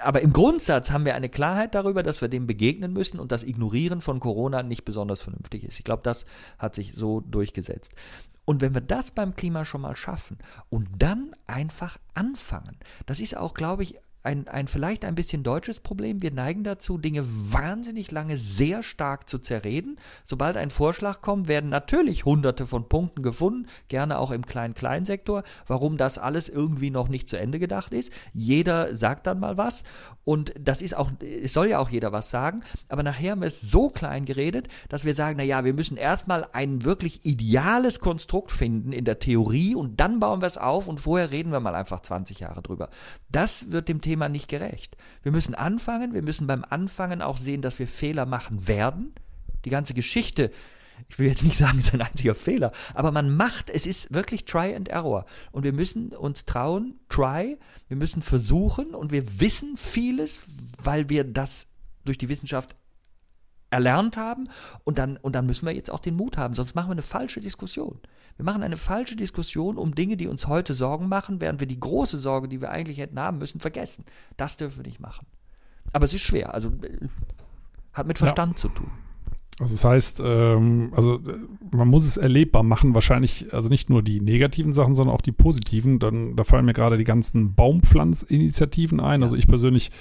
aber 0.01 0.23
im 0.23 0.33
Grundsatz 0.33 0.91
haben 0.91 1.05
wir 1.05 1.15
eine 1.15 1.29
Klarheit 1.29 1.75
darüber, 1.75 2.03
dass 2.03 2.21
wir 2.21 2.29
dem 2.29 2.47
begegnen 2.47 2.93
müssen 2.93 3.21
und 3.21 3.33
das 3.33 3.43
Ignorieren 3.43 4.01
von 4.01 4.21
Corona 4.21 4.63
nicht 4.63 4.85
besonders 4.85 5.21
vernünftig 5.21 5.65
ist. 5.65 5.79
Ich 5.79 5.85
glaube, 5.85 6.03
das 6.03 6.25
hat 6.59 6.75
sich 6.75 6.95
so 6.95 7.21
durchgesetzt. 7.21 7.93
Und 8.47 8.61
wenn 8.61 8.75
wir 8.75 8.83
das 8.83 9.11
beim 9.11 9.37
Klima 9.37 9.65
schon 9.65 9.81
mal 9.81 9.97
schaffen 9.97 10.39
und 10.69 10.89
dann 10.99 11.35
einfach 11.47 11.97
anfangen, 12.15 12.77
das 13.07 13.21
ist 13.21 13.37
auch, 13.37 13.55
glaube 13.55 13.83
ich, 13.83 13.97
ein, 14.25 14.49
ein 14.49 14.67
vielleicht 14.67 15.05
ein 15.05 15.15
bisschen 15.15 15.43
deutsches 15.43 15.81
Problem. 15.81 16.23
Wir 16.23 16.33
neigen 16.33 16.65
dazu, 16.65 16.97
Dinge 16.97 17.23
wahnsinnig 17.27 18.11
lange 18.11 18.39
sehr 18.39 18.83
stark 18.83 19.29
zu 19.29 19.39
zerreden. 19.39 19.99
Sobald 20.25 20.57
ein 20.57 20.71
Vorschlag 20.71 21.21
kommt, 21.21 21.47
werden 21.47 21.69
natürlich 21.69 22.25
hunderte 22.25 22.67
von 22.67 22.89
Punkten 22.89 23.23
gefunden, 23.23 23.67
gerne 23.89 24.19
auch 24.19 24.31
im 24.31 24.47
Klein-Klein-Sektor, 24.47 25.43
warum 25.67 25.99
das 25.99 26.17
alles 26.17 26.49
irgendwie 26.49 26.91
noch 26.91 27.09
nicht 27.09 27.29
zu 27.29 27.39
Ende 27.39 27.59
gedacht 27.59 27.93
ist. 27.93 28.13
Jeder 28.33 28.97
sagt 28.97 29.27
dann 29.27 29.41
mal 29.41 29.59
was 29.59 29.85
und 30.25 30.55
das 30.59 30.81
ist 30.81 30.97
auch, 30.97 31.11
es 31.21 31.53
soll 31.53 31.69
ja 31.69 31.79
auch 31.79 31.91
jeder 31.91 32.13
was 32.13 32.31
sagen, 32.31 32.63
aber 32.89 33.03
nachher 33.03 33.33
haben 33.33 33.43
wir 33.43 33.49
es 33.49 33.61
so 33.61 33.91
klein 33.91 34.25
geredet, 34.25 34.69
dass 34.89 35.05
wir 35.05 35.15
sagen, 35.15 35.37
naja, 35.37 35.67
wir 35.67 35.75
müssen 35.75 35.99
erstmal 35.99 36.47
ein 36.53 36.85
wirklich 36.87 37.27
ideales 37.27 38.01
Konstrukt 38.01 38.53
finden 38.53 38.93
in 38.93 39.05
der 39.05 39.19
Theorie 39.19 39.75
und 39.75 40.01
dann 40.01 40.19
bauen 40.19 40.41
wir 40.41 40.47
es 40.47 40.57
auf 40.57 40.89
und 40.89 40.99
vorher 40.99 41.31
reden 41.31 41.53
wir 41.53 41.61
mal 41.61 41.75
einfach 41.75 42.01
20 42.01 42.41
Jahre 42.41 42.63
drüber. 42.63 42.89
Das 43.31 43.71
wird 43.71 43.89
dem 43.89 44.01
Thema 44.01 44.14
Thema 44.15 44.29
nicht 44.29 44.47
gerecht. 44.47 44.97
Wir 45.25 45.33
müssen 45.33 45.57
anfangen, 45.57 46.15
wir 46.15 46.23
müssen 46.23 46.47
beim 46.47 46.65
Anfangen 46.65 47.21
auch 47.21 47.37
sehen, 47.37 47.63
dass 47.63 47.81
wir 47.81 47.89
Fehler 47.89 48.27
machen 48.27 48.69
werden. 48.69 49.13
Die 49.65 49.71
ganze 49.71 49.93
Geschichte, 49.93 50.53
ich 51.09 51.19
will 51.19 51.27
jetzt 51.27 51.43
nicht 51.43 51.57
sagen, 51.57 51.81
ist 51.81 51.93
ein 51.93 52.01
einziger 52.01 52.37
Fehler, 52.37 52.71
aber 52.95 53.11
man 53.11 53.35
macht, 53.37 53.71
es 53.71 53.87
ist 53.87 54.15
wirklich 54.15 54.45
Try 54.45 54.73
and 54.77 54.89
Error. 54.89 55.25
Und 55.51 55.65
wir 55.65 55.73
müssen 55.73 56.13
uns 56.13 56.45
trauen, 56.45 57.01
try, 57.09 57.59
wir 57.89 57.97
müssen 57.97 58.23
versuchen 58.23 58.95
und 58.95 59.11
wir 59.11 59.41
wissen 59.41 59.77
vieles, 59.77 60.43
weil 60.81 61.09
wir 61.09 61.25
das 61.25 61.67
durch 62.05 62.17
die 62.19 62.29
Wissenschaft 62.29 62.77
erlernt 63.75 64.17
haben 64.17 64.49
und 64.85 64.99
dann, 64.99 65.17
und 65.19 65.35
dann 65.35 65.47
müssen 65.47 65.67
wir 65.67 65.75
jetzt 65.75 65.91
auch 65.91 66.01
den 66.01 66.17
Mut 66.17 66.39
haben, 66.39 66.55
sonst 66.55 66.75
machen 66.75 66.89
wir 66.89 66.93
eine 66.93 67.03
falsche 67.03 67.41
Diskussion. 67.41 67.99
Wir 68.37 68.45
machen 68.45 68.63
eine 68.63 68.77
falsche 68.77 69.17
Diskussion 69.17 69.77
um 69.77 69.95
Dinge, 69.95 70.17
die 70.17 70.27
uns 70.27 70.49
heute 70.49 70.75
Sorgen 70.75 71.09
machen, 71.09 71.41
während 71.41 71.61
wir 71.61 71.67
die 71.67 71.79
große 71.79 72.19
Sorge, 72.19 72.49
die 72.49 72.61
wir 72.61 72.71
eigentlich 72.71 72.99
hätten 72.99 73.21
haben 73.21 73.39
müssen, 73.39 73.61
vergessen. 73.61 74.05
Das 74.37 74.57
dürfen 74.57 74.79
wir 74.79 74.85
nicht 74.85 75.01
machen. 75.01 75.27
Aber 75.93 76.07
es 76.07 76.15
ist 76.15 76.23
schwer, 76.23 76.55
also 76.55 76.69
äh, 76.69 77.09
hat 77.93 78.07
mit 78.07 78.19
Verstand 78.19 78.53
ja. 78.53 78.57
zu 78.57 78.69
tun. 78.69 78.91
Also 79.61 79.75
das 79.75 79.85
heißt, 79.85 80.23
ähm, 80.25 80.93
also 80.97 81.17
äh, 81.17 81.39
man 81.71 81.87
muss 81.87 82.05
es 82.05 82.17
erlebbar 82.17 82.65
machen, 82.65 82.95
wahrscheinlich, 82.95 83.55
also 83.55 83.69
nicht 83.69 83.89
nur 83.89 84.03
die 84.03 84.21
negativen 84.21 84.73
Sachen, 84.73 84.97
sondern 84.97 85.15
auch 85.15 85.21
die 85.21 85.31
positiven. 85.31 86.01
Dann, 86.01 86.35
da 86.35 86.43
fallen 86.43 86.65
mir 86.65 86.73
gerade 86.73 86.99
die 86.99 87.05
ganzen 87.05 87.55
Baumpflanzinitiativen 87.55 88.99
ein. 88.99 89.21
Ja. 89.21 89.25
Also 89.25 89.37
ich 89.37 89.47
persönlich 89.47 89.93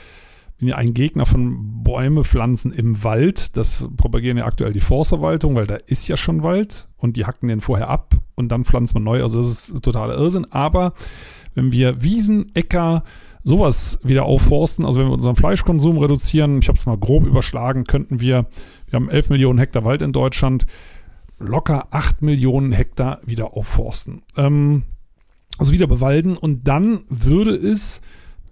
bin 0.63 0.69
ja 0.69 0.77
ein 0.77 0.93
Gegner 0.93 1.25
von 1.25 1.83
Bäume 1.83 2.23
pflanzen 2.23 2.71
im 2.71 3.03
Wald. 3.03 3.57
Das 3.57 3.85
propagieren 3.97 4.37
ja 4.37 4.45
aktuell 4.45 4.71
die 4.71 4.79
Forstverwaltung, 4.79 5.55
weil 5.55 5.67
da 5.67 5.75
ist 5.75 6.07
ja 6.07 6.15
schon 6.15 6.41
Wald 6.41 6.87
und 6.95 7.17
die 7.17 7.25
hacken 7.25 7.49
den 7.49 7.59
vorher 7.59 7.89
ab 7.89 8.15
und 8.35 8.49
dann 8.49 8.63
pflanzt 8.63 8.93
man 8.93 9.03
neu. 9.03 9.21
Also 9.21 9.41
das 9.41 9.49
ist 9.49 9.83
totaler 9.83 10.15
Irrsinn. 10.15 10.47
Aber 10.51 10.93
wenn 11.53 11.73
wir 11.73 12.01
Wiesen, 12.01 12.55
Äcker, 12.55 13.03
sowas 13.43 13.99
wieder 14.03 14.23
aufforsten, 14.23 14.85
also 14.85 15.01
wenn 15.01 15.07
wir 15.07 15.13
unseren 15.13 15.35
Fleischkonsum 15.35 15.97
reduzieren, 15.97 16.59
ich 16.59 16.69
habe 16.69 16.77
es 16.77 16.85
mal 16.85 16.97
grob 16.97 17.25
überschlagen, 17.25 17.83
könnten 17.83 18.21
wir, 18.21 18.45
wir 18.87 18.95
haben 18.95 19.09
11 19.09 19.31
Millionen 19.31 19.59
Hektar 19.59 19.83
Wald 19.83 20.01
in 20.01 20.13
Deutschland, 20.13 20.65
locker 21.39 21.87
8 21.91 22.21
Millionen 22.21 22.71
Hektar 22.71 23.19
wieder 23.25 23.57
aufforsten. 23.57 24.21
Ähm, 24.37 24.83
also 25.57 25.73
wieder 25.73 25.87
bewalden 25.87 26.37
und 26.37 26.69
dann 26.69 27.01
würde 27.09 27.51
es 27.51 28.01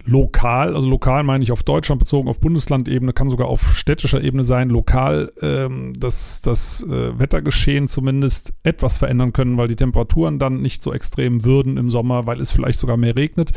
lokal, 0.05 0.75
also 0.75 0.89
lokal 0.89 1.23
meine 1.23 1.43
ich 1.43 1.51
auf 1.51 1.63
Deutschland 1.63 1.99
bezogen, 1.99 2.27
auf 2.27 2.39
Bundeslandebene, 2.39 3.13
kann 3.13 3.29
sogar 3.29 3.47
auf 3.47 3.73
städtischer 3.75 4.21
Ebene 4.21 4.43
sein, 4.43 4.69
lokal 4.69 5.31
ähm, 5.41 5.93
das, 5.97 6.41
das 6.41 6.83
äh, 6.83 7.19
Wettergeschehen 7.19 7.87
zumindest 7.87 8.53
etwas 8.63 8.97
verändern 8.97 9.33
können, 9.33 9.57
weil 9.57 9.67
die 9.67 9.75
Temperaturen 9.75 10.39
dann 10.39 10.61
nicht 10.61 10.83
so 10.83 10.93
extrem 10.93 11.43
würden 11.43 11.77
im 11.77 11.89
Sommer, 11.89 12.25
weil 12.25 12.41
es 12.41 12.51
vielleicht 12.51 12.79
sogar 12.79 12.97
mehr 12.97 13.15
regnet. 13.15 13.51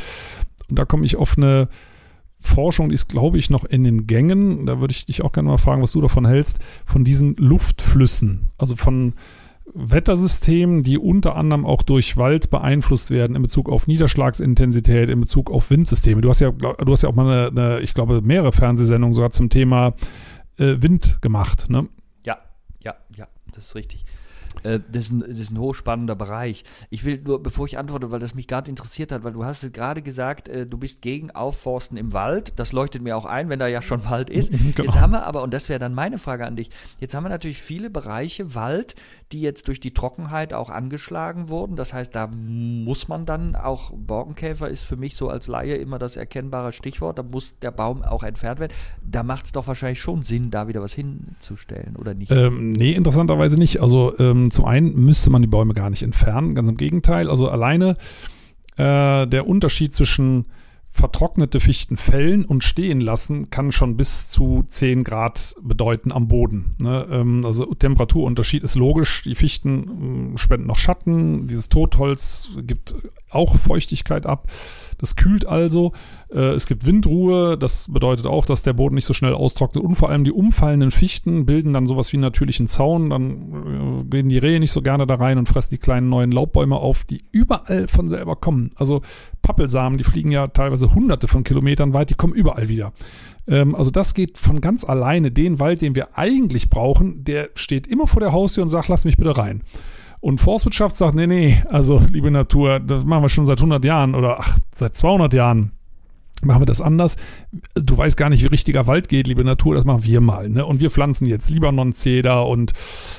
Und 0.68 0.78
da 0.78 0.84
komme 0.84 1.04
ich 1.04 1.16
auf 1.16 1.36
eine 1.36 1.68
Forschung, 2.40 2.90
die 2.90 2.94
ist, 2.94 3.08
glaube 3.08 3.38
ich, 3.38 3.48
noch 3.48 3.64
in 3.64 3.84
den 3.84 4.06
Gängen. 4.06 4.66
Da 4.66 4.80
würde 4.80 4.92
ich 4.92 5.06
dich 5.06 5.22
auch 5.22 5.32
gerne 5.32 5.48
mal 5.48 5.58
fragen, 5.58 5.82
was 5.82 5.92
du 5.92 6.00
davon 6.00 6.26
hältst, 6.26 6.58
von 6.84 7.04
diesen 7.04 7.36
Luftflüssen, 7.36 8.50
also 8.58 8.76
von 8.76 9.14
Wettersystemen, 9.74 10.84
die 10.84 10.98
unter 10.98 11.36
anderem 11.36 11.66
auch 11.66 11.82
durch 11.82 12.16
Wald 12.16 12.50
beeinflusst 12.50 13.10
werden 13.10 13.34
in 13.34 13.42
Bezug 13.42 13.68
auf 13.68 13.86
Niederschlagsintensität, 13.86 15.10
in 15.10 15.20
Bezug 15.20 15.50
auf 15.50 15.70
Windsysteme. 15.70 16.20
Du 16.20 16.28
hast 16.28 16.40
ja, 16.40 16.52
du 16.52 16.92
hast 16.92 17.02
ja 17.02 17.08
auch 17.08 17.14
mal 17.14 17.48
eine, 17.48 17.48
eine 17.48 17.80
ich 17.80 17.92
glaube, 17.92 18.22
mehrere 18.22 18.52
Fernsehsendungen 18.52 19.14
sogar 19.14 19.32
zum 19.32 19.50
Thema 19.50 19.94
äh, 20.58 20.76
Wind 20.78 21.18
gemacht, 21.20 21.68
ne? 21.68 21.88
Ja, 22.24 22.38
ja, 22.82 22.94
ja, 23.16 23.26
das 23.52 23.66
ist 23.66 23.74
richtig. 23.74 24.04
Äh, 24.64 24.80
das, 24.90 25.04
ist 25.04 25.12
ein, 25.12 25.20
das 25.20 25.38
ist 25.38 25.50
ein 25.52 25.58
hochspannender 25.58 26.16
Bereich. 26.16 26.64
Ich 26.90 27.04
will 27.04 27.20
nur, 27.24 27.42
bevor 27.42 27.66
ich 27.66 27.78
antworte, 27.78 28.10
weil 28.10 28.20
das 28.20 28.34
mich 28.34 28.48
gerade 28.48 28.68
interessiert 28.68 29.12
hat, 29.12 29.22
weil 29.22 29.32
du 29.32 29.44
hast 29.44 29.72
gerade 29.72 30.02
gesagt, 30.02 30.48
äh, 30.48 30.66
du 30.66 30.78
bist 30.78 31.02
gegen 31.02 31.30
Aufforsten 31.30 31.96
im 31.96 32.12
Wald. 32.12 32.58
Das 32.58 32.72
leuchtet 32.72 33.02
mir 33.02 33.16
auch 33.16 33.26
ein, 33.26 33.48
wenn 33.48 33.58
da 33.58 33.68
ja 33.68 33.82
schon 33.82 34.04
Wald 34.06 34.30
ist. 34.30 34.52
Genau. 34.74 34.86
Jetzt 34.88 35.00
haben 35.00 35.12
wir 35.12 35.26
aber, 35.26 35.42
und 35.42 35.52
das 35.52 35.68
wäre 35.68 35.78
dann 35.78 35.94
meine 35.94 36.18
Frage 36.18 36.46
an 36.46 36.56
dich, 36.56 36.70
jetzt 36.98 37.14
haben 37.14 37.22
wir 37.22 37.28
natürlich 37.28 37.60
viele 37.60 37.90
Bereiche 37.90 38.54
Wald, 38.54 38.96
die 39.30 39.40
jetzt 39.40 39.68
durch 39.68 39.78
die 39.78 39.92
Trockenheit 39.92 40.54
auch 40.54 40.70
angeschlagen 40.70 41.48
wurden. 41.48 41.76
Das 41.76 41.92
heißt, 41.92 42.14
da 42.14 42.28
muss 42.28 43.06
man 43.06 43.26
dann 43.26 43.56
auch, 43.56 43.92
Borkenkäfer 43.94 44.68
ist 44.68 44.82
für 44.82 44.96
mich 44.96 45.16
so 45.16 45.28
als 45.28 45.48
Laie 45.48 45.74
immer 45.76 45.98
das 45.98 46.16
erkennbare 46.16 46.72
Stichwort, 46.72 47.18
da 47.18 47.22
muss 47.22 47.58
der 47.58 47.70
Baum 47.70 48.02
auch 48.02 48.22
entfernt 48.22 48.58
werden. 48.58 48.72
Da 49.02 49.22
macht 49.22 49.46
es 49.46 49.52
doch 49.52 49.66
wahrscheinlich 49.66 50.00
schon 50.00 50.22
Sinn, 50.22 50.50
da 50.50 50.66
wieder 50.66 50.80
was 50.80 50.94
hinzustellen, 50.94 51.96
oder 51.96 52.14
nicht? 52.14 52.32
Ähm, 52.32 52.72
nee, 52.72 52.92
interessanterweise 52.92 53.58
nicht. 53.58 53.80
Also 53.80 54.16
ähm, 54.18 54.50
zum 54.54 54.64
einen 54.64 54.94
müsste 54.94 55.30
man 55.30 55.42
die 55.42 55.48
Bäume 55.48 55.74
gar 55.74 55.90
nicht 55.90 56.02
entfernen, 56.02 56.54
ganz 56.54 56.68
im 56.68 56.76
Gegenteil. 56.76 57.28
Also 57.28 57.48
alleine 57.48 57.96
äh, 58.76 59.26
der 59.26 59.46
Unterschied 59.46 59.94
zwischen 59.94 60.46
vertrocknete 60.94 61.58
Fichten 61.58 61.96
fällen 61.96 62.44
und 62.44 62.62
stehen 62.62 63.00
lassen 63.00 63.50
kann 63.50 63.72
schon 63.72 63.96
bis 63.96 64.30
zu 64.30 64.64
10 64.68 65.02
Grad 65.02 65.56
bedeuten 65.60 66.12
am 66.12 66.28
Boden. 66.28 66.76
Ne? 66.78 67.04
Ähm, 67.10 67.44
also 67.44 67.64
Temperaturunterschied 67.74 68.62
ist 68.62 68.76
logisch. 68.76 69.22
Die 69.22 69.34
Fichten 69.34 70.34
äh, 70.34 70.38
spenden 70.38 70.68
noch 70.68 70.78
Schatten. 70.78 71.48
Dieses 71.48 71.68
Totholz 71.68 72.50
gibt 72.62 72.94
auch 73.28 73.56
Feuchtigkeit 73.56 74.24
ab. 74.24 74.46
Das 74.98 75.16
kühlt 75.16 75.46
also. 75.46 75.92
Äh, 76.32 76.54
es 76.54 76.66
gibt 76.66 76.86
Windruhe. 76.86 77.56
Das 77.56 77.88
bedeutet 77.90 78.26
auch, 78.26 78.46
dass 78.46 78.62
der 78.62 78.72
Boden 78.72 78.94
nicht 78.94 79.04
so 79.04 79.14
schnell 79.14 79.34
austrocknet. 79.34 79.84
Und 79.84 79.94
vor 79.94 80.10
allem 80.10 80.24
die 80.24 80.32
umfallenden 80.32 80.90
Fichten 80.90 81.46
bilden 81.46 81.72
dann 81.72 81.86
sowas 81.86 82.12
wie 82.12 82.16
einen 82.16 82.22
natürlichen 82.22 82.68
Zaun. 82.68 83.10
Dann 83.10 84.02
äh, 84.02 84.10
gehen 84.10 84.28
die 84.28 84.38
Rehe 84.38 84.60
nicht 84.60 84.72
so 84.72 84.82
gerne 84.82 85.06
da 85.06 85.16
rein 85.16 85.38
und 85.38 85.48
fressen 85.48 85.74
die 85.74 85.78
kleinen 85.78 86.08
neuen 86.08 86.32
Laubbäume 86.32 86.76
auf, 86.76 87.04
die 87.04 87.24
überall 87.32 87.88
von 87.88 88.08
selber 88.08 88.36
kommen. 88.36 88.70
Also 88.76 89.02
Pappelsamen, 89.42 89.98
die 89.98 90.04
fliegen 90.04 90.30
ja 90.30 90.48
teilweise 90.48 90.94
hunderte 90.94 91.28
von 91.28 91.44
Kilometern 91.44 91.94
weit, 91.94 92.10
die 92.10 92.14
kommen 92.14 92.34
überall 92.34 92.68
wieder. 92.68 92.92
Ähm, 93.46 93.74
also 93.74 93.90
das 93.90 94.14
geht 94.14 94.38
von 94.38 94.60
ganz 94.60 94.84
alleine. 94.84 95.30
Den 95.30 95.58
Wald, 95.58 95.80
den 95.80 95.94
wir 95.94 96.18
eigentlich 96.18 96.70
brauchen, 96.70 97.24
der 97.24 97.50
steht 97.54 97.86
immer 97.86 98.06
vor 98.06 98.20
der 98.20 98.32
Haustür 98.32 98.62
und 98.62 98.68
sagt, 98.68 98.88
lass 98.88 99.04
mich 99.04 99.16
bitte 99.16 99.36
rein. 99.36 99.62
Und 100.24 100.40
Forstwirtschaft 100.40 100.96
sagt, 100.96 101.14
nee, 101.16 101.26
nee, 101.26 101.62
also 101.68 102.00
liebe 102.10 102.30
Natur, 102.30 102.80
das 102.80 103.04
machen 103.04 103.24
wir 103.24 103.28
schon 103.28 103.44
seit 103.44 103.58
100 103.58 103.84
Jahren 103.84 104.14
oder 104.14 104.40
ach, 104.40 104.58
seit 104.74 104.96
200 104.96 105.34
Jahren 105.34 105.72
machen 106.42 106.62
wir 106.62 106.66
das 106.66 106.80
anders. 106.80 107.18
Du 107.74 107.98
weißt 107.98 108.16
gar 108.16 108.30
nicht, 108.30 108.42
wie 108.42 108.46
richtiger 108.46 108.86
Wald 108.86 109.10
geht, 109.10 109.26
liebe 109.26 109.44
Natur, 109.44 109.74
das 109.74 109.84
machen 109.84 110.02
wir 110.02 110.22
mal. 110.22 110.48
Ne? 110.48 110.64
Und 110.64 110.80
wir 110.80 110.90
pflanzen 110.90 111.26
jetzt 111.26 111.50
Libanon-Zeder 111.50 112.46
und 112.46 112.72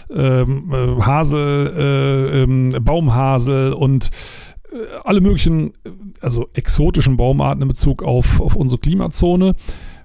ähm, 0.09 0.73
äh, 0.73 0.99
Hasel, 1.03 1.73
äh, 1.77 2.41
ähm, 2.41 2.75
Baumhasel 2.81 3.73
und 3.73 4.09
äh, 4.71 4.77
alle 5.03 5.21
möglichen, 5.21 5.73
also 6.21 6.49
exotischen 6.55 7.17
Baumarten 7.17 7.61
in 7.61 7.67
Bezug 7.67 8.01
auf, 8.01 8.41
auf 8.41 8.55
unsere 8.55 8.79
Klimazone 8.81 9.53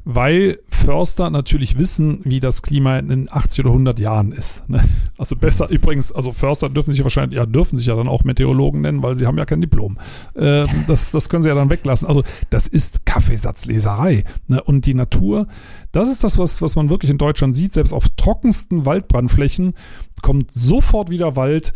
weil 0.04 0.58
Förster 0.68 1.28
natürlich 1.28 1.78
wissen, 1.78 2.20
wie 2.24 2.40
das 2.40 2.62
Klima 2.62 2.98
in 2.98 3.28
80 3.30 3.64
oder 3.64 3.70
100 3.70 4.00
Jahren 4.00 4.32
ist. 4.32 4.68
Ne? 4.68 4.82
Also 5.18 5.36
besser 5.36 5.68
übrigens, 5.68 6.10
also 6.12 6.32
Förster 6.32 6.70
dürfen 6.70 6.94
sich 6.94 7.02
wahrscheinlich, 7.02 7.36
ja, 7.36 7.44
dürfen 7.44 7.76
sich 7.76 7.86
ja 7.86 7.94
dann 7.96 8.08
auch 8.08 8.24
Meteorologen 8.24 8.80
nennen, 8.80 9.02
weil 9.02 9.16
sie 9.16 9.26
haben 9.26 9.36
ja 9.36 9.44
kein 9.44 9.60
Diplom. 9.60 9.98
Äh, 10.34 10.66
das, 10.86 11.10
das 11.10 11.28
können 11.28 11.42
sie 11.42 11.50
ja 11.50 11.54
dann 11.54 11.68
weglassen. 11.68 12.08
Also 12.08 12.22
das 12.48 12.66
ist 12.66 13.04
Kaffeesatzleserei. 13.04 14.24
Ne? 14.48 14.62
Und 14.62 14.86
die 14.86 14.94
Natur, 14.94 15.46
das 15.92 16.08
ist 16.08 16.24
das, 16.24 16.38
was, 16.38 16.62
was 16.62 16.76
man 16.76 16.88
wirklich 16.88 17.10
in 17.10 17.18
Deutschland 17.18 17.54
sieht. 17.54 17.74
Selbst 17.74 17.92
auf 17.92 18.08
trockensten 18.16 18.86
Waldbrandflächen 18.86 19.74
kommt 20.22 20.50
sofort 20.52 21.10
wieder 21.10 21.36
Wald 21.36 21.72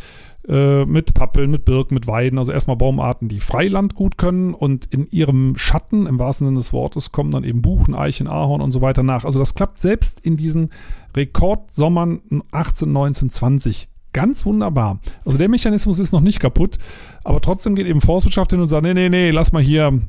äh, 0.48 0.84
mit 0.84 1.14
Pappeln, 1.14 1.50
mit 1.50 1.64
Birken, 1.64 1.94
mit 1.94 2.06
Weiden, 2.06 2.38
also 2.38 2.52
erstmal 2.52 2.76
Baumarten, 2.76 3.28
die 3.28 3.40
Freiland 3.40 3.94
gut 3.94 4.18
können 4.18 4.52
und 4.52 4.86
in 4.86 5.06
ihrem 5.06 5.56
Schatten, 5.56 6.06
im 6.06 6.18
wahrsten 6.18 6.46
Sinne 6.46 6.58
des 6.58 6.72
Wortes, 6.72 7.12
kommen 7.12 7.30
dann 7.30 7.44
eben 7.44 7.62
Buchen, 7.62 7.94
Eichen, 7.94 8.28
Ahorn 8.28 8.60
und 8.60 8.72
so 8.72 8.82
weiter 8.82 9.02
nach. 9.02 9.24
Also 9.24 9.38
das 9.38 9.54
klappt 9.54 9.78
selbst 9.78 10.20
in 10.20 10.36
diesen 10.36 10.70
Rekordsommern 11.16 12.20
18, 12.50 12.92
19, 12.92 13.30
20 13.30 13.88
ganz 14.12 14.46
wunderbar. 14.46 15.00
Also 15.24 15.38
der 15.38 15.48
Mechanismus 15.48 15.98
ist 15.98 16.12
noch 16.12 16.20
nicht 16.20 16.40
kaputt, 16.40 16.78
aber 17.24 17.40
trotzdem 17.40 17.74
geht 17.74 17.86
eben 17.86 18.00
Forstwirtschaft 18.00 18.50
hin 18.50 18.60
und 18.60 18.68
sagt, 18.68 18.84
nee, 18.84 18.94
nee, 18.94 19.08
nee, 19.08 19.30
lass 19.30 19.52
mal 19.52 19.62
hier 19.62 20.00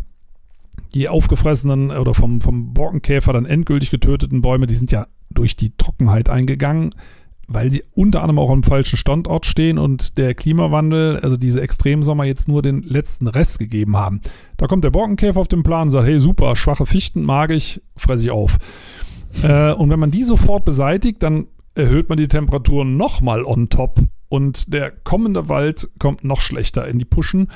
die 0.94 1.10
aufgefressenen 1.10 1.92
oder 1.92 2.14
vom, 2.14 2.42
vom 2.42 2.74
Borkenkäfer 2.74 3.34
dann 3.34 3.46
endgültig 3.46 3.90
getöteten 3.90 4.42
Bäume, 4.42 4.68
die 4.68 4.76
sind 4.76 4.92
ja 4.92 5.08
durch 5.30 5.56
die 5.56 5.76
Trockenheit 5.76 6.30
eingegangen 6.30 6.94
weil 7.48 7.70
sie 7.72 7.84
unter 7.94 8.22
anderem 8.22 8.40
auch 8.40 8.50
am 8.50 8.64
falschen 8.64 8.98
Standort 8.98 9.46
stehen 9.46 9.78
und 9.78 10.18
der 10.18 10.34
Klimawandel, 10.34 11.20
also 11.20 11.38
diese 11.38 11.62
Extremsommer 11.62 12.26
jetzt 12.26 12.48
nur 12.48 12.62
den 12.62 12.82
letzten 12.82 13.28
Rest 13.28 13.60
gegeben 13.60 13.98
haben. 13.98 14.22
Da 14.58 14.68
kommt 14.68 14.84
der 14.84 14.92
Borkenkäfer 14.92 15.40
auf 15.40 15.48
den 15.48 15.64
Plan 15.64 15.84
und 15.84 15.92
sagt, 15.92 16.08
hey 16.08 16.20
super, 16.20 16.56
schwache 16.56 16.86
Fichten 16.86 17.24
mag 17.24 17.52
ich, 17.52 17.82
fresse 17.96 18.26
ich 18.26 18.32
auf. 18.32 18.58
Äh, 19.44 19.74
und 19.74 19.90
wenn 19.90 20.00
man 20.00 20.12
die 20.12 20.24
sofort 20.24 20.66
beseitigt, 20.66 21.22
dann 21.22 21.48
erhöht 21.76 22.10
man 22.10 22.18
die 22.18 22.28
Temperatur 22.28 22.86
nochmal 22.86 23.44
on 23.44 23.70
top 23.70 24.00
und 24.30 24.74
der 24.74 24.92
kommende 24.92 25.50
Wald 25.50 25.90
kommt 26.00 26.24
noch 26.24 26.42
schlechter 26.42 26.88
in 26.88 27.00
die 27.00 27.06
Puschen. 27.06 27.50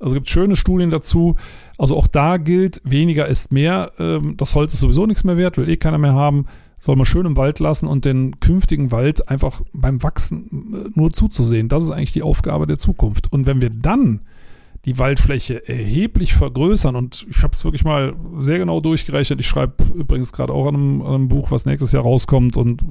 Also 0.00 0.14
gibt 0.14 0.26
es 0.26 0.32
schöne 0.32 0.56
Studien 0.56 0.90
dazu. 0.90 1.36
Also 1.78 1.96
auch 1.96 2.06
da 2.06 2.38
gilt, 2.38 2.80
weniger 2.84 3.26
ist 3.26 3.52
mehr. 3.52 3.92
Ähm, 3.98 4.36
das 4.36 4.54
Holz 4.54 4.74
ist 4.74 4.80
sowieso 4.80 5.06
nichts 5.06 5.24
mehr 5.24 5.36
wert, 5.36 5.56
will 5.56 5.68
eh 5.68 5.76
keiner 5.76 5.98
mehr 5.98 6.14
haben 6.14 6.46
soll 6.80 6.96
man 6.96 7.04
schön 7.04 7.26
im 7.26 7.36
Wald 7.36 7.58
lassen 7.58 7.86
und 7.86 8.04
den 8.04 8.40
künftigen 8.40 8.90
Wald 8.90 9.28
einfach 9.28 9.60
beim 9.72 10.02
Wachsen 10.02 10.74
äh, 10.74 10.90
nur 10.98 11.12
zuzusehen. 11.12 11.68
Das 11.68 11.84
ist 11.84 11.90
eigentlich 11.90 12.12
die 12.12 12.22
Aufgabe 12.22 12.66
der 12.66 12.78
Zukunft. 12.78 13.32
Und 13.32 13.46
wenn 13.46 13.60
wir 13.60 13.70
dann 13.70 14.22
die 14.86 14.98
Waldfläche 14.98 15.68
erheblich 15.68 16.32
vergrößern 16.32 16.96
und 16.96 17.26
ich 17.28 17.42
habe 17.42 17.52
es 17.52 17.64
wirklich 17.64 17.84
mal 17.84 18.14
sehr 18.40 18.58
genau 18.58 18.80
durchgerechnet. 18.80 19.38
Ich 19.38 19.46
schreibe 19.46 19.84
übrigens 19.94 20.32
gerade 20.32 20.54
auch 20.54 20.66
an 20.66 20.74
einem, 20.74 21.02
an 21.02 21.14
einem, 21.14 21.28
Buch, 21.28 21.50
was 21.50 21.66
nächstes 21.66 21.92
Jahr 21.92 22.02
rauskommt 22.02 22.56
und 22.56 22.82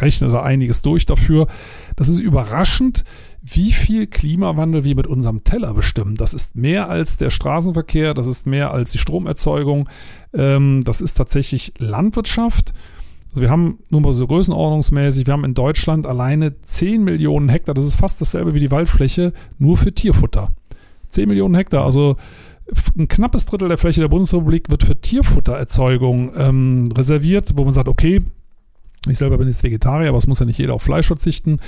rechne 0.00 0.28
da 0.30 0.42
einiges 0.42 0.80
durch 0.80 1.04
dafür. 1.04 1.46
Das 1.94 2.08
ist 2.08 2.20
überraschend, 2.20 3.04
wie 3.42 3.72
viel 3.72 4.06
Klimawandel 4.06 4.84
wir 4.84 4.96
mit 4.96 5.06
unserem 5.06 5.44
Teller 5.44 5.74
bestimmen. 5.74 6.14
Das 6.14 6.32
ist 6.32 6.56
mehr 6.56 6.88
als 6.88 7.18
der 7.18 7.30
Straßenverkehr, 7.30 8.14
das 8.14 8.26
ist 8.26 8.46
mehr 8.46 8.70
als 8.70 8.92
die 8.92 8.98
Stromerzeugung, 8.98 9.90
ähm, 10.32 10.84
das 10.84 11.02
ist 11.02 11.14
tatsächlich 11.14 11.74
Landwirtschaft. 11.76 12.72
Also 13.36 13.42
wir 13.42 13.50
haben 13.50 13.80
nur 13.90 14.00
mal 14.00 14.14
so 14.14 14.26
größenordnungsmäßig, 14.26 15.26
wir 15.26 15.34
haben 15.34 15.44
in 15.44 15.52
Deutschland 15.52 16.06
alleine 16.06 16.58
10 16.62 17.04
Millionen 17.04 17.50
Hektar, 17.50 17.74
das 17.74 17.84
ist 17.84 17.96
fast 17.96 18.18
dasselbe 18.18 18.54
wie 18.54 18.60
die 18.60 18.70
Waldfläche, 18.70 19.34
nur 19.58 19.76
für 19.76 19.92
Tierfutter. 19.92 20.54
10 21.10 21.28
Millionen 21.28 21.54
Hektar, 21.54 21.84
also 21.84 22.16
ein 22.98 23.08
knappes 23.08 23.44
Drittel 23.44 23.68
der 23.68 23.76
Fläche 23.76 24.00
der 24.00 24.08
Bundesrepublik 24.08 24.70
wird 24.70 24.84
für 24.84 24.98
Tierfuttererzeugung 24.98 26.32
ähm, 26.34 26.88
reserviert, 26.96 27.52
wo 27.56 27.64
man 27.64 27.74
sagt, 27.74 27.88
okay, 27.88 28.22
ich 29.06 29.18
selber 29.18 29.36
bin 29.36 29.48
jetzt 29.48 29.62
Vegetarier, 29.62 30.08
aber 30.08 30.18
es 30.18 30.26
muss 30.26 30.40
ja 30.40 30.46
nicht 30.46 30.58
jeder 30.58 30.72
auf 30.72 30.80
Fleisch 30.82 31.08
verzichten. 31.08 31.60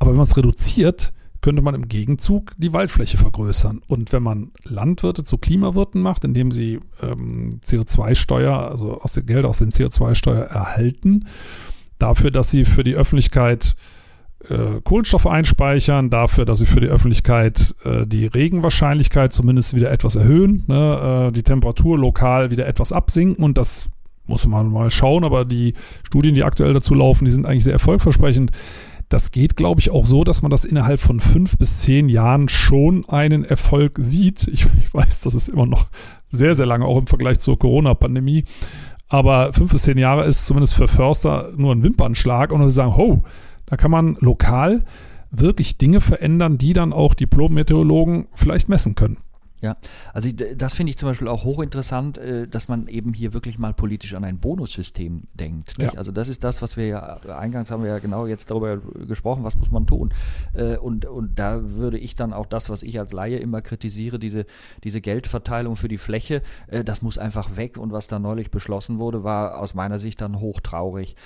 Aber 0.00 0.10
wenn 0.10 0.16
man 0.16 0.26
es 0.26 0.36
reduziert, 0.36 1.12
könnte 1.44 1.60
man 1.60 1.74
im 1.74 1.88
Gegenzug 1.88 2.52
die 2.56 2.72
Waldfläche 2.72 3.18
vergrößern. 3.18 3.82
Und 3.86 4.14
wenn 4.14 4.22
man 4.22 4.52
Landwirte 4.64 5.24
zu 5.24 5.36
Klimawirten 5.36 6.00
macht, 6.00 6.24
indem 6.24 6.50
sie 6.50 6.80
ähm, 7.02 7.60
CO2-Steuer, 7.62 8.70
also 8.70 8.98
aus 9.02 9.12
dem 9.12 9.26
Geld 9.26 9.44
aus 9.44 9.58
den 9.58 9.68
CO2-Steuer 9.68 10.44
erhalten, 10.44 11.26
dafür, 11.98 12.30
dass 12.30 12.50
sie 12.50 12.64
für 12.64 12.82
die 12.82 12.94
Öffentlichkeit 12.94 13.76
äh, 14.48 14.80
Kohlenstoff 14.84 15.26
einspeichern, 15.26 16.08
dafür, 16.08 16.46
dass 16.46 16.60
sie 16.60 16.66
für 16.66 16.80
die 16.80 16.86
Öffentlichkeit 16.86 17.74
äh, 17.84 18.06
die 18.06 18.24
Regenwahrscheinlichkeit 18.24 19.34
zumindest 19.34 19.74
wieder 19.74 19.90
etwas 19.90 20.16
erhöhen, 20.16 20.64
ne, 20.66 21.26
äh, 21.28 21.32
die 21.32 21.42
Temperatur 21.42 21.98
lokal 21.98 22.52
wieder 22.52 22.66
etwas 22.66 22.90
absinken 22.90 23.44
und 23.44 23.58
das 23.58 23.90
muss 24.26 24.46
man 24.46 24.72
mal 24.72 24.90
schauen, 24.90 25.24
aber 25.24 25.44
die 25.44 25.74
Studien, 26.04 26.34
die 26.34 26.44
aktuell 26.44 26.72
dazu 26.72 26.94
laufen, 26.94 27.26
die 27.26 27.30
sind 27.30 27.44
eigentlich 27.44 27.64
sehr 27.64 27.74
erfolgversprechend. 27.74 28.50
Das 29.14 29.30
geht, 29.30 29.54
glaube 29.54 29.80
ich, 29.80 29.92
auch 29.92 30.06
so, 30.06 30.24
dass 30.24 30.42
man 30.42 30.50
das 30.50 30.64
innerhalb 30.64 30.98
von 30.98 31.20
fünf 31.20 31.56
bis 31.56 31.82
zehn 31.82 32.08
Jahren 32.08 32.48
schon 32.48 33.08
einen 33.08 33.44
Erfolg 33.44 33.94
sieht. 34.00 34.48
Ich, 34.48 34.66
ich 34.82 34.92
weiß, 34.92 35.20
das 35.20 35.36
ist 35.36 35.46
immer 35.46 35.66
noch 35.66 35.86
sehr, 36.26 36.56
sehr 36.56 36.66
lange, 36.66 36.84
auch 36.84 36.98
im 36.98 37.06
Vergleich 37.06 37.38
zur 37.38 37.56
Corona-Pandemie. 37.56 38.42
Aber 39.06 39.52
fünf 39.52 39.70
bis 39.70 39.82
zehn 39.82 39.98
Jahre 39.98 40.24
ist 40.24 40.46
zumindest 40.46 40.74
für 40.74 40.88
Förster 40.88 41.52
nur 41.56 41.72
ein 41.72 41.84
Wimpernschlag 41.84 42.50
und 42.50 42.64
sie 42.64 42.72
sagen, 42.72 42.96
ho, 42.96 43.22
da 43.66 43.76
kann 43.76 43.92
man 43.92 44.16
lokal 44.18 44.84
wirklich 45.30 45.78
Dinge 45.78 46.00
verändern, 46.00 46.58
die 46.58 46.72
dann 46.72 46.92
auch 46.92 47.14
Diplom-Meteorologen 47.14 48.26
vielleicht 48.34 48.68
messen 48.68 48.96
können. 48.96 49.18
Ja, 49.64 49.78
also 50.12 50.28
das 50.30 50.74
finde 50.74 50.90
ich 50.90 50.98
zum 50.98 51.08
Beispiel 51.08 51.26
auch 51.26 51.44
hochinteressant, 51.44 52.18
äh, 52.18 52.46
dass 52.46 52.68
man 52.68 52.86
eben 52.86 53.14
hier 53.14 53.32
wirklich 53.32 53.58
mal 53.58 53.72
politisch 53.72 54.12
an 54.12 54.22
ein 54.22 54.38
Bonussystem 54.38 55.22
denkt. 55.32 55.80
Ja. 55.80 55.88
Also 55.94 56.12
das 56.12 56.28
ist 56.28 56.44
das, 56.44 56.60
was 56.60 56.76
wir 56.76 56.86
ja, 56.86 57.16
eingangs 57.34 57.70
haben 57.70 57.82
wir 57.82 57.88
ja 57.88 57.98
genau 57.98 58.26
jetzt 58.26 58.50
darüber 58.50 58.76
gesprochen, 58.76 59.42
was 59.42 59.56
muss 59.56 59.70
man 59.70 59.86
tun. 59.86 60.12
Äh, 60.52 60.76
und, 60.76 61.06
und 61.06 61.38
da 61.38 61.62
würde 61.62 61.96
ich 61.96 62.14
dann 62.14 62.34
auch 62.34 62.44
das, 62.44 62.68
was 62.68 62.82
ich 62.82 63.00
als 63.00 63.14
Laie 63.14 63.38
immer 63.38 63.62
kritisiere, 63.62 64.18
diese, 64.18 64.44
diese 64.82 65.00
Geldverteilung 65.00 65.76
für 65.76 65.88
die 65.88 65.96
Fläche, 65.96 66.42
äh, 66.66 66.84
das 66.84 67.00
muss 67.00 67.16
einfach 67.16 67.56
weg. 67.56 67.78
Und 67.78 67.90
was 67.90 68.06
da 68.06 68.18
neulich 68.18 68.50
beschlossen 68.50 68.98
wurde, 68.98 69.24
war 69.24 69.60
aus 69.60 69.72
meiner 69.72 69.98
Sicht 69.98 70.20
dann 70.20 70.40
hochtraurig, 70.40 71.16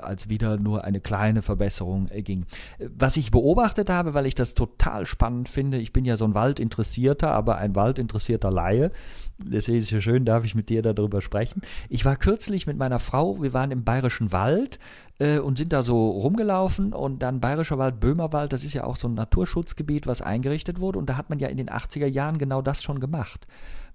als 0.00 0.30
wieder 0.30 0.56
nur 0.56 0.84
eine 0.84 1.00
kleine 1.00 1.42
Verbesserung 1.42 2.06
ging. 2.06 2.46
Was 2.78 3.16
ich 3.16 3.30
beobachtet 3.30 3.90
habe, 3.90 4.14
weil 4.14 4.24
ich 4.24 4.34
das 4.34 4.54
total 4.54 5.04
spannend 5.04 5.50
finde, 5.50 5.76
ich 5.78 5.92
bin 5.92 6.04
ja 6.04 6.16
so 6.16 6.24
ein 6.24 6.34
Waldinteressierter, 6.34 7.30
aber 7.32 7.58
ein 7.58 7.74
Wald 7.74 7.81
waldinteressierter 7.82 8.50
Laie. 8.50 8.90
Deswegen 9.38 9.78
ist 9.78 9.84
es 9.84 9.90
ja 9.90 10.00
schön, 10.00 10.24
darf 10.24 10.44
ich 10.44 10.54
mit 10.54 10.68
dir 10.68 10.82
darüber 10.82 11.20
sprechen. 11.20 11.62
Ich 11.88 12.04
war 12.04 12.16
kürzlich 12.16 12.66
mit 12.66 12.76
meiner 12.78 12.98
Frau, 12.98 13.42
wir 13.42 13.52
waren 13.52 13.70
im 13.70 13.82
Bayerischen 13.82 14.30
Wald 14.30 14.78
äh, 15.18 15.38
und 15.38 15.58
sind 15.58 15.72
da 15.72 15.82
so 15.82 16.10
rumgelaufen 16.10 16.92
und 16.92 17.20
dann 17.22 17.40
Bayerischer 17.40 17.78
Wald, 17.78 17.98
Böhmerwald, 17.98 18.52
das 18.52 18.62
ist 18.62 18.74
ja 18.74 18.84
auch 18.84 18.96
so 18.96 19.08
ein 19.08 19.14
Naturschutzgebiet, 19.14 20.06
was 20.06 20.22
eingerichtet 20.22 20.78
wurde 20.78 20.98
und 20.98 21.08
da 21.08 21.16
hat 21.16 21.28
man 21.28 21.40
ja 21.40 21.48
in 21.48 21.56
den 21.56 21.70
80er 21.70 22.06
Jahren 22.06 22.38
genau 22.38 22.62
das 22.62 22.82
schon 22.82 23.00
gemacht. 23.00 23.46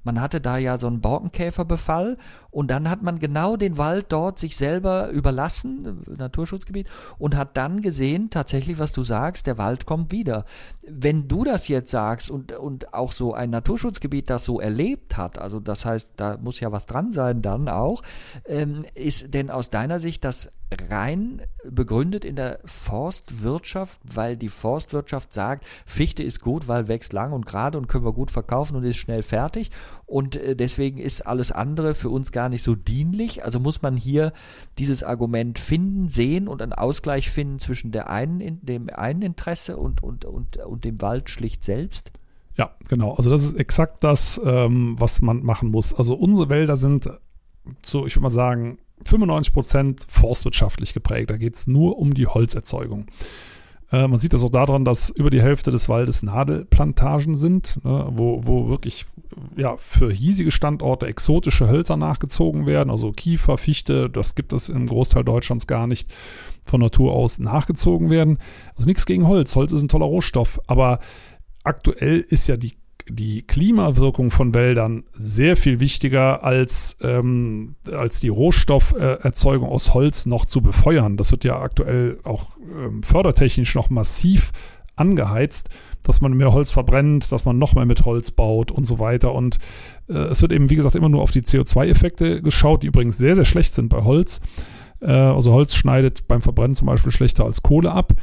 Man 0.03 0.21
hatte 0.21 0.39
da 0.41 0.57
ja 0.57 0.77
so 0.77 0.87
einen 0.87 1.01
Borkenkäferbefall 1.01 2.17
und 2.49 2.71
dann 2.71 2.89
hat 2.89 3.03
man 3.03 3.19
genau 3.19 3.57
den 3.57 3.77
Wald 3.77 4.07
dort 4.09 4.39
sich 4.39 4.55
selber 4.57 5.09
überlassen, 5.09 6.03
Naturschutzgebiet, 6.17 6.87
und 7.19 7.35
hat 7.35 7.57
dann 7.57 7.81
gesehen, 7.81 8.29
tatsächlich, 8.29 8.79
was 8.79 8.93
du 8.93 9.03
sagst, 9.03 9.47
der 9.47 9.57
Wald 9.57 9.85
kommt 9.85 10.11
wieder. 10.11 10.45
Wenn 10.87 11.27
du 11.27 11.43
das 11.43 11.67
jetzt 11.67 11.91
sagst 11.91 12.31
und, 12.31 12.53
und 12.53 12.93
auch 12.93 13.11
so 13.11 13.33
ein 13.33 13.49
Naturschutzgebiet 13.49 14.29
das 14.29 14.45
so 14.45 14.59
erlebt 14.59 15.17
hat, 15.17 15.39
also 15.39 15.59
das 15.59 15.85
heißt, 15.85 16.13
da 16.15 16.37
muss 16.37 16.59
ja 16.59 16.71
was 16.71 16.85
dran 16.85 17.11
sein 17.11 17.41
dann 17.41 17.67
auch, 17.67 18.01
ähm, 18.45 18.85
ist 18.95 19.33
denn 19.33 19.51
aus 19.51 19.69
deiner 19.69 19.99
Sicht 19.99 20.23
das 20.23 20.51
rein 20.89 21.41
begründet 21.63 22.25
in 22.25 22.35
der 22.35 22.59
Forstwirtschaft, 22.65 23.99
weil 24.03 24.35
die 24.35 24.49
Forstwirtschaft 24.49 25.31
sagt, 25.31 25.65
Fichte 25.85 26.23
ist 26.23 26.41
gut, 26.41 26.67
weil 26.67 26.87
wächst 26.87 27.13
lang 27.13 27.31
und 27.31 27.45
gerade 27.45 27.77
und 27.77 27.87
können 27.87 28.05
wir 28.05 28.13
gut 28.13 28.31
verkaufen 28.31 28.75
und 28.75 28.83
ist 28.83 28.97
schnell 28.97 29.23
fertig 29.23 29.71
und 30.05 30.35
äh, 30.35 30.55
deswegen 30.55 30.97
ist 30.97 31.25
alles 31.25 31.51
andere 31.51 31.95
für 31.95 32.09
uns 32.09 32.31
gar 32.31 32.49
nicht 32.49 32.63
so 32.63 32.75
dienlich. 32.75 33.43
Also 33.45 33.59
muss 33.59 33.81
man 33.81 33.95
hier 33.95 34.33
dieses 34.77 35.03
Argument 35.03 35.57
finden, 35.57 36.09
sehen 36.09 36.47
und 36.47 36.61
einen 36.61 36.73
Ausgleich 36.73 37.29
finden 37.29 37.59
zwischen 37.59 37.91
der 37.91 38.09
einen, 38.09 38.59
dem 38.65 38.89
einen 38.89 39.21
Interesse 39.21 39.77
und, 39.77 40.03
und, 40.03 40.25
und, 40.25 40.57
und 40.57 40.83
dem 40.83 41.01
Wald 41.01 41.29
schlicht 41.29 41.63
selbst? 41.63 42.11
Ja, 42.55 42.71
genau. 42.89 43.13
Also 43.13 43.29
das 43.29 43.43
ist 43.43 43.59
exakt 43.59 44.03
das, 44.03 44.41
ähm, 44.43 44.95
was 44.97 45.21
man 45.21 45.43
machen 45.43 45.69
muss. 45.69 45.93
Also 45.93 46.15
unsere 46.15 46.49
Wälder 46.49 46.75
sind 46.75 47.09
so, 47.83 48.05
ich 48.05 48.15
würde 48.15 48.23
mal 48.23 48.29
sagen, 48.29 48.79
95 49.05 49.53
Prozent 49.53 50.07
forstwirtschaftlich 50.09 50.93
geprägt. 50.93 51.29
Da 51.29 51.37
geht 51.37 51.55
es 51.55 51.67
nur 51.67 51.97
um 51.97 52.13
die 52.13 52.27
Holzerzeugung. 52.27 53.07
Äh, 53.91 54.07
man 54.07 54.19
sieht 54.19 54.33
das 54.33 54.43
auch 54.43 54.51
daran, 54.51 54.85
dass 54.85 55.09
über 55.09 55.29
die 55.29 55.41
Hälfte 55.41 55.71
des 55.71 55.87
Waldes 55.87 56.23
Nadelplantagen 56.23 57.37
sind, 57.37 57.83
ne, 57.83 58.07
wo, 58.11 58.41
wo 58.43 58.69
wirklich 58.69 59.05
ja, 59.55 59.75
für 59.77 60.11
hiesige 60.11 60.51
Standorte 60.51 61.07
exotische 61.07 61.69
Hölzer 61.69 61.97
nachgezogen 61.97 62.65
werden, 62.65 62.89
also 62.89 63.11
Kiefer, 63.11 63.57
Fichte, 63.57 64.09
das 64.09 64.35
gibt 64.35 64.53
es 64.53 64.69
im 64.69 64.87
Großteil 64.87 65.23
Deutschlands 65.23 65.67
gar 65.67 65.87
nicht 65.87 66.13
von 66.65 66.81
Natur 66.81 67.13
aus 67.13 67.39
nachgezogen 67.39 68.09
werden. 68.09 68.39
Also 68.75 68.87
nichts 68.87 69.05
gegen 69.05 69.27
Holz. 69.27 69.55
Holz 69.55 69.71
ist 69.71 69.83
ein 69.83 69.89
toller 69.89 70.05
Rohstoff, 70.05 70.59
aber 70.67 70.99
aktuell 71.63 72.19
ist 72.19 72.47
ja 72.47 72.57
die 72.57 72.77
die 73.09 73.41
Klimawirkung 73.41 74.31
von 74.31 74.53
Wäldern 74.53 75.03
sehr 75.13 75.55
viel 75.55 75.79
wichtiger 75.79 76.43
als, 76.43 76.97
ähm, 77.01 77.75
als 77.91 78.19
die 78.19 78.29
Rohstofferzeugung 78.29 79.67
aus 79.67 79.93
Holz 79.93 80.25
noch 80.25 80.45
zu 80.45 80.61
befeuern. 80.61 81.17
Das 81.17 81.31
wird 81.31 81.43
ja 81.43 81.59
aktuell 81.59 82.19
auch 82.23 82.57
ähm, 82.59 83.03
fördertechnisch 83.03 83.75
noch 83.75 83.89
massiv 83.89 84.51
angeheizt, 84.95 85.69
dass 86.03 86.21
man 86.21 86.33
mehr 86.33 86.53
Holz 86.53 86.71
verbrennt, 86.71 87.31
dass 87.31 87.45
man 87.45 87.57
noch 87.57 87.75
mehr 87.75 87.85
mit 87.85 88.05
Holz 88.05 88.31
baut 88.31 88.71
und 88.71 88.85
so 88.85 88.99
weiter. 88.99 89.33
Und 89.33 89.59
äh, 90.09 90.13
es 90.13 90.41
wird 90.41 90.51
eben, 90.51 90.69
wie 90.69 90.75
gesagt, 90.75 90.95
immer 90.95 91.09
nur 91.09 91.21
auf 91.21 91.31
die 91.31 91.41
CO2-Effekte 91.41 92.41
geschaut, 92.41 92.83
die 92.83 92.87
übrigens 92.87 93.17
sehr, 93.17 93.35
sehr 93.35 93.45
schlecht 93.45 93.73
sind 93.73 93.89
bei 93.89 94.03
Holz. 94.03 94.41
Äh, 95.01 95.11
also 95.11 95.53
Holz 95.53 95.75
schneidet 95.75 96.27
beim 96.27 96.41
Verbrennen 96.41 96.75
zum 96.75 96.87
Beispiel 96.87 97.11
schlechter 97.11 97.45
als 97.45 97.61
Kohle 97.61 97.91
ab. 97.91 98.13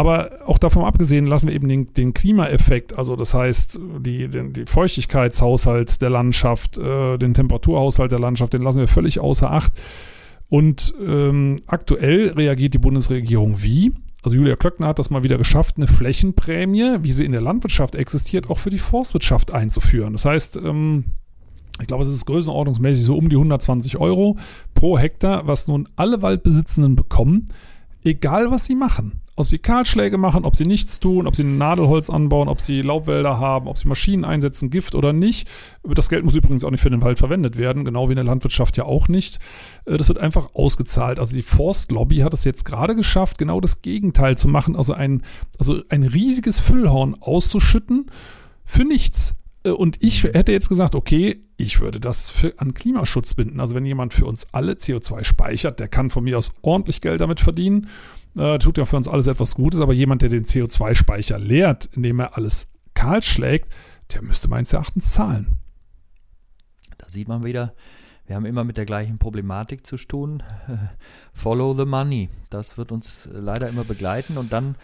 Aber 0.00 0.30
auch 0.46 0.56
davon 0.56 0.86
abgesehen 0.86 1.26
lassen 1.26 1.48
wir 1.48 1.54
eben 1.54 1.68
den, 1.68 1.92
den 1.92 2.14
Klimaeffekt, 2.14 2.96
also 2.96 3.16
das 3.16 3.34
heißt 3.34 3.78
die, 3.98 4.28
den 4.28 4.54
die 4.54 4.64
Feuchtigkeitshaushalt 4.64 6.00
der 6.00 6.08
Landschaft, 6.08 6.78
äh, 6.78 7.18
den 7.18 7.34
Temperaturhaushalt 7.34 8.10
der 8.10 8.18
Landschaft, 8.18 8.54
den 8.54 8.62
lassen 8.62 8.80
wir 8.80 8.88
völlig 8.88 9.20
außer 9.20 9.50
Acht. 9.50 9.74
Und 10.48 10.94
ähm, 11.06 11.56
aktuell 11.66 12.30
reagiert 12.30 12.72
die 12.72 12.78
Bundesregierung 12.78 13.62
wie? 13.62 13.92
Also 14.22 14.38
Julia 14.38 14.56
Klöckner 14.56 14.86
hat 14.86 14.98
das 14.98 15.10
mal 15.10 15.22
wieder 15.22 15.36
geschafft, 15.36 15.76
eine 15.76 15.86
Flächenprämie, 15.86 17.00
wie 17.02 17.12
sie 17.12 17.26
in 17.26 17.32
der 17.32 17.42
Landwirtschaft 17.42 17.94
existiert, 17.94 18.48
auch 18.48 18.56
für 18.56 18.70
die 18.70 18.78
Forstwirtschaft 18.78 19.52
einzuführen. 19.52 20.14
Das 20.14 20.24
heißt, 20.24 20.56
ähm, 20.64 21.04
ich 21.78 21.88
glaube, 21.88 22.04
es 22.04 22.08
ist 22.08 22.24
größenordnungsmäßig 22.24 23.04
so 23.04 23.18
um 23.18 23.28
die 23.28 23.36
120 23.36 23.98
Euro 23.98 24.38
pro 24.72 24.96
Hektar, 24.96 25.46
was 25.46 25.68
nun 25.68 25.90
alle 25.96 26.22
Waldbesitzenden 26.22 26.96
bekommen, 26.96 27.48
egal 28.02 28.50
was 28.50 28.64
sie 28.64 28.74
machen 28.74 29.20
ob 29.40 29.48
sie 29.48 29.58
Kahlschläge 29.58 30.18
machen, 30.18 30.44
ob 30.44 30.56
sie 30.56 30.64
nichts 30.64 31.00
tun, 31.00 31.26
ob 31.26 31.36
sie 31.36 31.44
Nadelholz 31.44 32.10
anbauen, 32.10 32.48
ob 32.48 32.60
sie 32.60 32.82
Laubwälder 32.82 33.38
haben, 33.38 33.68
ob 33.68 33.78
sie 33.78 33.88
Maschinen 33.88 34.24
einsetzen, 34.24 34.70
Gift 34.70 34.94
oder 34.94 35.12
nicht. 35.12 35.48
Das 35.82 36.08
Geld 36.08 36.24
muss 36.24 36.34
übrigens 36.34 36.64
auch 36.64 36.70
nicht 36.70 36.82
für 36.82 36.90
den 36.90 37.02
Wald 37.02 37.18
verwendet 37.18 37.58
werden, 37.58 37.84
genau 37.84 38.08
wie 38.08 38.12
in 38.12 38.16
der 38.16 38.24
Landwirtschaft 38.24 38.76
ja 38.76 38.84
auch 38.84 39.08
nicht. 39.08 39.38
Äh, 39.86 39.96
das 39.96 40.08
wird 40.08 40.18
einfach 40.18 40.54
ausgezahlt. 40.54 41.18
Also 41.18 41.34
die 41.34 41.42
Forstlobby 41.42 42.18
hat 42.18 42.34
es 42.34 42.44
jetzt 42.44 42.64
gerade 42.64 42.94
geschafft, 42.94 43.38
genau 43.38 43.60
das 43.60 43.82
Gegenteil 43.82 44.36
zu 44.36 44.48
machen, 44.48 44.76
also 44.76 44.92
ein, 44.92 45.22
also 45.58 45.82
ein 45.88 46.02
riesiges 46.02 46.58
Füllhorn 46.58 47.16
auszuschütten 47.20 48.06
für 48.64 48.84
nichts. 48.84 49.34
Äh, 49.64 49.70
und 49.70 50.02
ich 50.02 50.24
hätte 50.24 50.52
jetzt 50.52 50.68
gesagt, 50.68 50.94
okay, 50.94 51.42
ich 51.56 51.80
würde 51.80 52.00
das 52.00 52.30
für, 52.30 52.54
an 52.58 52.74
Klimaschutz 52.74 53.34
binden. 53.34 53.60
Also 53.60 53.74
wenn 53.74 53.84
jemand 53.84 54.14
für 54.14 54.26
uns 54.26 54.46
alle 54.52 54.72
CO2 54.72 55.24
speichert, 55.24 55.80
der 55.80 55.88
kann 55.88 56.10
von 56.10 56.24
mir 56.24 56.38
aus 56.38 56.54
ordentlich 56.62 57.00
Geld 57.00 57.20
damit 57.20 57.40
verdienen. 57.40 57.88
Äh, 58.36 58.58
tut 58.58 58.78
ja 58.78 58.84
für 58.84 58.96
uns 58.96 59.08
alles 59.08 59.26
etwas 59.26 59.54
Gutes, 59.54 59.80
aber 59.80 59.92
jemand, 59.92 60.22
der 60.22 60.28
den 60.28 60.44
CO2-Speicher 60.44 61.38
leert, 61.38 61.88
indem 61.94 62.20
er 62.20 62.36
alles 62.36 62.72
kahl 62.94 63.22
schlägt, 63.22 63.68
der 64.12 64.22
müsste 64.22 64.48
meines 64.48 64.72
Erachtens 64.72 65.12
zahlen. 65.12 65.58
Da 66.98 67.08
sieht 67.08 67.28
man 67.28 67.44
wieder, 67.44 67.74
wir 68.26 68.36
haben 68.36 68.46
immer 68.46 68.62
mit 68.62 68.76
der 68.76 68.86
gleichen 68.86 69.18
Problematik 69.18 69.84
zu 69.84 69.96
tun. 69.96 70.42
Follow 71.32 71.74
the 71.74 71.84
money. 71.84 72.28
Das 72.50 72.78
wird 72.78 72.92
uns 72.92 73.28
leider 73.32 73.68
immer 73.68 73.84
begleiten 73.84 74.38
und 74.38 74.52
dann 74.52 74.76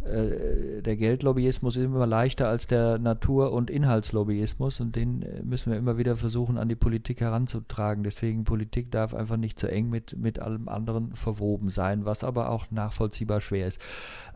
der 0.00 0.96
Geldlobbyismus 0.96 1.76
ist 1.76 1.84
immer 1.84 2.06
leichter 2.06 2.48
als 2.48 2.66
der 2.66 2.98
Natur- 2.98 3.52
und 3.52 3.68
Inhaltslobbyismus 3.68 4.80
und 4.80 4.94
den 4.94 5.22
äh, 5.22 5.42
müssen 5.42 5.72
wir 5.72 5.78
immer 5.78 5.98
wieder 5.98 6.16
versuchen 6.16 6.56
an 6.56 6.68
die 6.68 6.76
Politik 6.76 7.20
heranzutragen. 7.20 8.04
Deswegen 8.04 8.44
Politik 8.44 8.92
darf 8.92 9.12
einfach 9.12 9.36
nicht 9.36 9.58
zu 9.58 9.70
eng 9.70 9.90
mit, 9.90 10.16
mit 10.16 10.38
allem 10.38 10.68
anderen 10.68 11.14
verwoben 11.14 11.70
sein, 11.70 12.04
was 12.04 12.22
aber 12.22 12.50
auch 12.50 12.70
nachvollziehbar 12.70 13.40
schwer 13.40 13.66
ist. 13.66 13.80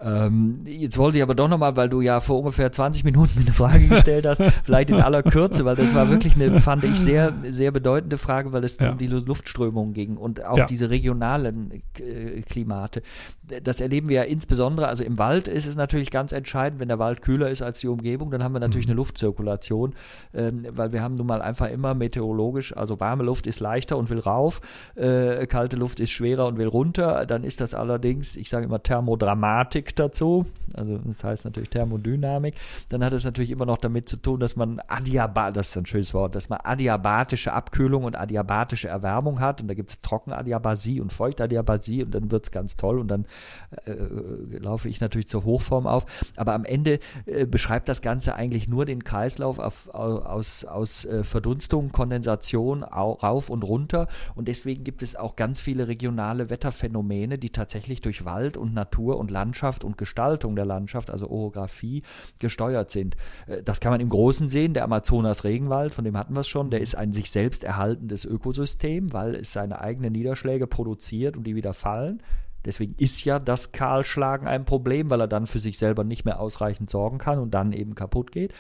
Ähm, 0.01 0.61
jetzt 0.67 0.99
wollte 0.99 1.19
ich 1.19 1.23
aber 1.23 1.37
doch 1.37 1.49
nochmal, 1.49 1.77
weil 1.77 1.89
du 1.89 2.01
ja 2.01 2.21
vor 2.21 2.41
ungefähr 2.41 2.73
20 2.73 3.05
Minuten 3.05 3.39
mir 3.39 3.47
eine 3.47 3.55
Frage 3.55 3.89
gestellt 3.89 4.27
hast, 4.27 4.43
vielleicht 4.65 4.91
in 4.91 4.97
aller 4.97 5.23
Kürze, 5.23 5.65
weil 5.65 5.77
das 5.77 5.95
war 5.95 6.11
wirklich 6.11 6.35
eine, 6.35 6.61
fand 6.61 6.83
ich, 6.85 6.99
sehr, 6.99 7.33
sehr 7.49 7.71
bedeutende 7.71 8.19
Frage, 8.19 8.53
weil 8.53 8.65
es 8.65 8.79
ja. 8.79 8.91
um 8.91 8.99
die 8.99 9.07
Luftströmung 9.07 9.93
ging 9.93 10.17
und 10.17 10.45
auch 10.45 10.59
ja. 10.59 10.67
diese 10.67 10.91
regionalen 10.91 11.83
äh, 11.99 12.43
Klimate. 12.43 13.03
Das 13.63 13.81
erleben 13.81 14.09
wir 14.09 14.17
ja 14.17 14.23
insbesondere, 14.25 14.89
also 14.89 15.05
im 15.05 15.19
Wald 15.19 15.49
ist 15.49 15.62
es 15.67 15.77
natürlich 15.77 16.11
ganz 16.11 16.33
entscheidend, 16.33 16.81
wenn 16.81 16.89
der 16.89 16.99
Wald 16.99 17.23
kühler 17.23 17.51
ist 17.51 17.63
als 17.63 17.81
die 17.81 17.89
Umgebung, 17.89 18.31
dann 18.31 18.43
haben 18.43 18.55
wir 18.55 18.61
natürlich 18.61 18.87
mhm. 18.87 18.93
eine 18.93 18.97
Luftzirkulation, 18.97 19.95
ähm, 20.35 20.67
weil 20.71 20.93
wir 20.93 21.03
haben 21.03 21.15
nun 21.15 21.27
mal 21.27 21.43
einfach 21.43 21.69
immer 21.69 21.95
meteorologisch, 21.95 22.77
also 22.77 23.01
warme 23.01 23.25
Luft 23.25 23.47
ist 23.47 23.61
leichter 23.61 23.97
und 23.97 24.11
will 24.11 24.21
rauf, 24.21 24.61
äh, 24.95 25.47
kalte 25.47 25.77
Luft 25.77 26.01
ist 26.01 26.11
schwerer 26.11 26.47
und 26.47 26.59
will 26.59 26.69
runter. 26.69 27.27
Dann 27.27 27.45
ist 27.45 27.61
das 27.61 27.75
allerdings, 27.75 28.37
ich 28.37 28.49
sage 28.49 28.67
immer 28.67 28.83
Thermodramatik 28.83 29.97
dazu, 29.97 30.47
also 30.75 30.99
das 30.99 31.25
heißt 31.25 31.45
natürlich 31.45 31.71
Thermodynamik. 31.71 32.55
Dann 32.89 33.05
hat 33.05 33.13
es 33.13 33.25
natürlich 33.25 33.51
immer 33.51 33.67
noch 33.67 33.79
damit 33.79 34.09
zu 34.09 34.17
tun, 34.17 34.41
dass 34.41 34.57
man 34.57 34.81
Adiabat, 34.89 35.57
das 35.57 35.69
ist 35.69 35.77
ein 35.77 35.87
schönes 35.87 36.15
Wort, 36.15 36.35
dass 36.35 36.49
man 36.49 36.59
adiabatische 36.63 37.53
Abkühlung 37.53 38.05
und 38.05 38.17
adiabatische 38.17 38.89
Erwärmung 38.89 39.41
hat. 39.41 39.61
Und 39.61 39.69
da 39.69 39.75
gibt 39.75 39.91
es 39.91 40.01
Trockenadiabasie 40.01 41.01
und 41.01 41.13
Feuchtadiabasie 41.13 42.05
und 42.05 42.15
dann 42.15 42.31
wird 42.31 42.45
es 42.45 42.51
ganz 42.51 42.77
toll 42.77 42.99
und 42.99 43.09
dann 43.09 43.27
äh, 43.85 43.93
laufe 44.59 44.89
ich 44.89 45.01
natürlich 45.01 45.29
zur 45.29 45.42
Hochform 45.45 45.87
auf. 45.87 46.07
Aber 46.37 46.55
am 46.55 46.65
Ende 46.65 46.99
äh, 47.27 47.47
beschreibt 47.47 47.89
das 47.89 48.03
Ganze 48.03 48.35
eigentlich 48.35 48.69
nur 48.69 48.85
den 48.85 49.05
Kreislauf 49.05 49.59
auf, 49.59 49.89
aus, 49.95 50.65
aus 50.65 51.05
äh, 51.05 51.25
Verdunstung, 51.25 51.93
Kondensation 51.93 52.85
au, 52.85 53.13
rauf 53.13 53.51
und 53.51 53.63
runter. 53.65 54.07
Und 54.35 54.49
deswegen 54.49 54.85
gibt 54.85 55.03
es 55.03 55.17
auch 55.17 55.37
ganz 55.37 55.61
viele 55.61 55.89
regionale 55.89 56.51
Wetterphänomene, 56.51 57.39
die 57.39 57.51
tatsächlich 57.51 58.01
durch 58.01 58.25
Wald 58.25 58.57
und 58.57 58.75
Natur 58.75 59.19
und 59.19 59.31
Landschaft 59.31 59.85
und 59.85 59.99
Gestaltung 59.99 60.57
der 60.57 60.65
Landschaft, 60.65 61.11
also 61.11 61.29
Orographie, 61.29 62.03
gesteuert 62.39 62.91
sind. 62.91 63.17
Äh, 63.47 63.63
das 63.63 63.81
kann 63.81 63.93
man 63.93 64.01
im 64.01 64.09
Großen 64.09 64.49
sehen. 64.49 64.75
Der 64.75 64.85
Amazonas-Regenwald, 64.85 65.95
von 65.95 66.05
dem 66.05 66.17
hatten 66.17 66.35
wir 66.35 66.41
es 66.41 66.49
schon, 66.49 66.71
der 66.71 66.81
ist 66.81 66.95
ein 66.95 67.13
sich 67.13 67.31
selbst 67.31 67.65
erhaltendes 67.65 68.25
Ökosystem, 68.25 69.13
weil 69.13 69.35
es 69.35 69.53
seine 69.53 69.81
eigenen 69.81 70.13
Niederschläge 70.13 70.67
produziert 70.67 71.37
und 71.37 71.45
die 71.45 71.55
wieder 71.55 71.75
fallen. 71.75 72.23
Deswegen 72.65 72.95
ist 72.99 73.25
ja 73.25 73.39
das 73.39 73.73
Kahlschlagen 73.73 74.47
ein 74.47 74.65
Problem, 74.65 75.11
weil 75.11 75.21
er 75.21 75.29
dann 75.29 75.47
für 75.47 75.59
sich 75.59 75.79
selber 75.79 76.05
nicht 76.05 76.25
mehr 76.25 76.41
ausreichend 76.41 76.91
sorgen 76.91 77.19
kann 77.19 77.39
und 77.39 77.53
dann 77.53 77.73
eben 77.73 77.95
kaputt 77.95 78.33
geht. 78.33 78.53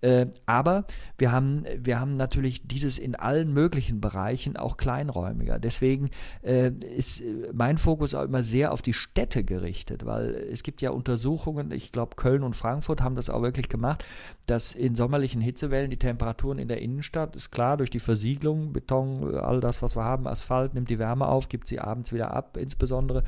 Äh, 0.00 0.26
aber 0.46 0.84
wir 1.18 1.32
haben, 1.32 1.64
wir 1.78 2.00
haben 2.00 2.16
natürlich 2.16 2.66
dieses 2.66 2.98
in 2.98 3.14
allen 3.14 3.52
möglichen 3.52 4.00
Bereichen 4.00 4.56
auch 4.56 4.76
kleinräumiger. 4.76 5.58
Deswegen 5.58 6.10
äh, 6.42 6.70
ist 6.70 7.22
mein 7.52 7.78
Fokus 7.78 8.14
auch 8.14 8.24
immer 8.24 8.42
sehr 8.42 8.72
auf 8.72 8.82
die 8.82 8.92
Städte 8.92 9.44
gerichtet, 9.44 10.04
weil 10.04 10.34
es 10.52 10.62
gibt 10.62 10.82
ja 10.82 10.90
Untersuchungen, 10.90 11.70
ich 11.70 11.92
glaube 11.92 12.16
Köln 12.16 12.42
und 12.42 12.54
Frankfurt 12.54 13.00
haben 13.00 13.14
das 13.14 13.30
auch 13.30 13.42
wirklich 13.42 13.68
gemacht, 13.68 14.04
dass 14.46 14.74
in 14.74 14.94
sommerlichen 14.94 15.40
Hitzewellen 15.40 15.90
die 15.90 15.98
Temperaturen 15.98 16.58
in 16.58 16.68
der 16.68 16.80
Innenstadt, 16.82 17.36
ist 17.36 17.50
klar, 17.50 17.76
durch 17.76 17.90
die 17.90 18.00
Versiegelung, 18.00 18.72
Beton, 18.72 19.34
all 19.34 19.60
das, 19.60 19.82
was 19.82 19.96
wir 19.96 20.04
haben, 20.04 20.26
Asphalt 20.26 20.74
nimmt 20.74 20.90
die 20.90 20.98
Wärme 20.98 21.26
auf, 21.26 21.48
gibt 21.48 21.66
sie 21.66 21.80
abends 21.80 22.12
wieder 22.12 22.32
ab, 22.32 22.56
insbesondere 22.56 23.24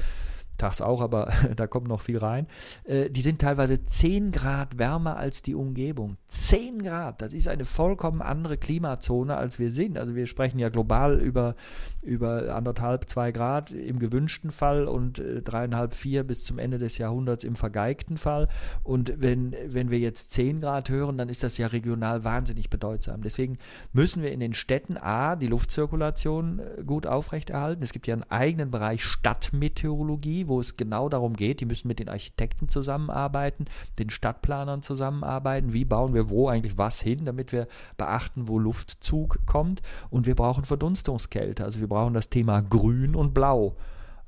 tags 0.59 0.81
auch, 0.81 1.01
aber 1.01 1.33
da 1.57 1.67
kommt 1.67 1.89
noch 1.89 2.01
viel 2.01 2.19
rein. 2.19 2.47
Äh, 2.85 3.11
die 3.11 3.23
sind 3.23 3.41
teilweise 3.41 3.85
10 3.85 4.33
Grad 4.33 4.79
wärmer 4.79 5.17
als 5.17 5.43
die 5.43 5.55
Umgebung. 5.55 6.17
10 6.27 6.83
Grad, 6.83 7.23
das 7.23 7.33
ist 7.33 7.49
eine 7.49 7.65
vollkommen 7.65 8.21
andere 8.23 8.59
Klimazone, 8.59 9.37
als 9.37 9.59
wir 9.59 9.71
sind. 9.71 9.99
Also 9.99 10.15
wir 10.15 10.27
sprechen 10.27 10.59
ja 10.59 10.69
global 10.69 11.19
über, 11.21 11.55
über 12.03 12.55
anderthalb, 12.55 13.09
zwei 13.09 13.33
Grad 13.33 13.73
im 13.73 13.99
gewünschten 13.99 14.51
Fall 14.51 14.87
und 14.87 15.19
äh, 15.19 15.43
dreieinhalb, 15.43 15.95
vier 15.95 16.25
bis 16.25 16.45
zum 16.45 16.59
Ende 16.59 16.79
des 16.79 16.99
Jahrhunderts 16.99 17.45
im 17.45 17.55
vergeigten 17.55 18.17
Fall. 18.17 18.49
Und 18.83 19.15
wenn, 19.17 19.55
wenn 19.67 19.91
wir 19.91 19.99
jetzt 19.99 20.33
10 20.33 20.61
Grad 20.61 20.91
hören, 20.91 21.19
dann 21.19 21.29
ist 21.29 21.43
das 21.43 21.59
ja 21.59 21.69
regional 21.69 22.25
wahnsinnig 22.25 22.71
bedeutsam. 22.71 23.23
Deswegen 23.23 23.59
müssen 23.93 24.23
wir 24.23 24.33
in 24.33 24.41
den 24.41 24.55
Städten 24.55 24.97
A, 24.97 25.37
die 25.37 25.47
Luftzirkulation 25.47 26.59
äh, 26.59 26.83
gut 26.85 27.07
aufrechterhalten. 27.07 27.83
Es 27.83 27.93
gibt 27.93 28.07
ja 28.07 28.15
einen 28.15 28.25
eigenen 28.25 28.71
Bereich 28.71 29.05
Stadtmeteorologie, 29.05 30.48
wo 30.49 30.61
es 30.61 30.77
genau 30.77 31.09
darum 31.09 31.35
geht, 31.35 31.61
die 31.61 31.67
müssen 31.67 31.89
mit 31.89 31.99
den 31.99 32.09
Architekten 32.09 32.69
zusammenarbeiten, 32.69 33.67
den 33.99 34.11
Stadtplanern 34.11 34.83
zusammenarbeiten, 34.83 35.73
wie 35.73 35.85
bauen 35.85 36.15
wir 36.15 36.31
wo 36.31 36.49
eigentlich 36.49 36.79
was 36.79 37.01
hin, 37.01 37.25
damit 37.25 37.53
wir 37.53 37.69
beachten, 37.97 38.49
wo 38.49 38.59
Luftzug 38.59 39.41
kommt. 39.47 39.83
Und 40.11 40.27
wir 40.27 40.35
brauchen 40.35 40.65
Verdunstungskälte, 40.65 41.65
also 41.65 41.81
wir 41.81 41.89
brauchen 41.89 42.15
das 42.15 42.31
Thema 42.31 42.61
Grün 42.61 43.15
und 43.15 43.35
Blau 43.35 43.77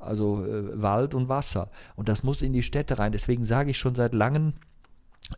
also 0.01 0.45
äh, 0.45 0.83
Wald 0.83 1.15
und 1.15 1.29
Wasser. 1.29 1.71
Und 1.95 2.09
das 2.09 2.23
muss 2.23 2.43
in 2.43 2.53
die 2.55 2.63
Städte 2.63 2.99
rein. 2.99 3.13
Deswegen 3.13 3.45
sage 3.45 3.71
ich 3.71 3.79
schon 3.79 3.95
seit 3.95 4.15
langem, 4.15 4.55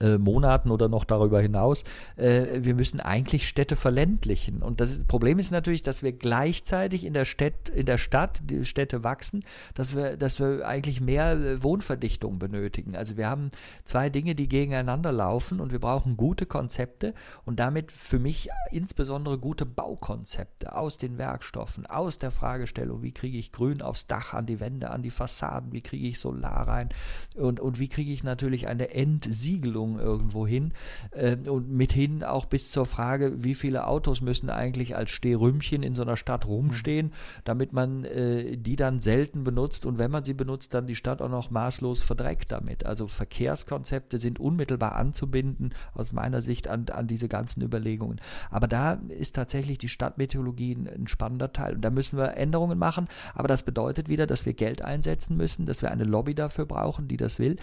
äh, 0.01 0.19
Monaten 0.19 0.71
oder 0.71 0.89
noch 0.89 1.05
darüber 1.05 1.41
hinaus, 1.41 1.85
äh, 2.17 2.61
wir 2.61 2.75
müssen 2.75 3.01
eigentlich 3.01 3.49
Städte 3.49 3.77
verländlichen. 3.77 4.63
Und 4.63 4.81
das 4.81 5.05
Problem 5.05 5.39
ist 5.39 5.51
natürlich, 5.51 5.83
dass 5.83 6.03
wir 6.03 6.13
gleichzeitig 6.13 7.05
in 7.05 7.13
der, 7.13 7.25
Stadt, 7.25 7.69
in 7.69 7.87
der 7.87 7.99
Stadt, 7.99 8.41
die 8.45 8.65
Städte 8.65 9.05
wachsen, 9.05 9.45
dass 9.75 9.95
wir, 9.95 10.17
dass 10.17 10.41
wir 10.41 10.67
eigentlich 10.67 11.01
mehr 11.01 11.33
äh, 11.33 11.63
Wohnverdichtung 11.63 12.39
benötigen. 12.39 12.97
Also 12.97 13.17
wir 13.17 13.29
haben 13.29 13.51
zwei 13.85 14.09
Dinge, 14.09 14.35
die 14.35 14.49
gegeneinander 14.49 15.13
laufen 15.13 15.61
und 15.61 15.73
wir 15.73 15.81
brauchen 15.81 16.17
gute 16.17 16.47
Konzepte 16.47 17.15
und 17.45 17.61
damit 17.61 17.93
für 17.93 18.19
mich 18.19 18.49
insbesondere 18.71 19.39
gute 19.39 19.67
Baukonzepte 19.67 20.75
aus 20.75 20.99
den 20.99 21.19
Werkstoffen, 21.19 21.87
aus 21.87 22.17
der 22.17 22.31
Fragestellung, 22.31 23.03
wie 23.03 23.13
kriege 23.13 23.39
ich 23.39 23.53
Grün 23.53 23.83
aufs 23.83 24.07
Dach, 24.07 24.35
an 24.35 24.47
die 24.47 24.61
Wände, 24.61 24.91
an 24.91 25.03
die 25.03 25.11
Fassaden, 25.11 25.73
wie 25.73 25.83
kriege 25.83 26.07
ich 26.07 26.19
Solar 26.19 26.69
rein 26.69 26.89
und, 27.37 27.61
und 27.61 27.79
wie 27.79 27.89
kriege 27.89 28.13
ich 28.13 28.25
natürlich 28.25 28.69
eine 28.69 28.95
Entsiegelung 28.95 29.82
Entwicklung 29.83 29.99
irgendwo 29.99 30.47
hin 30.47 30.73
äh, 31.13 31.37
und 31.49 31.71
mithin 31.71 32.25
auch 32.25 32.47
bis 32.47 32.71
zur 32.71 32.87
Frage, 32.87 33.43
wie 33.43 33.55
viele 33.55 33.87
Autos 33.87 34.21
müssen 34.21 34.51
eigentlich 34.51 34.97
als 34.97 35.11
Stehrümpchen 35.11 35.83
in 35.83 35.95
so 35.95 36.03
einer 36.03 36.17
Stadt 36.17 36.47
rumstehen, 36.47 37.13
damit 37.45 37.73
man 37.73 38.05
äh, 38.05 38.57
die 38.57 38.77
dann 38.77 39.01
selten 39.01 39.45
benutzt 39.45 39.87
und 39.87 39.99
wenn 39.99 40.11
man 40.11 40.25
sie 40.25 40.35
benutzt, 40.35 40.75
dann 40.75 40.87
die 40.87 40.97
Stadt 40.97 41.21
auch 41.23 41.29
noch 41.29 41.51
maßlos 41.51 42.03
verdreckt 42.03 42.53
damit. 42.53 42.87
Also 42.87 43.09
Verkehrskonzepte 43.09 44.19
sind 44.19 44.39
unmittelbar 44.39 44.97
anzubinden 44.97 45.75
aus 45.95 46.13
meiner 46.13 46.43
Sicht 46.43 46.69
an, 46.69 46.87
an 46.91 47.07
diese 47.07 47.29
ganzen 47.29 47.63
Überlegungen. 47.63 48.21
Aber 48.51 48.69
da 48.69 48.95
ist 49.09 49.35
tatsächlich 49.35 49.79
die 49.79 49.89
Stadtmeteorologie 49.89 50.75
ein, 50.75 50.89
ein 50.89 51.09
spannender 51.09 51.53
Teil 51.53 51.75
und 51.75 51.83
da 51.83 51.91
müssen 51.91 52.19
wir 52.19 52.37
Änderungen 52.37 52.79
machen, 52.79 53.09
aber 53.35 53.49
das 53.49 53.63
bedeutet 53.63 54.09
wieder, 54.09 54.27
dass 54.27 54.47
wir 54.47 54.55
Geld 54.55 54.83
einsetzen 54.83 55.37
müssen, 55.37 55.67
dass 55.67 55.83
wir 55.83 55.91
eine 55.91 56.05
Lobby 56.05 56.35
dafür 56.35 56.67
brauchen, 56.67 57.09
die 57.09 57.17
das 57.17 57.39
will 57.39 57.57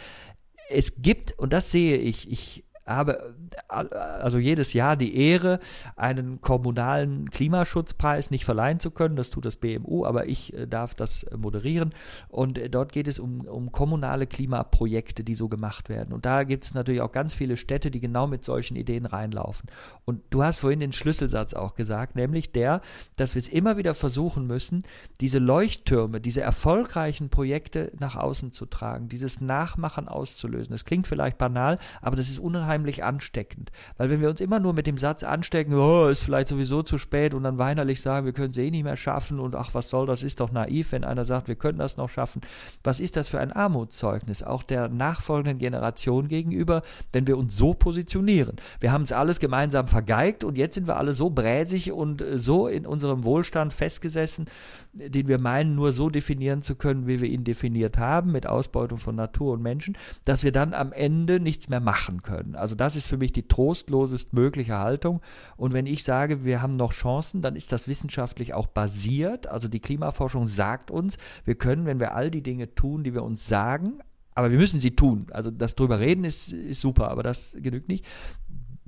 es 0.70 1.02
gibt, 1.02 1.38
und 1.38 1.54
das 1.54 1.72
sehe 1.72 1.98
ich, 1.98 2.32
ich 2.32 2.64
habe 2.90 3.36
also 3.68 4.38
jedes 4.38 4.74
Jahr 4.74 4.96
die 4.96 5.16
Ehre, 5.16 5.60
einen 5.96 6.42
kommunalen 6.42 7.30
Klimaschutzpreis 7.30 8.32
nicht 8.32 8.46
verleihen 8.46 8.80
zu 8.80 8.92
können. 8.92 9.16
Das 9.16 9.30
tut 9.30 9.46
das 9.46 9.58
BMU, 9.58 10.06
aber 10.06 10.28
ich 10.28 10.54
äh, 10.54 10.68
darf 10.68 10.94
das 10.94 11.24
äh, 11.24 11.38
moderieren. 11.38 11.94
Und 12.28 12.58
äh, 12.58 12.70
dort 12.70 12.92
geht 12.92 13.08
es 13.08 13.20
um, 13.20 13.42
um 13.42 13.72
kommunale 13.72 14.28
Klimaprojekte, 14.28 15.24
die 15.24 15.36
so 15.36 15.48
gemacht 15.48 15.90
werden. 15.90 16.14
Und 16.14 16.26
da 16.26 16.44
gibt 16.44 16.64
es 16.64 16.74
natürlich 16.74 17.02
auch 17.02 17.12
ganz 17.12 17.34
viele 17.34 17.58
Städte, 17.58 17.92
die 17.92 18.00
genau 18.00 18.28
mit 18.28 18.44
solchen 18.44 18.76
Ideen 18.76 19.06
reinlaufen. 19.06 19.70
Und 20.06 20.22
du 20.30 20.44
hast 20.44 20.60
vorhin 20.60 20.80
den 20.80 20.94
Schlüsselsatz 20.94 21.54
auch 21.54 21.76
gesagt, 21.76 22.16
nämlich 22.16 22.52
der, 22.52 22.82
dass 23.16 23.36
wir 23.36 23.40
es 23.40 23.48
immer 23.48 23.78
wieder 23.78 23.94
versuchen 23.94 24.48
müssen, 24.48 24.84
diese 25.22 25.40
Leuchttürme, 25.40 26.22
diese 26.22 26.42
erfolgreichen 26.42 27.30
Projekte 27.30 27.92
nach 28.00 28.16
außen 28.16 28.52
zu 28.52 28.66
tragen, 28.66 29.10
dieses 29.10 29.42
Nachmachen 29.42 30.08
auszulösen. 30.08 30.74
Das 30.74 30.86
klingt 30.86 31.08
vielleicht 31.08 31.38
banal, 31.38 31.78
aber 32.02 32.16
das 32.16 32.30
ist 32.30 32.40
unheimlich 32.40 32.79
unheimlich 32.80 33.04
ansteckend. 33.04 33.72
Weil 33.98 34.10
wenn 34.10 34.22
wir 34.22 34.30
uns 34.30 34.40
immer 34.40 34.60
nur 34.60 34.74
mit 34.74 34.88
dem 34.88 34.98
Satz 34.98 35.24
anstecken, 35.24 35.74
oh, 35.74 36.08
ist 36.08 36.24
vielleicht 36.24 36.48
sowieso 36.48 36.82
zu 36.82 36.98
spät 36.98 37.34
und 37.34 37.44
dann 37.44 37.58
weinerlich 37.58 38.02
sagen, 38.02 38.26
wir 38.26 38.34
können 38.34 38.52
es 38.52 38.58
eh 38.58 38.72
nicht 38.72 38.84
mehr 38.84 38.96
schaffen 38.96 39.40
und 39.40 39.56
ach, 39.56 39.74
was 39.74 39.90
soll 39.90 40.08
das, 40.08 40.24
ist 40.24 40.40
doch 40.40 40.52
naiv, 40.52 40.92
wenn 40.92 41.04
einer 41.04 41.26
sagt, 41.26 41.48
wir 41.48 41.56
können 41.56 41.78
das 41.78 41.98
noch 41.98 42.10
schaffen. 42.10 42.42
Was 42.84 43.00
ist 43.00 43.16
das 43.16 43.28
für 43.28 43.40
ein 43.40 43.52
Armutszeugnis, 43.52 44.44
auch 44.44 44.64
der 44.64 44.88
nachfolgenden 44.88 45.60
Generation 45.60 46.28
gegenüber, 46.28 46.82
wenn 47.12 47.28
wir 47.28 47.38
uns 47.38 47.56
so 47.56 47.74
positionieren? 47.74 48.56
Wir 48.80 48.92
haben 48.92 49.04
es 49.04 49.12
alles 49.12 49.40
gemeinsam 49.40 49.88
vergeigt 49.88 50.44
und 50.44 50.58
jetzt 50.58 50.76
sind 50.76 50.88
wir 50.88 50.98
alle 50.98 51.14
so 51.14 51.30
bräsig 51.30 51.92
und 51.92 52.22
äh, 52.22 52.38
so 52.38 52.68
in 52.68 52.86
unserem 52.86 53.24
Wohlstand 53.24 53.74
festgesessen, 53.74 54.46
den 54.94 55.28
wir 55.28 55.40
meinen, 55.40 55.76
nur 55.76 55.94
so 55.94 56.10
definieren 56.10 56.62
zu 56.62 56.76
können, 56.76 57.08
wie 57.08 57.22
wir 57.22 57.30
ihn 57.30 57.44
definiert 57.44 57.98
haben, 57.98 58.32
mit 58.32 58.48
Ausbeutung 58.48 58.98
von 58.98 59.16
Natur 59.16 59.54
und 59.54 59.62
Menschen, 59.62 59.98
dass 60.26 60.44
wir 60.44 60.52
dann 60.52 60.74
am 60.74 60.92
Ende 60.92 61.40
nichts 61.40 61.70
mehr 61.70 61.80
machen 61.80 62.24
können. 62.24 62.56
Also 62.56 62.76
das 62.76 62.96
ist 62.96 63.08
für 63.08 63.18
mich 63.18 63.32
die 63.32 63.48
trostlosest 63.48 64.34
mögliche 64.34 64.78
Haltung. 64.78 65.22
Und 65.58 65.74
wenn 65.74 65.86
ich 65.86 66.04
sage, 66.04 66.44
wir 66.44 66.62
haben 66.62 66.74
noch 66.74 66.94
Chancen, 66.94 67.42
dann 67.42 67.56
ist 67.56 67.72
das 67.72 67.88
wissenschaftlich 67.88 68.54
auch 68.54 68.68
basiert. 68.68 69.48
Also 69.48 69.68
die 69.68 69.80
Klimaforschung 69.80 70.48
sagt 70.48 70.90
uns, 70.90 71.18
wir 71.46 71.56
können, 71.56 71.86
wenn 71.86 72.00
wir 72.00 72.16
all 72.16 72.32
die 72.32 72.44
Dinge 72.44 72.74
tun, 72.74 73.04
die 73.04 73.14
wir 73.14 73.24
uns 73.24 73.48
sagen, 73.48 74.00
aber 74.36 74.52
wir 74.52 74.58
müssen 74.58 74.80
sie 74.80 74.96
tun. 74.96 75.28
Also 75.32 75.52
das 75.52 75.76
drüber 75.76 76.00
reden 76.00 76.24
ist, 76.24 76.54
ist 76.54 76.82
super, 76.82 77.12
aber 77.12 77.24
das 77.24 77.56
genügt 77.60 77.90
nicht 77.90 78.06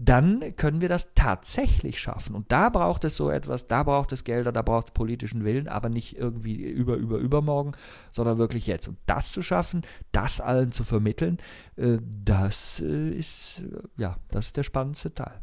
dann 0.03 0.55
können 0.55 0.81
wir 0.81 0.89
das 0.89 1.13
tatsächlich 1.13 1.99
schaffen. 1.99 2.35
Und 2.35 2.51
da 2.51 2.69
braucht 2.69 3.03
es 3.03 3.15
so 3.15 3.29
etwas, 3.29 3.67
da 3.67 3.83
braucht 3.83 4.11
es 4.11 4.23
Gelder, 4.23 4.51
da 4.51 4.63
braucht 4.63 4.87
es 4.87 4.91
politischen 4.91 5.43
Willen, 5.43 5.67
aber 5.67 5.89
nicht 5.89 6.17
irgendwie 6.17 6.55
über, 6.55 6.95
über, 6.95 7.17
übermorgen, 7.17 7.73
sondern 8.09 8.39
wirklich 8.39 8.65
jetzt. 8.65 8.87
Und 8.87 8.97
das 9.05 9.31
zu 9.31 9.43
schaffen, 9.43 9.83
das 10.11 10.41
allen 10.41 10.71
zu 10.71 10.83
vermitteln, 10.83 11.37
äh, 11.75 11.99
das 12.23 12.81
äh, 12.83 13.09
ist, 13.11 13.63
ja, 13.97 14.17
das 14.31 14.47
ist 14.47 14.57
der 14.57 14.63
spannendste 14.63 15.13
Teil. 15.13 15.39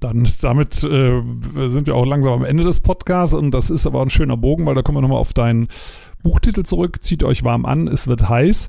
Dann 0.00 0.28
damit 0.42 0.84
äh, 0.84 1.22
sind 1.68 1.86
wir 1.86 1.94
auch 1.94 2.04
langsam 2.04 2.34
am 2.34 2.44
Ende 2.44 2.64
des 2.64 2.80
Podcasts 2.80 3.34
und 3.34 3.52
das 3.52 3.70
ist 3.70 3.86
aber 3.86 4.02
ein 4.02 4.10
schöner 4.10 4.36
Bogen, 4.36 4.66
weil 4.66 4.74
da 4.74 4.82
kommen 4.82 4.98
wir 4.98 5.02
nochmal 5.02 5.20
auf 5.20 5.32
deinen 5.32 5.68
Buchtitel 6.22 6.64
zurück. 6.64 7.02
Zieht 7.02 7.22
euch 7.22 7.44
warm 7.44 7.64
an, 7.64 7.88
es 7.88 8.06
wird 8.06 8.28
heiß. 8.28 8.68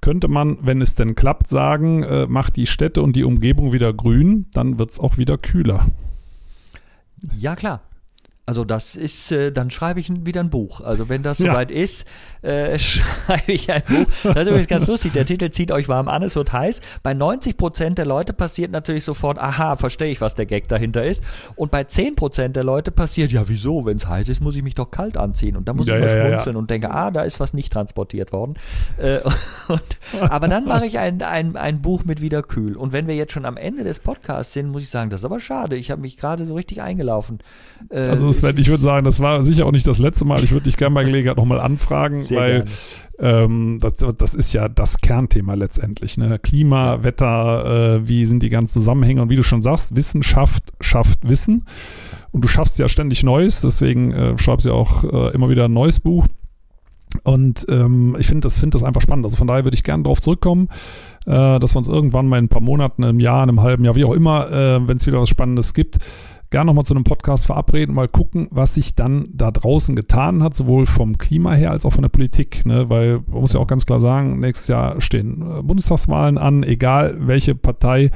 Könnte 0.00 0.28
man, 0.28 0.58
wenn 0.62 0.80
es 0.82 0.94
denn 0.94 1.14
klappt, 1.14 1.48
sagen, 1.48 2.02
äh, 2.02 2.26
macht 2.26 2.56
die 2.56 2.66
Städte 2.66 3.02
und 3.02 3.16
die 3.16 3.24
Umgebung 3.24 3.72
wieder 3.72 3.92
grün, 3.92 4.46
dann 4.52 4.78
wird 4.78 4.90
es 4.90 5.00
auch 5.00 5.18
wieder 5.18 5.38
kühler. 5.38 5.86
Ja, 7.36 7.56
klar. 7.56 7.80
Also 8.48 8.64
das 8.64 8.96
ist, 8.96 9.30
äh, 9.30 9.52
dann 9.52 9.70
schreibe 9.70 10.00
ich 10.00 10.10
wieder 10.24 10.40
ein 10.40 10.48
Buch. 10.48 10.80
Also 10.80 11.10
wenn 11.10 11.22
das 11.22 11.36
soweit 11.38 11.70
ja. 11.70 11.82
ist, 11.82 12.06
äh, 12.40 12.78
schreibe 12.78 13.52
ich 13.52 13.70
ein 13.70 13.82
Buch. 13.86 14.06
Das 14.22 14.36
ist 14.36 14.46
übrigens 14.46 14.68
ganz 14.68 14.86
lustig. 14.86 15.12
Der 15.12 15.26
Titel 15.26 15.50
zieht 15.50 15.70
euch 15.70 15.86
warm 15.86 16.08
an, 16.08 16.22
es 16.22 16.34
wird 16.34 16.50
heiß. 16.50 16.80
Bei 17.02 17.12
90 17.12 17.58
Prozent 17.58 17.98
der 17.98 18.06
Leute 18.06 18.32
passiert 18.32 18.70
natürlich 18.70 19.04
sofort, 19.04 19.38
aha, 19.38 19.76
verstehe 19.76 20.10
ich, 20.10 20.22
was 20.22 20.34
der 20.34 20.46
Gag 20.46 20.66
dahinter 20.66 21.04
ist. 21.04 21.22
Und 21.56 21.70
bei 21.70 21.84
10 21.84 22.16
Prozent 22.16 22.56
der 22.56 22.64
Leute 22.64 22.90
passiert, 22.90 23.32
ja 23.32 23.46
wieso, 23.50 23.84
wenn 23.84 23.98
es 23.98 24.06
heiß 24.06 24.30
ist, 24.30 24.40
muss 24.40 24.56
ich 24.56 24.62
mich 24.62 24.74
doch 24.74 24.90
kalt 24.90 25.18
anziehen. 25.18 25.54
Und 25.54 25.68
dann 25.68 25.76
muss 25.76 25.86
ja, 25.86 25.96
ich 25.96 26.00
mal 26.00 26.08
ja, 26.08 26.28
schmunzeln 26.28 26.56
und 26.56 26.70
denke, 26.70 26.90
ah, 26.90 27.10
da 27.10 27.24
ist 27.24 27.40
was 27.40 27.52
nicht 27.52 27.70
transportiert 27.70 28.32
worden. 28.32 28.54
Äh, 28.96 29.18
und, 29.68 30.30
aber 30.30 30.48
dann 30.48 30.64
mache 30.64 30.86
ich 30.86 30.98
ein, 30.98 31.20
ein, 31.20 31.54
ein 31.58 31.82
Buch 31.82 32.06
mit 32.06 32.22
wieder 32.22 32.42
kühl. 32.42 32.78
Und 32.78 32.94
wenn 32.94 33.08
wir 33.08 33.14
jetzt 33.14 33.34
schon 33.34 33.44
am 33.44 33.58
Ende 33.58 33.84
des 33.84 33.98
Podcasts 33.98 34.54
sind, 34.54 34.70
muss 34.70 34.80
ich 34.80 34.88
sagen, 34.88 35.10
das 35.10 35.20
ist 35.20 35.26
aber 35.26 35.38
schade. 35.38 35.76
Ich 35.76 35.90
habe 35.90 36.00
mich 36.00 36.16
gerade 36.16 36.46
so 36.46 36.54
richtig 36.54 36.80
eingelaufen. 36.80 37.40
Äh, 37.90 38.08
also 38.08 38.37
Sven, 38.38 38.56
ich 38.58 38.68
würde 38.68 38.82
sagen, 38.82 39.04
das 39.04 39.20
war 39.20 39.44
sicher 39.44 39.66
auch 39.66 39.72
nicht 39.72 39.86
das 39.86 39.98
letzte 39.98 40.24
Mal. 40.24 40.42
Ich 40.42 40.50
würde 40.50 40.64
dich 40.64 40.76
gerne 40.76 40.94
bei 40.94 41.04
Gelegenheit 41.04 41.36
nochmal 41.36 41.60
anfragen, 41.60 42.20
Sehr 42.20 42.38
weil 42.38 42.64
ähm, 43.18 43.78
das, 43.80 43.94
das 44.16 44.34
ist 44.34 44.52
ja 44.52 44.68
das 44.68 45.00
Kernthema 45.00 45.54
letztendlich. 45.54 46.18
Ne? 46.18 46.38
Klima, 46.38 46.94
ja. 46.94 47.04
Wetter, 47.04 47.96
äh, 47.96 48.08
wie 48.08 48.24
sind 48.26 48.42
die 48.42 48.48
ganzen 48.48 48.74
Zusammenhänge 48.74 49.22
und 49.22 49.30
wie 49.30 49.36
du 49.36 49.42
schon 49.42 49.62
sagst, 49.62 49.96
Wissenschaft 49.96 50.64
schafft 50.80 51.28
Wissen. 51.28 51.64
Und 52.30 52.44
du 52.44 52.48
schaffst 52.48 52.78
ja 52.78 52.88
ständig 52.88 53.22
Neues, 53.22 53.62
deswegen 53.62 54.12
äh, 54.12 54.38
schreibst 54.38 54.66
du 54.66 54.70
ja 54.70 54.76
auch 54.76 55.04
äh, 55.04 55.34
immer 55.34 55.48
wieder 55.48 55.64
ein 55.64 55.72
neues 55.72 55.98
Buch. 56.00 56.26
Und 57.24 57.66
ähm, 57.70 58.16
ich 58.18 58.26
finde 58.26 58.42
das, 58.42 58.58
find 58.58 58.74
das 58.74 58.82
einfach 58.82 59.00
spannend. 59.00 59.24
Also 59.24 59.36
von 59.36 59.46
daher 59.46 59.64
würde 59.64 59.74
ich 59.74 59.82
gerne 59.82 60.02
darauf 60.02 60.20
zurückkommen, 60.20 60.68
äh, 61.26 61.58
dass 61.58 61.74
wir 61.74 61.78
uns 61.78 61.88
irgendwann 61.88 62.28
mal 62.28 62.38
in 62.38 62.44
ein 62.44 62.48
paar 62.48 62.62
Monaten, 62.62 63.02
einem 63.02 63.18
Jahr, 63.18 63.42
einem 63.42 63.62
halben 63.62 63.84
Jahr, 63.84 63.96
wie 63.96 64.04
auch 64.04 64.12
immer, 64.12 64.50
äh, 64.50 64.86
wenn 64.86 64.98
es 64.98 65.06
wieder 65.06 65.20
was 65.20 65.28
Spannendes 65.28 65.72
gibt, 65.72 65.98
gerne 66.50 66.66
nochmal 66.66 66.84
zu 66.84 66.94
einem 66.94 67.04
Podcast 67.04 67.46
verabreden, 67.46 67.94
mal 67.94 68.08
gucken, 68.08 68.48
was 68.50 68.74
sich 68.74 68.94
dann 68.94 69.28
da 69.32 69.50
draußen 69.50 69.94
getan 69.94 70.42
hat, 70.42 70.54
sowohl 70.54 70.86
vom 70.86 71.18
Klima 71.18 71.52
her 71.52 71.70
als 71.70 71.84
auch 71.84 71.92
von 71.92 72.02
der 72.02 72.08
Politik. 72.08 72.64
Ne? 72.64 72.88
Weil 72.88 73.20
man 73.26 73.42
muss 73.42 73.52
ja 73.52 73.60
auch 73.60 73.66
ganz 73.66 73.86
klar 73.86 74.00
sagen, 74.00 74.40
nächstes 74.40 74.68
Jahr 74.68 75.00
stehen 75.00 75.42
äh, 75.42 75.62
Bundestagswahlen 75.62 76.38
an, 76.38 76.62
egal 76.62 77.16
welche 77.20 77.54
Partei 77.54 78.10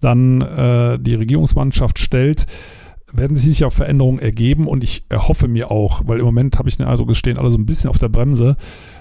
dann 0.00 0.40
äh, 0.40 0.98
die 0.98 1.14
Regierungsmannschaft 1.14 1.98
stellt 1.98 2.46
werden 3.12 3.36
sich 3.36 3.46
sicher 3.46 3.70
Veränderungen 3.70 4.18
ergeben 4.18 4.66
und 4.66 4.84
ich 4.84 5.04
erhoffe 5.08 5.48
mir 5.48 5.70
auch, 5.70 6.02
weil 6.06 6.18
im 6.18 6.24
Moment 6.24 6.58
habe 6.58 6.68
ich 6.68 6.76
den 6.76 6.86
Eindruck, 6.86 7.10
es 7.10 7.18
stehen 7.18 7.38
alle 7.38 7.50
so 7.50 7.58
ein 7.58 7.66
bisschen 7.66 7.90
auf 7.90 7.98
der 7.98 8.08
Bremse, 8.08 8.56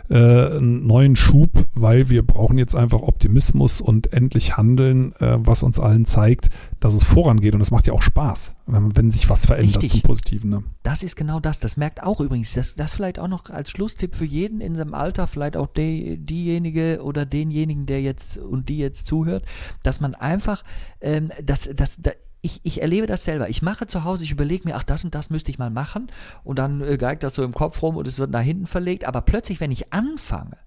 äh, 0.09 0.15
einen 0.15 0.87
neuen 0.87 1.15
Schub, 1.15 1.65
weil 1.75 2.09
wir 2.09 2.25
brauchen 2.25 2.57
jetzt 2.57 2.75
einfach 2.75 3.01
Optimismus 3.01 3.81
und 3.81 4.11
endlich 4.13 4.57
Handeln, 4.57 5.13
äh, 5.19 5.37
was 5.39 5.63
uns 5.63 5.79
allen 5.79 6.05
zeigt, 6.05 6.49
dass 6.79 6.93
es 6.93 7.03
vorangeht 7.03 7.53
und 7.53 7.61
es 7.61 7.71
macht 7.71 7.87
ja 7.87 7.93
auch 7.93 8.01
Spaß, 8.01 8.55
wenn, 8.65 8.95
wenn 8.95 9.11
sich 9.11 9.29
was 9.29 9.45
verändert 9.45 9.83
Richtig. 9.83 10.01
zum 10.01 10.01
Positiven. 10.01 10.49
Ne? 10.49 10.63
Das 10.83 11.03
ist 11.03 11.15
genau 11.15 11.39
das. 11.39 11.59
Das 11.59 11.77
merkt 11.77 12.03
auch 12.03 12.19
übrigens, 12.19 12.53
das, 12.53 12.75
das 12.75 12.93
vielleicht 12.93 13.19
auch 13.19 13.27
noch 13.27 13.49
als 13.49 13.69
Schlusstipp 13.69 14.15
für 14.15 14.25
jeden 14.25 14.61
in 14.61 14.75
seinem 14.75 14.93
Alter, 14.93 15.27
vielleicht 15.27 15.57
auch 15.57 15.67
die, 15.67 16.17
diejenige 16.17 17.01
oder 17.03 17.25
denjenigen, 17.25 17.85
der 17.85 18.01
jetzt 18.01 18.37
und 18.37 18.69
die 18.69 18.77
jetzt 18.77 19.07
zuhört, 19.07 19.43
dass 19.83 20.01
man 20.01 20.15
einfach, 20.15 20.63
ähm, 21.01 21.31
das, 21.43 21.69
das, 21.75 21.97
das 22.01 22.15
ich, 22.41 22.61
ich 22.63 22.81
erlebe 22.81 23.07
das 23.07 23.25
selber. 23.25 23.49
Ich 23.49 23.61
mache 23.61 23.87
zu 23.87 24.03
Hause, 24.03 24.23
ich 24.23 24.31
überlege 24.31 24.67
mir, 24.67 24.75
ach, 24.75 24.83
das 24.83 25.03
und 25.03 25.13
das 25.13 25.29
müsste 25.29 25.51
ich 25.51 25.57
mal 25.57 25.69
machen. 25.69 26.11
Und 26.43 26.59
dann 26.59 26.81
äh, 26.81 26.97
geigt 26.97 27.23
das 27.23 27.35
so 27.35 27.43
im 27.43 27.53
Kopf 27.53 27.81
rum 27.81 27.97
und 27.97 28.07
es 28.07 28.19
wird 28.19 28.31
nach 28.31 28.41
hinten 28.41 28.65
verlegt. 28.65 29.05
Aber 29.05 29.21
plötzlich, 29.21 29.59
wenn 29.59 29.71
ich 29.71 29.91
anfange, 29.93 30.57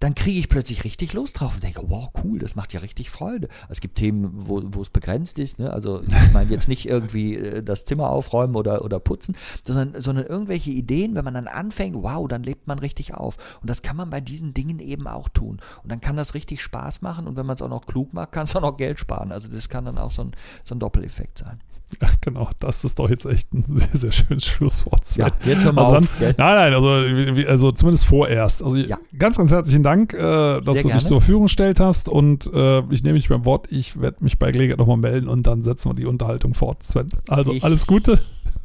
dann 0.00 0.14
kriege 0.14 0.38
ich 0.38 0.48
plötzlich 0.48 0.84
richtig 0.84 1.12
Lust 1.12 1.40
drauf 1.40 1.54
und 1.54 1.62
denke, 1.62 1.82
wow, 1.86 2.10
cool, 2.22 2.38
das 2.38 2.54
macht 2.54 2.72
ja 2.72 2.80
richtig 2.80 3.10
Freude. 3.10 3.48
Es 3.68 3.80
gibt 3.80 3.96
Themen, 3.96 4.30
wo, 4.32 4.62
wo 4.64 4.82
es 4.82 4.90
begrenzt 4.90 5.38
ist, 5.38 5.58
ne? 5.58 5.72
also 5.72 6.02
ich 6.02 6.32
meine 6.32 6.50
jetzt 6.50 6.68
nicht 6.68 6.88
irgendwie 6.88 7.36
äh, 7.36 7.62
das 7.62 7.84
Zimmer 7.84 8.10
aufräumen 8.10 8.54
oder, 8.54 8.84
oder 8.84 9.00
putzen, 9.00 9.36
sondern, 9.64 10.00
sondern 10.00 10.26
irgendwelche 10.26 10.70
Ideen, 10.70 11.16
wenn 11.16 11.24
man 11.24 11.34
dann 11.34 11.48
anfängt, 11.48 11.96
wow, 11.96 12.28
dann 12.28 12.42
lebt 12.42 12.66
man 12.66 12.78
richtig 12.78 13.14
auf. 13.14 13.36
Und 13.60 13.68
das 13.68 13.82
kann 13.82 13.96
man 13.96 14.10
bei 14.10 14.20
diesen 14.20 14.54
Dingen 14.54 14.78
eben 14.78 15.08
auch 15.08 15.28
tun. 15.28 15.60
Und 15.82 15.90
dann 15.90 16.00
kann 16.00 16.16
das 16.16 16.34
richtig 16.34 16.62
Spaß 16.62 17.02
machen 17.02 17.26
und 17.26 17.36
wenn 17.36 17.46
man 17.46 17.54
es 17.54 17.62
auch 17.62 17.68
noch 17.68 17.86
klug 17.86 18.12
macht, 18.12 18.32
kann 18.32 18.44
es 18.44 18.54
auch 18.54 18.62
noch 18.62 18.76
Geld 18.76 18.98
sparen. 18.98 19.32
Also 19.32 19.48
das 19.48 19.68
kann 19.68 19.84
dann 19.84 19.98
auch 19.98 20.10
so 20.10 20.22
ein, 20.22 20.32
so 20.62 20.74
ein 20.74 20.78
Doppeleffekt 20.78 21.38
sein. 21.38 21.60
Ja, 22.00 22.08
genau, 22.20 22.50
das 22.58 22.84
ist 22.84 22.98
doch 22.98 23.08
jetzt 23.08 23.24
echt 23.24 23.52
ein 23.52 23.64
sehr, 23.64 23.88
sehr 23.92 24.12
schönes 24.12 24.44
Schlusswort. 24.44 25.04
Ja, 25.16 25.30
jetzt 25.44 25.64
hören 25.64 25.76
wir 25.76 25.82
also 25.82 25.96
auf. 25.96 26.18
Dann, 26.20 26.34
nein, 26.36 26.72
nein, 26.72 26.74
also, 26.74 27.48
also 27.48 27.72
zumindest 27.72 28.04
vorerst. 28.04 28.62
Also 28.62 28.76
ja. 28.76 28.98
ganz, 29.18 29.38
ganz 29.38 29.50
herzlichen 29.50 29.82
Dank, 29.82 30.12
äh, 30.12 30.18
dass 30.18 30.64
sehr 30.64 30.64
du 30.64 30.74
gerne. 30.74 30.92
dich 30.94 31.06
zur 31.06 31.20
Verfügung 31.20 31.44
gestellt 31.44 31.80
hast 31.80 32.08
und 32.08 32.50
äh, 32.52 32.80
ich 32.90 33.02
nehme 33.02 33.14
mich 33.14 33.28
beim 33.28 33.44
Wort. 33.44 33.72
Ich 33.72 34.00
werde 34.00 34.22
mich 34.22 34.38
bei 34.38 34.52
Gelegenheit 34.52 34.78
nochmal 34.78 34.98
melden 34.98 35.28
und 35.28 35.46
dann 35.46 35.62
setzen 35.62 35.90
wir 35.90 35.94
die 35.94 36.06
Unterhaltung 36.06 36.54
fort, 36.54 36.82
Sven. 36.82 37.08
Also 37.28 37.52
ich 37.52 37.64
alles 37.64 37.86
Gute. 37.86 38.18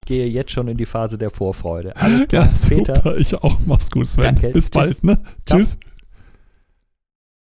gehe 0.06 0.28
jetzt 0.28 0.52
schon 0.52 0.68
in 0.68 0.78
die 0.78 0.86
Phase 0.86 1.18
der 1.18 1.30
Vorfreude. 1.30 1.96
Alles 1.96 2.28
klar, 2.28 2.46
ja, 2.46 2.50
super, 2.50 2.76
Peter. 2.76 3.18
Ich 3.18 3.36
auch. 3.36 3.58
Mach's 3.66 3.90
gut, 3.90 4.08
Sven. 4.08 4.24
Danke. 4.24 4.50
Bis 4.50 4.70
Tschüss. 4.70 4.72
bald. 4.72 5.04
Ne? 5.04 5.20
Tschüss. 5.46 5.78